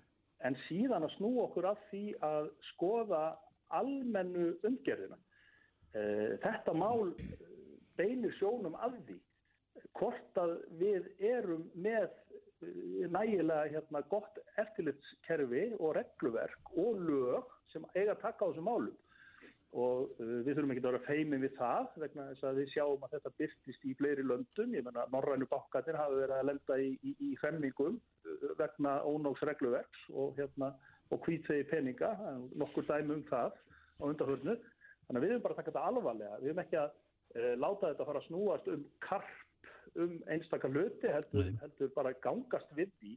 en 0.47 0.55
síðan 0.67 1.07
að 1.07 1.15
snú 1.15 1.31
okkur 1.43 1.65
af 1.71 1.79
því 1.91 2.05
að 2.19 2.51
skoða 2.73 3.23
almennu 3.69 4.55
umgerðina. 4.63 5.17
Þetta 5.93 6.73
mál 6.77 7.13
beinir 7.97 8.33
sjónum 8.37 8.77
af 8.77 8.93
því 9.07 9.17
hvort 9.97 10.39
að 10.39 10.55
við 10.79 11.07
erum 11.25 11.65
með 11.75 12.09
nægilega 13.09 13.69
hérna, 13.71 14.01
gott 14.11 14.39
eftirlitskerfi 14.59 15.69
og 15.79 15.93
regluverk 15.97 16.73
og 16.77 16.99
lög 17.07 17.53
sem 17.71 17.85
eiga 17.95 18.15
að 18.15 18.25
taka 18.25 18.45
á 18.45 18.49
þessum 18.49 18.67
málum. 18.67 18.97
Og 19.79 20.15
við 20.17 20.55
þurfum 20.55 20.71
ekki 20.73 20.81
að 20.81 20.87
vera 20.87 21.01
feimin 21.05 21.43
við 21.45 21.51
það 21.59 21.89
vegna 22.03 22.25
þess 22.31 22.45
að 22.49 22.59
við 22.59 22.71
sjáum 22.73 23.03
að 23.05 23.11
þetta 23.15 23.31
byrtist 23.41 23.83
í 23.85 23.93
fleiri 23.99 24.25
löndum, 24.25 24.73
ég 24.73 24.85
menna 24.85 25.05
Norrænu 25.13 25.45
bakkatir 25.51 25.97
hafa 25.99 26.17
verið 26.17 26.35
að 26.39 26.47
lenda 26.49 26.79
í, 26.81 26.89
í, 27.05 27.13
í 27.27 27.29
femmingum 27.41 27.99
vegna 28.57 28.95
ónóks 29.05 29.45
regluverks 29.45 30.07
og 30.09 30.33
hérna 30.39 30.73
og 31.13 31.21
kvítvegi 31.25 31.67
peninga, 31.69 32.11
nokkur 32.57 32.85
dæmi 32.89 33.19
um 33.19 33.23
það 33.29 33.53
á 34.01 34.03
undarhörnu, 34.09 34.57
þannig 35.09 35.23
að 35.23 35.25
við 35.25 35.31
erum 35.33 35.43
bara 35.45 35.55
að 35.55 35.59
taka 35.59 35.71
þetta 35.71 35.85
alvarlega, 35.89 36.39
við 36.39 36.51
erum 36.51 36.61
ekki 36.63 36.77
að 36.79 36.89
uh, 36.93 37.53
láta 37.57 37.89
þetta 37.89 38.05
fara 38.09 38.21
að 38.21 38.27
snúast 38.27 38.69
um 38.69 38.83
karp 39.01 39.69
um 39.97 40.15
einstakar 40.29 40.73
hluti 40.75 41.09
heldur, 41.09 41.49
heldur 41.63 41.91
bara 41.95 42.13
gangast 42.21 42.69
við 42.77 42.91
því 43.01 43.15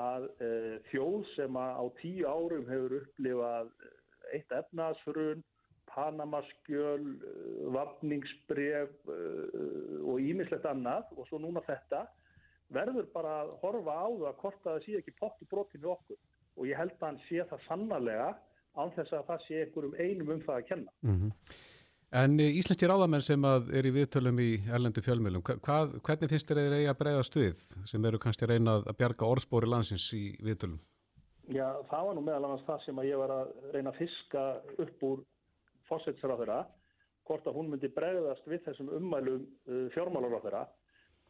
að 0.00 0.26
uh, 0.40 0.76
þjóð 0.88 1.26
sem 1.34 1.58
á 1.60 1.84
tíu 2.00 2.24
árum 2.24 2.68
hefur 2.70 2.96
upplifað 3.02 3.72
eh, 3.84 3.96
eitt 4.38 4.54
efnaðsfrun, 4.54 5.44
Panamaskjöl, 5.90 7.04
uh, 7.04 7.68
vapningsbref 7.74 9.10
og 9.10 10.22
ímislegt 10.22 10.68
annað 10.70 11.10
og 11.18 11.26
svo 11.28 11.40
núna 11.42 11.60
þetta 11.66 12.06
verður 12.70 13.08
bara 13.12 13.40
að 13.42 13.56
horfa 13.64 13.96
á 13.98 14.08
það 14.08 14.36
hvort 14.40 14.60
að 14.62 14.76
það 14.76 14.84
sé 14.86 15.00
ekki 15.00 15.16
pottu 15.18 15.48
brotinu 15.50 15.90
okkur. 15.96 16.20
Og 16.56 16.68
ég 16.70 16.78
held 16.78 16.94
að 16.96 17.06
hann 17.08 17.20
sé 17.26 17.42
það 17.50 17.66
sannarlega 17.66 18.28
án 18.78 18.94
þess 18.94 19.16
að 19.16 19.26
það 19.28 19.44
sé 19.46 19.60
einhverjum 19.64 19.98
einum 19.98 20.32
um 20.36 20.40
það 20.46 20.56
að 20.56 20.68
kenna. 20.68 20.94
Mm 21.06 21.18
-hmm. 21.18 21.58
En 22.10 22.40
Íslandski 22.42 22.88
ráðamenn 22.90 23.22
sem 23.22 23.44
er 23.46 23.86
í 23.86 23.90
viðtölum 23.94 24.38
í 24.42 24.50
erlendu 24.66 25.02
fjölmjölum, 25.06 25.44
hvað, 25.46 25.92
hvernig 26.02 26.30
finnst 26.32 26.48
þér 26.48 26.58
þeir 26.58 26.72
eiga 26.78 26.90
að 26.90 26.98
breyða 26.98 27.26
stuð 27.28 27.60
sem 27.86 28.04
eru 28.04 28.18
kannski 28.18 28.44
að 28.44 28.50
reyna 28.50 28.72
að 28.80 28.96
bjarga 28.98 29.28
orðspóri 29.30 29.70
landsins 29.70 30.08
í 30.18 30.24
viðtölum? 30.42 30.80
Já, 31.54 31.68
það 31.90 32.06
var 32.06 32.14
nú 32.14 32.24
meðal 32.26 32.44
annars 32.48 32.66
það 32.66 32.82
sem 32.84 32.98
ég 33.06 33.22
var 33.22 33.30
að 33.30 33.52
reyna 33.74 33.90
að 33.90 34.00
fiska 34.02 34.42
upp 34.78 35.06
úr 35.06 35.22
fósetsráðura, 35.86 36.66
hvort 37.26 37.46
að 37.46 37.54
hún 37.54 37.70
myndi 37.70 37.90
breyðast 37.94 38.46
við 38.50 38.64
þessum 38.66 38.90
ummælum 38.98 39.46
uh, 39.70 39.86
fjármálaráðura 39.94 40.66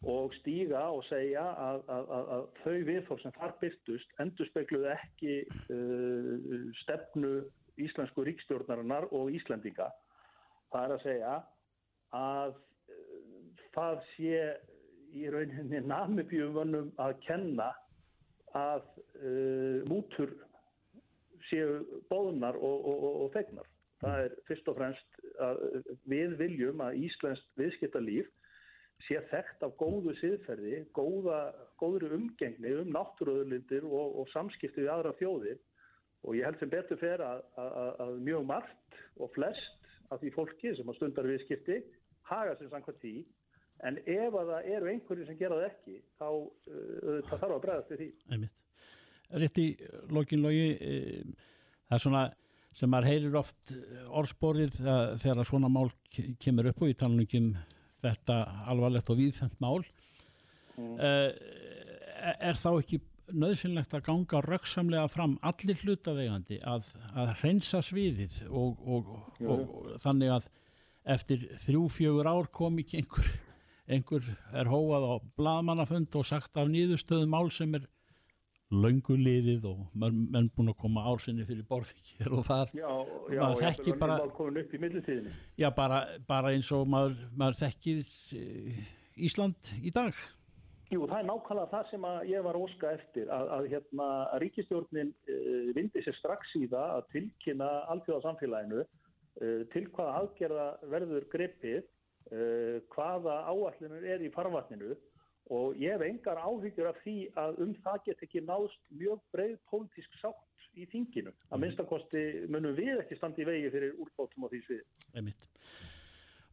og 0.08 0.32
stíga 0.38 0.80
og 0.94 1.02
segja 1.10 1.42
að, 1.60 1.82
að, 1.92 2.12
að, 2.16 2.44
þau 2.62 2.76
viðfór 2.88 3.20
sem 3.20 3.34
þar 3.36 3.52
byrtust 3.60 4.14
endur 4.22 4.48
spekluðu 4.48 4.88
ekki 4.94 5.34
uh, 5.44 6.70
stefnu 6.80 7.32
íslensku 7.80 8.24
ríkstjórnarinnar 8.24 9.10
og 9.16 9.30
Íslendinga 9.36 9.90
Það 10.70 10.84
er 10.84 10.94
að 10.94 11.04
segja 11.04 11.34
að 12.16 12.54
uh, 12.54 13.62
það 13.76 14.02
sé 14.14 14.42
í 15.20 15.26
rauninni 15.34 15.82
namibjumvönnum 15.90 16.92
að 17.02 17.16
kenna 17.26 17.68
að 18.56 18.86
uh, 19.20 19.84
mútur 19.90 20.32
séu 21.50 21.80
bóðunar 22.08 22.56
og, 22.56 22.88
og, 22.88 22.96
og, 22.96 23.22
og 23.26 23.32
fegnar. 23.36 23.68
Það 24.00 24.24
er 24.24 24.34
fyrst 24.48 24.68
og 24.70 24.76
fremst 24.78 25.22
að 25.44 25.58
við 26.08 26.36
viljum 26.40 26.80
að 26.84 27.02
Íslands 27.04 27.42
viðskiptalíf 27.60 28.28
sé 29.06 29.20
þekkt 29.30 29.64
af 29.66 29.74
góðu 29.80 30.14
siðferði, 30.20 30.84
góða, 30.96 31.40
góðri 31.80 32.10
umgengni 32.16 32.74
um 32.82 32.92
náttúruöðlindir 32.94 33.86
og 33.88 34.28
samskipti 34.34 34.84
við 34.84 34.92
aðra 34.92 35.14
þjóðir. 35.20 35.60
Og 36.28 36.36
ég 36.36 36.44
held 36.44 36.60
sem 36.60 36.72
betur 36.72 36.98
fer 37.00 37.22
að, 37.24 37.44
að, 37.56 37.90
að 38.04 38.16
mjög 38.26 38.42
margt 38.50 38.98
og 39.16 39.30
flest 39.32 39.92
af 40.12 40.20
því 40.20 40.32
fólki 40.34 40.72
sem 40.76 40.90
á 40.90 40.92
stundar 40.98 41.28
viðskipti 41.30 41.78
haga 42.28 42.56
sem 42.58 42.68
samkvæmt 42.72 43.00
því. 43.00 43.14
En 43.88 43.96
ef 44.04 44.36
að 44.36 44.52
það 44.52 44.68
eru 44.74 44.90
einhverju 44.92 45.26
sem 45.28 45.38
gera 45.40 45.56
það 45.56 45.68
ekki 45.70 45.96
þá 46.20 46.28
uh, 46.28 47.30
þarf 47.30 47.54
að 47.54 47.62
bregðast 47.64 47.94
við 47.94 48.02
því. 48.02 48.10
Einmitt. 48.34 48.56
Rétt 49.40 49.58
í 49.62 49.66
lokinlogi 50.10 50.70
e, 50.74 50.94
það 51.86 51.96
er 51.96 52.02
svona 52.02 52.22
sem 52.74 52.90
maður 52.90 53.10
heyrir 53.10 53.36
oft 53.38 53.72
orðsporið 54.18 54.78
þegar 55.22 55.46
svona 55.46 55.70
mál 55.70 55.86
kemur 56.42 56.70
upp 56.72 56.82
og 56.82 56.90
í 56.90 56.96
talningum 56.98 57.52
þetta 58.02 58.40
alvarlegt 58.70 59.10
og 59.12 59.20
viðfengt 59.20 59.60
mál 59.62 59.80
mm. 60.76 60.96
e, 60.98 61.12
er 62.40 62.58
þá 62.58 62.70
ekki 62.72 63.00
nöðsynlegt 63.30 63.92
að 63.94 64.06
ganga 64.08 64.40
röksamlega 64.44 65.10
fram 65.10 65.36
allir 65.46 65.78
hlutaveigandi 65.84 66.58
að, 66.66 66.88
að 67.14 67.34
hreinsa 67.42 67.82
sviðið 67.84 68.40
og, 68.48 68.80
og, 68.82 69.12
og, 69.44 69.52
og 69.52 69.92
þannig 70.02 70.34
að 70.34 70.48
eftir 71.14 71.46
þrjú, 71.62 71.84
fjögur 71.94 72.28
ár 72.28 72.50
kom 72.52 72.78
ekki 72.82 73.00
einhver, 73.00 73.30
einhver 73.90 74.26
er 74.52 74.70
hóað 74.70 75.06
á 75.06 75.14
bladmannafund 75.38 76.18
og 76.18 76.26
sagt 76.28 76.58
af 76.60 76.68
nýðustöðum 76.70 77.32
mál 77.32 77.50
sem 77.54 77.72
er 77.78 77.86
lönguliðið 78.70 79.64
og 79.66 79.86
menn 79.98 80.50
búin 80.54 80.70
að 80.70 80.78
koma 80.78 81.04
ársinni 81.10 81.46
fyrir 81.48 81.66
borðvíkjir 81.68 82.32
og 82.38 82.44
þar. 82.46 82.74
Já, 82.76 82.90
já, 83.34 83.40
maður 83.42 83.64
þekkir 83.66 83.98
bara 84.00 84.18
já, 85.58 85.68
bara, 85.74 86.02
bara 86.28 86.52
eins 86.54 86.70
og 86.74 86.86
maður, 86.90 87.16
maður 87.34 87.62
þekkir 87.64 88.04
eh, 88.38 88.84
Ísland 89.20 89.72
í 89.82 89.92
dag. 89.94 90.14
Jú, 90.90 91.04
það 91.06 91.20
er 91.20 91.26
nákvæmlega 91.28 91.70
það 91.70 91.90
sem 91.90 92.06
ég 92.26 92.42
var 92.42 92.56
óska 92.58 92.94
eftir 92.96 93.28
að, 93.30 93.50
að, 93.54 93.66
hérna, 93.74 94.06
að 94.34 94.40
ríkistjórnin 94.42 95.12
uh, 95.30 95.68
vindi 95.76 96.02
sér 96.02 96.16
strax 96.18 96.56
í 96.58 96.64
það 96.70 96.94
að 96.96 97.04
tilkynna 97.12 97.68
alþjóðarsamfélaginu 97.94 98.80
uh, 98.82 99.60
til 99.70 99.84
hvaða 99.94 100.16
aðgerða 100.18 100.64
verður 100.90 101.28
greppið, 101.30 101.86
uh, 102.32 102.80
hvaða 102.96 103.36
áallinur 103.52 104.08
er 104.16 104.26
í 104.26 104.32
farvatninu 104.34 104.96
og 105.50 105.76
ég 105.82 105.96
hef 105.96 106.06
engar 106.06 106.38
áhyggjur 106.38 106.90
af 106.90 107.00
því 107.04 107.16
að 107.42 107.60
um 107.64 107.74
það 107.84 107.98
get 108.06 108.24
ekki 108.26 108.44
náðst 108.46 108.80
mjög 109.02 109.20
breið 109.34 109.56
pólitísk 109.70 110.18
sátt 110.20 110.68
í 110.78 110.86
þinginu. 110.92 111.34
Að 111.50 111.56
mhm. 111.56 111.64
minnstakosti 111.64 112.24
munum 112.52 112.76
við 112.78 113.02
ekki 113.02 113.18
standi 113.18 113.44
í 113.44 113.48
vegi 113.50 113.74
fyrir 113.74 113.96
úrbátum 113.98 114.46
á 114.46 114.48
því 114.52 114.62
svið. 114.68 114.84
Emitt. 115.18 115.50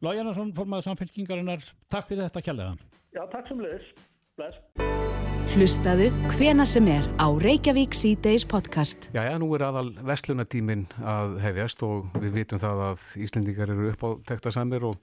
Lói 0.02 0.14
Jannarsson, 0.14 0.52
formadur 0.54 0.86
samfélkingarinnar, 0.86 1.64
takk 1.90 2.06
fyrir 2.10 2.28
þetta 2.28 2.44
kjallega. 2.46 2.90
Já, 3.16 3.24
takk 3.32 3.48
sem 3.50 3.62
leiðis. 3.62 3.88
Bless. 4.38 4.60
Hlustaðu 5.48 6.10
hvena 6.36 6.66
sem 6.68 6.86
er 6.92 7.06
á 7.18 7.26
Reykjavík 7.32 7.96
C-Days 7.96 8.44
podcast. 8.46 9.08
Já, 9.16 9.24
já, 9.26 9.34
nú 9.40 9.48
er 9.56 9.64
aðal 9.66 9.94
vestlunatímin 10.06 10.84
að 11.00 11.38
hefjast 11.42 11.82
og 11.86 12.12
við 12.20 12.36
vitum 12.42 12.60
það 12.62 12.82
að 12.90 13.06
Íslendingar 13.24 13.72
eru 13.72 13.88
upp 13.90 14.04
á 14.06 14.10
tekta 14.28 14.52
samir 14.54 14.84
og, 14.90 15.00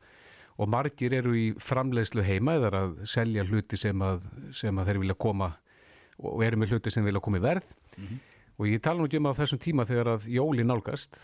og 0.56 0.72
margir 0.72 1.14
eru 1.18 1.36
í 1.36 1.46
framleiðslu 1.60 2.24
heima 2.24 2.56
eða 2.60 2.72
að 2.86 2.96
selja 3.12 3.44
hluti 3.48 3.80
sem 3.80 4.02
að, 4.02 4.24
sem 4.56 4.78
að 4.80 4.92
þeir 4.92 5.02
vilja 5.04 5.20
koma 5.20 5.52
og 6.24 6.44
eru 6.46 6.62
með 6.62 6.76
hluti 6.76 6.94
sem 6.94 7.04
vilja 7.04 7.20
koma 7.24 7.42
í 7.42 7.44
verð. 7.44 7.68
Mm 7.98 8.06
-hmm. 8.08 8.20
og 8.58 8.68
ég 8.68 8.82
tala 8.82 9.00
nú 9.00 9.08
ekki 9.08 9.20
um 9.20 9.32
á 9.32 9.40
þessum 9.40 9.60
tíma 9.60 9.86
þegar 9.86 10.08
að 10.16 10.28
jóli 10.32 10.64
nálgast 10.64 11.20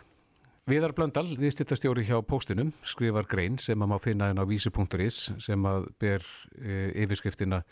Viðar 0.69 0.93
Blöndal, 0.93 1.25
viðstýttastjóri 1.41 2.03
hjá 2.05 2.19
póstinum, 2.21 2.69
skrifar 2.85 3.25
grein 3.25 3.55
sem 3.57 3.81
að 3.81 3.89
má 3.89 3.95
finna 3.97 4.27
henn 4.29 4.37
á 4.37 4.45
vísi.is 4.45 5.31
sem 5.41 5.63
að 5.65 5.87
ber 5.97 6.21
e, 6.61 6.91
yfirskriftina 7.01 7.63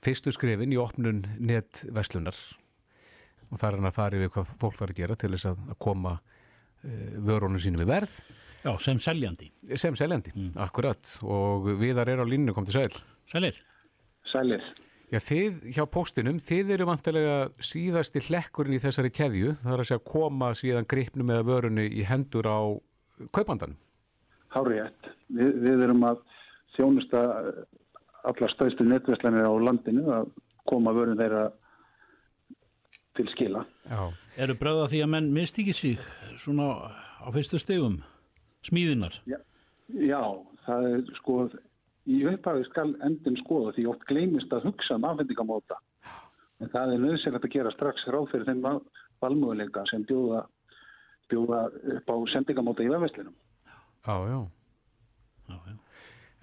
fyrstu 0.00 0.32
skrifin 0.32 0.72
í 0.72 0.78
opnun 0.80 1.20
netverslunar 1.36 2.38
og 3.50 3.60
það 3.60 3.68
er 3.68 3.76
hann 3.76 3.90
að 3.90 3.98
fara 3.98 4.16
yfir 4.16 4.32
hvað 4.32 4.54
fólk 4.56 4.78
þarf 4.78 4.94
að 4.94 5.02
gera 5.02 5.18
til 5.20 5.30
þess 5.34 5.50
að, 5.50 5.60
að 5.68 5.78
koma 5.84 6.14
e, 6.16 6.94
vörunum 7.28 7.60
sínum 7.60 7.84
við 7.84 7.92
verð 7.92 8.16
Já, 8.64 8.72
sem 8.80 9.00
seljandi. 9.00 9.50
sem 9.76 9.96
seljandi, 9.96 10.32
akkurat 10.56 11.18
og 11.22 11.68
Viðar 11.80 12.08
er 12.08 12.24
á 12.24 12.26
línu, 12.26 12.54
kom 12.56 12.64
til 12.64 12.78
sæl 12.80 12.96
Sælir. 13.28 13.58
Sælir. 14.30 14.64
Já, 15.12 15.20
þið 15.20 15.66
hjá 15.76 15.84
póstinum, 15.86 16.38
þið 16.42 16.70
eru 16.74 16.86
vantilega 16.88 17.36
síðasti 17.62 18.22
hlekkurinn 18.24 18.76
í 18.78 18.80
þessari 18.82 19.12
keðju, 19.14 19.52
það 19.62 19.74
er 19.74 19.82
að 19.82 19.88
segja 19.90 20.00
að 20.00 20.08
koma 20.10 20.48
síðan 20.58 20.88
gripnum 20.90 21.32
eða 21.34 21.46
vörunni 21.46 21.84
í 21.92 22.06
hendur 22.08 22.48
á 22.48 22.60
kaupandan. 23.36 23.76
Hárétt. 24.54 25.10
Við, 25.34 25.52
við 25.64 25.84
erum 25.86 26.06
að 26.08 26.24
þjónusta 26.76 27.20
alla 28.24 28.50
stöðstu 28.54 28.86
netverslanir 28.88 29.46
á 29.46 29.52
landinu 29.60 30.08
að 30.14 30.32
koma 30.68 30.94
vörun 30.96 31.20
þeirra 31.20 31.44
til 33.14 33.28
skila. 33.34 33.62
Já. 33.86 34.08
Eru 34.40 34.56
bröða 34.58 34.88
því 34.90 35.04
að 35.04 35.12
menn 35.14 35.30
misti 35.36 35.62
ekki 35.62 35.76
sig 35.76 36.08
svona 36.42 36.72
á 37.22 37.28
fyrstu 37.34 37.60
stegum? 37.60 38.00
Smíðinar? 38.64 39.16
Já, 39.28 39.38
já 39.92 40.20
það 40.64 40.88
er 40.90 41.14
sko, 41.20 41.38
í 42.08 42.20
upphafi 42.30 42.66
skal 42.70 42.90
endin 43.06 43.38
skoða 43.42 43.74
því 43.76 43.86
oft 43.92 44.04
gleymist 44.10 44.52
að 44.54 44.68
hugsa 44.70 44.98
um 44.98 45.08
afhendingamóta. 45.10 45.78
En 46.62 46.70
það 46.72 46.94
er 46.94 47.02
nöðsynlegt 47.02 47.48
að 47.48 47.56
gera 47.56 47.72
strax 47.74 48.04
ráð 48.08 48.28
fyrir 48.32 48.48
þeim 48.48 48.62
valmöguleika 49.22 49.84
sem 49.90 50.04
bjóða, 50.08 50.44
bjóða 51.32 51.64
upp 51.98 52.12
á 52.12 52.16
sendingamóta 52.32 52.84
í 52.84 52.92
vefverslinum. 52.92 53.34
Já, 54.04 54.16
já. 54.30 54.38
Já, 55.48 55.56
já. 55.68 55.74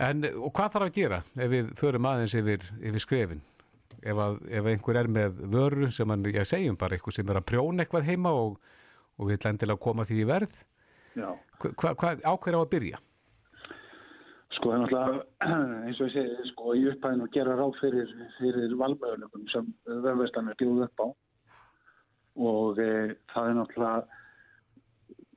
En 0.01 0.26
og 0.26 0.49
hvað 0.55 0.76
þarf 0.76 0.88
að 0.88 0.97
gera 0.97 1.22
ef 1.38 1.49
við 1.51 1.72
förum 1.78 2.07
aðeins 2.09 2.36
yfir, 2.38 2.63
yfir 2.82 3.03
skrefin? 3.03 3.41
Ef, 4.01 4.17
að, 4.17 4.39
ef 4.49 4.69
einhver 4.72 4.97
er 4.97 5.09
með 5.13 5.41
vöru 5.53 5.89
sem 5.93 6.09
hann, 6.09 6.26
ég 6.26 6.47
segjum 6.49 6.78
bara 6.80 6.97
eitthvað 6.97 7.19
sem 7.19 7.30
er 7.30 7.38
að 7.38 7.47
prjóna 7.51 7.84
eitthvað 7.84 8.07
heima 8.07 8.32
og, 8.34 8.55
og 9.22 9.30
við 9.30 9.45
lendilega 9.45 9.84
koma 9.84 10.05
því 10.09 10.17
í 10.24 10.28
verð, 10.30 10.55
Já. 11.18 11.32
hvað 11.59 11.95
hva, 11.99 12.12
áhver 12.34 12.57
á 12.57 12.62
að 12.62 12.70
byrja? 12.76 12.99
Sko 14.55 14.72
það 14.72 14.76
er 14.76 14.82
náttúrulega 14.84 15.49
eins 15.88 15.99
og 15.99 16.07
ég 16.07 16.16
segi 16.16 16.51
sko 16.51 16.76
í 16.78 16.86
upphæðinu 16.91 17.28
að 17.28 17.36
gera 17.36 17.57
ráð 17.59 17.76
fyrir, 17.82 18.16
fyrir 18.38 18.76
valmöðunum 18.80 19.45
sem 19.51 19.68
vefverslanir 19.88 20.59
bjóðu 20.59 20.88
upp 20.88 21.03
á. 21.03 21.07
Og 22.41 22.80
e, 22.80 22.91
það 23.34 23.49
er 23.49 23.57
náttúrulega 23.57 24.20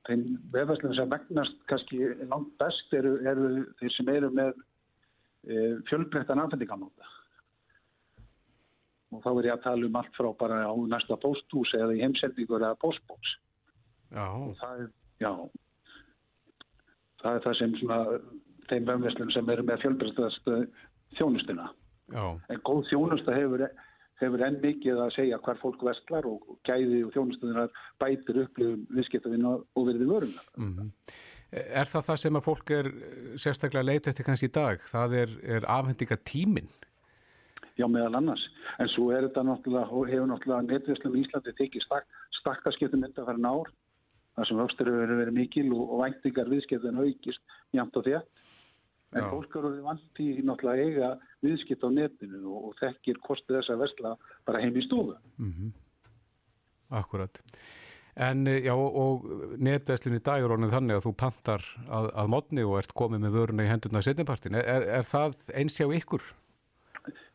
þeim 0.05 0.23
vefverslunum 0.53 0.97
sem 0.99 1.11
megnast 1.11 1.59
kannski 1.71 2.01
langt 2.29 2.53
best 2.61 2.95
eru, 2.95 3.17
eru 3.25 3.51
þeir 3.81 3.95
sem 3.97 4.11
eru 4.13 4.31
með 4.35 4.53
e, 4.53 5.59
fjölbreyttan 5.89 6.43
afhendingamóta 6.43 7.11
og 9.15 9.21
þá 9.23 9.29
er 9.31 9.47
ég 9.47 9.55
að 9.55 9.63
tala 9.63 9.87
um 9.87 9.97
allt 9.99 10.17
frá 10.17 10.27
bara 10.39 10.63
á 10.67 10.73
næsta 10.91 11.17
pósthús 11.21 11.71
eða 11.77 11.95
í 11.95 12.01
heimsendingur 12.03 12.63
eða 12.63 12.79
póstbóks. 12.81 13.35
Já, 14.11 14.25
og 14.27 14.57
það 14.59 14.81
er, 14.83 14.89
já 15.23 15.31
það 17.25 17.39
er 17.39 17.47
það 17.47 17.57
sem 17.59 17.75
svona 17.81 17.99
þeim 18.69 18.87
vefverslunum 18.91 19.33
sem 19.33 19.51
eru 19.55 19.65
með 19.65 19.83
fjölbreyttast 19.83 20.53
þjónustuna 21.17 21.67
já, 22.13 22.25
en 22.53 22.63
góð 22.69 22.87
þjónusta 22.93 23.35
hefur 23.35 23.67
hefur 24.21 24.43
enn 24.47 24.59
mikið 24.63 24.99
að 25.03 25.13
segja 25.17 25.39
hvar 25.43 25.59
fólk 25.59 25.81
vestlar 25.83 26.27
og 26.29 26.57
gæði 26.67 27.01
og 27.05 27.13
þjónustunar 27.15 27.71
bætir 28.01 28.43
upplifum 28.45 28.85
viðskiptavinn 28.95 29.47
og 29.51 29.87
verði 29.89 30.11
vöruna. 30.11 30.45
mhm. 30.55 30.91
Er 31.55 31.87
það 31.87 32.07
það 32.09 32.17
sem 32.19 32.35
að 32.35 32.43
fólk 32.43 32.71
er 32.73 32.87
eh, 32.89 33.35
sérstaklega 33.39 33.85
leita 33.85 34.09
eftir 34.09 34.25
kannski 34.27 34.49
í 34.49 34.55
dag? 34.55 34.81
Það 34.89 35.13
er, 35.21 35.33
er 35.55 35.67
afhendinga 35.71 36.17
tíminn? 36.27 36.67
Já, 37.79 37.85
meðal 37.87 38.17
annars. 38.17 38.43
En 38.81 38.89
svo 38.91 39.11
er 39.13 39.27
þetta 39.27 39.43
náttúrulega, 39.45 40.01
hefur 40.09 40.27
náttúrulega 40.31 40.65
netvislum 40.65 41.15
í 41.15 41.21
Íslandi 41.23 41.53
tekið 41.55 41.85
stak, 41.85 42.07
stakkaskiptum 42.41 43.03
mynda 43.05 43.23
fyrir 43.27 43.39
nár, 43.45 43.71
þar 44.35 44.49
sem 44.49 44.59
vöxtur 44.61 44.91
hefur 44.91 45.21
verið 45.21 45.37
mikil 45.39 45.69
og, 45.73 45.85
og 45.85 46.03
væntingar 46.03 46.51
viðskiptin 46.51 47.01
aukist 47.01 47.57
mjönd 47.75 47.99
og 47.99 48.07
þétt. 48.09 48.45
En 49.15 49.23
Já. 49.23 49.29
fólk 49.31 49.55
eru 49.55 49.71
vant 49.85 50.19
í 50.19 50.27
náttúrulega 50.43 50.85
eiga 50.89 51.09
viðskipt 51.45 51.85
á 51.87 51.89
netinu 51.93 52.41
og, 52.51 52.69
og 52.69 52.77
þekkir 52.81 53.21
kostið 53.23 53.61
þess 53.61 53.71
að 53.71 53.81
vesla 53.85 54.13
bara 54.47 54.61
heim 54.63 54.75
í 54.75 54.85
stofu. 54.85 55.17
Mm 55.39 55.73
Akkurat. 56.95 57.39
En 58.15 58.47
eh, 58.47 58.63
já, 58.63 58.71
og 58.75 59.25
netverslun 59.59 60.15
í 60.15 60.23
dag 60.23 60.43
er 60.43 60.51
orðin 60.53 60.71
þannig 60.71 60.99
að 60.99 61.07
þú 61.07 61.13
pantar 61.19 61.63
að, 61.89 62.09
að 62.15 62.29
modni 62.31 62.63
og 62.63 62.77
ert 62.79 62.93
komið 62.95 63.23
með 63.25 63.37
vöruna 63.39 63.65
í 63.65 63.71
hendurna 63.71 64.03
í 64.03 64.07
setjumpartin. 64.07 64.55
Er, 64.61 64.85
er, 64.99 65.07
það 65.07 65.41
eins 65.57 65.75
hjá 65.79 65.89
ykkur? 65.97 66.29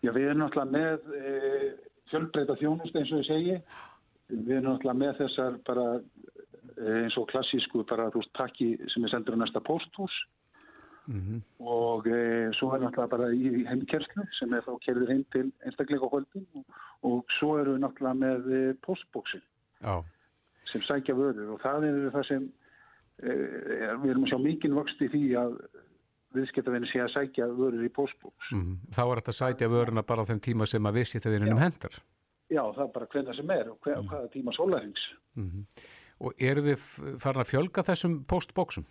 Já, 0.00 0.12
við 0.14 0.28
erum 0.30 0.40
náttúrulega 0.44 0.70
með 0.76 1.10
e, 1.18 1.34
fjölbreyta 2.12 2.56
þjónust 2.62 2.96
eins 2.96 3.12
og 3.12 3.20
ég 3.20 3.28
segi. 3.28 3.58
Við 4.30 4.54
erum 4.56 4.70
náttúrulega 4.70 5.00
með 5.02 5.20
þessar 5.24 5.58
bara 5.66 5.86
eins 6.80 7.16
og 7.20 7.28
klassísku 7.30 7.84
bara 7.88 8.10
þú 8.12 8.22
veist 8.22 8.36
pakki 8.38 8.68
sem 8.92 9.04
er 9.04 9.12
sendur 9.12 9.36
á 9.36 9.42
næsta 9.42 9.62
pósthús. 9.64 10.14
Mm 11.10 11.40
og 11.58 12.06
e, 12.06 12.52
svo 12.54 12.70
er 12.74 12.82
náttúrulega 12.84 13.10
bara 13.10 13.28
í 13.34 13.64
heimkerslu 13.66 14.24
sem 14.38 14.52
er 14.54 14.62
þá 14.62 14.72
kerður 14.84 15.10
heim 15.10 15.24
til 15.32 15.48
einstakleika 15.66 16.08
holdin 16.12 16.46
og, 16.54 16.64
og 17.02 17.34
svo 17.38 17.56
erum 17.58 17.76
við 17.76 17.82
náttúrulega 17.84 18.20
með 18.20 18.48
e, 18.52 18.60
postbóksin 18.84 19.42
Já, 19.80 20.04
sem 20.72 20.82
sækja 20.86 21.16
vörur. 21.18 21.54
Og 21.56 21.60
það 21.64 21.86
er 21.88 21.98
það 22.14 22.26
sem 22.28 22.46
e, 22.46 23.30
er, 23.30 23.96
við 24.02 24.10
erum 24.12 24.26
að 24.26 24.32
sjá 24.32 24.38
mikinn 24.44 24.76
vöxt 24.76 25.02
í 25.02 25.10
því 25.12 25.24
að 25.40 25.56
viðskiptavinni 26.36 26.90
sé 26.92 27.02
að 27.02 27.14
sækja 27.16 27.48
vörur 27.58 27.84
í 27.84 27.92
postbóks. 27.96 28.52
mm 28.54 28.92
þá 28.94 29.02
er 29.04 29.22
þetta 29.22 29.34
að 29.34 29.40
sætja 29.40 29.72
vöruna 29.72 30.06
bara 30.06 30.22
á 30.22 30.28
þeim 30.30 30.42
tíma 30.46 30.68
sem 30.70 30.86
að 30.86 31.00
viðskiptaðinum 31.00 31.64
hendar. 31.64 32.02
Já, 32.50 32.62
það 32.74 32.84
er 32.86 32.94
bara 32.94 33.10
hvernig 33.14 33.36
sem 33.38 33.50
er 33.54 33.70
og 33.70 33.78
hver, 33.84 34.04
hvaða 34.10 34.30
tíma 34.34 34.54
sólarings. 34.56 35.10
Mm 36.20 36.26
Og 36.26 36.34
eru 36.36 36.60
þið 36.60 36.82
farin 37.22 37.40
að 37.40 37.48
fjölga 37.48 37.82
þessum 37.86 38.24
postbóksum? 38.28 38.84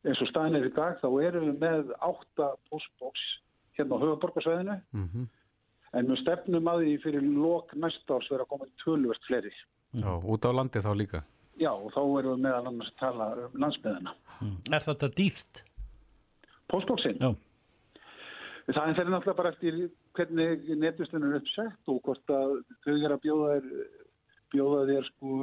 eins 0.00 0.20
og 0.24 0.30
staðin 0.30 0.56
er 0.56 0.70
í 0.70 0.72
dag 0.72 0.96
þá 1.02 1.08
erum 1.20 1.50
við 1.50 1.58
með 1.60 1.90
átta 2.00 2.46
postbox 2.70 3.20
hérna 3.76 3.98
á 4.00 4.02
höfuborgarsvæðinu 4.04 4.76
Mm 4.96 5.28
en 5.90 6.06
við 6.06 6.20
stefnum 6.22 6.68
að 6.70 6.84
því 6.84 6.90
fyrir 7.02 7.24
lok 7.26 7.72
næsta 7.74 8.14
árs 8.14 8.28
vera 8.30 8.44
að 8.44 8.50
koma 8.52 8.66
tölvert 8.78 9.24
fleiri. 9.26 9.50
Já, 9.98 10.12
út 10.22 10.44
á 10.46 10.50
landi 10.54 10.78
þá 10.78 10.92
líka. 10.94 11.22
Já 11.58 11.72
og 11.72 11.90
þá 11.90 12.02
erum 12.20 12.36
við 12.36 12.44
meðal 12.44 12.68
annars 12.70 12.92
að 12.92 13.00
tala 13.00 13.26
um 13.42 13.56
landsbyðina. 13.64 14.12
Er 14.70 14.84
þetta 14.86 15.08
dýrt? 15.18 15.64
Postboxin? 16.70 17.18
Já. 17.18 17.34
Það 18.70 19.00
er 19.02 19.10
náttúrulega 19.10 19.36
bara 19.40 19.50
eftir 19.50 19.80
hvernig 20.14 20.70
netvistunum 20.78 21.32
er 21.32 21.40
uppsett 21.40 21.90
og 21.90 21.98
hvort 22.06 22.34
að 22.38 22.54
þau 22.86 22.94
er 22.94 23.16
að 23.16 23.22
bjóða 23.26 23.50
þér, 23.56 23.68
bjóða 24.52 24.82
þér 24.90 25.08
sko 25.12 25.38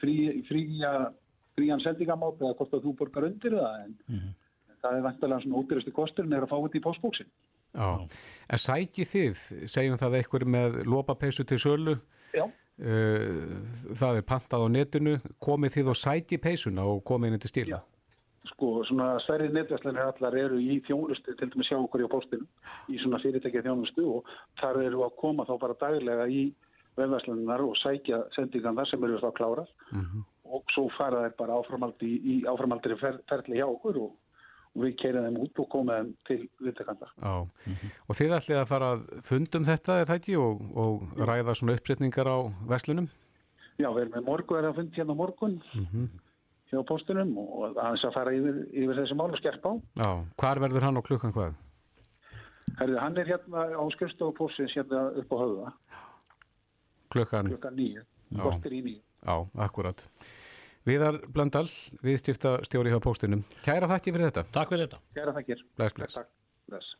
frí, 0.00 0.16
fríja, 0.48 0.92
frían 1.56 1.82
sendingamátt 1.84 2.40
eða 2.42 2.56
hvort 2.58 2.76
að 2.76 2.86
þú 2.86 2.94
borgar 3.00 3.28
undir 3.28 3.58
það 3.58 3.84
en 3.84 3.96
það 4.82 4.96
er 4.96 5.06
vantilega 5.06 5.44
svona 5.44 5.60
ódýrastu 5.62 5.94
kosturinn 5.94 6.36
er 6.36 6.46
að 6.46 6.52
fá 6.52 6.58
þetta 6.58 6.80
í 6.80 6.84
postbóksin. 6.86 7.30
Já. 7.72 7.88
En 8.52 8.60
sæki 8.60 9.06
þið, 9.08 9.44
segjum 9.70 10.00
það 10.00 10.18
eitthvað 10.18 10.50
með 10.56 10.82
lopapeysu 10.88 11.46
til 11.48 11.60
sölu, 11.62 11.94
Já. 12.34 12.44
uh, 12.44 13.54
það 13.96 14.20
er 14.20 14.26
pantað 14.28 14.66
á 14.66 14.68
netinu, 14.74 15.16
komið 15.40 15.78
þið 15.78 15.94
og 15.94 15.98
sæki 16.02 16.40
peysuna 16.42 16.84
og 16.88 17.00
komið 17.08 17.32
inn 17.32 17.44
til 17.44 17.52
skila? 17.52 17.80
Sko, 18.50 18.82
svona 18.88 19.14
stærri 19.22 19.46
netvæslanir 19.54 20.02
allar 20.10 20.36
eru 20.36 20.58
í 20.60 20.80
þjónustu, 20.84 21.36
til 21.38 21.48
dæmis 21.52 21.70
sjá 21.70 21.78
okkur 21.78 22.02
í 22.02 22.10
postinu, 22.10 22.48
í 22.90 22.98
svona 23.00 23.22
fyrirtækja 23.22 23.62
þjónustu 23.68 24.04
og 24.18 24.32
þar 24.60 24.82
eru 24.82 25.04
að 25.06 25.16
koma 25.22 25.46
þá 25.48 25.54
bara 25.62 25.78
daglega 25.78 26.26
í 26.26 26.48
vefvæslaninnar 26.96 27.62
og 27.64 27.76
sækja 27.80 28.22
sendingarnar 28.36 28.86
sem 28.90 29.04
eru 29.04 29.18
þá 29.22 29.30
klárar 29.38 29.68
Mhm. 29.92 30.24
og 30.52 30.62
svo 30.74 30.88
fara 30.98 31.22
þeir 31.28 31.36
bara 31.38 31.54
áframaldi 31.62 32.10
í, 32.20 32.34
áframaldri 32.44 32.98
fer, 33.00 33.18
ferli 33.28 33.56
hjá 33.56 33.64
okkur 33.66 33.96
og, 34.02 34.10
og 34.76 34.82
við 34.84 34.96
keira 35.00 35.22
þeim 35.24 35.38
út 35.40 35.58
og 35.62 35.68
koma 35.72 35.92
þeim 36.00 36.10
til 36.28 36.48
viðtakanda. 36.60 37.08
Já, 37.22 37.32
og 38.08 38.16
þið 38.16 38.34
ætlið 38.38 38.60
að 38.60 38.68
fara 38.68 38.90
að 38.96 39.06
fundum 39.22 39.64
þetta, 39.64 40.00
er 40.00 40.06
það 40.10 40.20
ekki, 40.20 40.36
og, 40.36 40.60
og 40.76 41.02
ræða 41.28 41.54
svona 41.56 41.76
uppsetningar 41.78 42.28
á 42.28 42.38
verslunum? 42.68 43.08
Já, 43.80 43.88
við 43.88 44.02
erum 44.04 44.12
með 44.18 44.26
morgu 44.28 44.56
er 44.58 44.68
að 44.68 44.76
fundi 44.76 44.96
hérna 45.00 45.16
morgun 45.16 45.62
Mm 45.74 46.08
hjá 46.72 46.80
postunum 46.88 47.34
og 47.36 47.74
aðeins 47.76 48.04
að 48.08 48.14
fara 48.14 48.30
yfir, 48.32 48.60
yfir 48.72 48.96
þessi 48.96 49.16
mál 49.16 49.28
og 49.28 49.36
skerpa 49.36 49.68
á. 49.68 49.74
Já, 50.00 50.10
hvar 50.40 50.56
verður 50.62 50.84
hann 50.86 50.96
og 50.96 51.04
klukkan 51.04 51.32
hvað? 51.34 51.52
Herðu, 52.78 52.96
hann 52.98 53.18
er 53.20 53.28
hérna 53.28 53.64
á 53.76 53.84
skrifstofu 53.92 54.32
postins 54.38 54.72
hérna 54.72 55.02
upp 55.20 55.28
á 55.28 55.36
höfða, 55.36 55.72
Klukkan, 57.12 57.48
klukkan 57.52 57.76
nýju, 57.76 58.04
Já. 58.32 58.42
kortir 58.42 58.72
í 58.72 58.82
nýju. 58.86 59.00
já, 59.26 59.36
akkurat. 59.66 60.04
Viðar 60.88 61.20
Blöndal, 61.30 61.68
viðstifta 62.02 62.56
stjóri 62.66 62.90
hjá 62.90 62.98
póstinum. 63.04 63.44
Kæra 63.62 63.86
þakki 63.86 64.14
fyrir 64.16 64.30
þetta. 64.32 64.44
Takk 64.56 64.72
fyrir 64.72 64.88
þetta. 64.88 64.98
Kæra 65.14 65.34
þakkir. 65.36 65.60
Bless, 65.78 65.94
bless. 65.94 66.14
Takk. 66.18 66.32
Bless. 66.72 66.96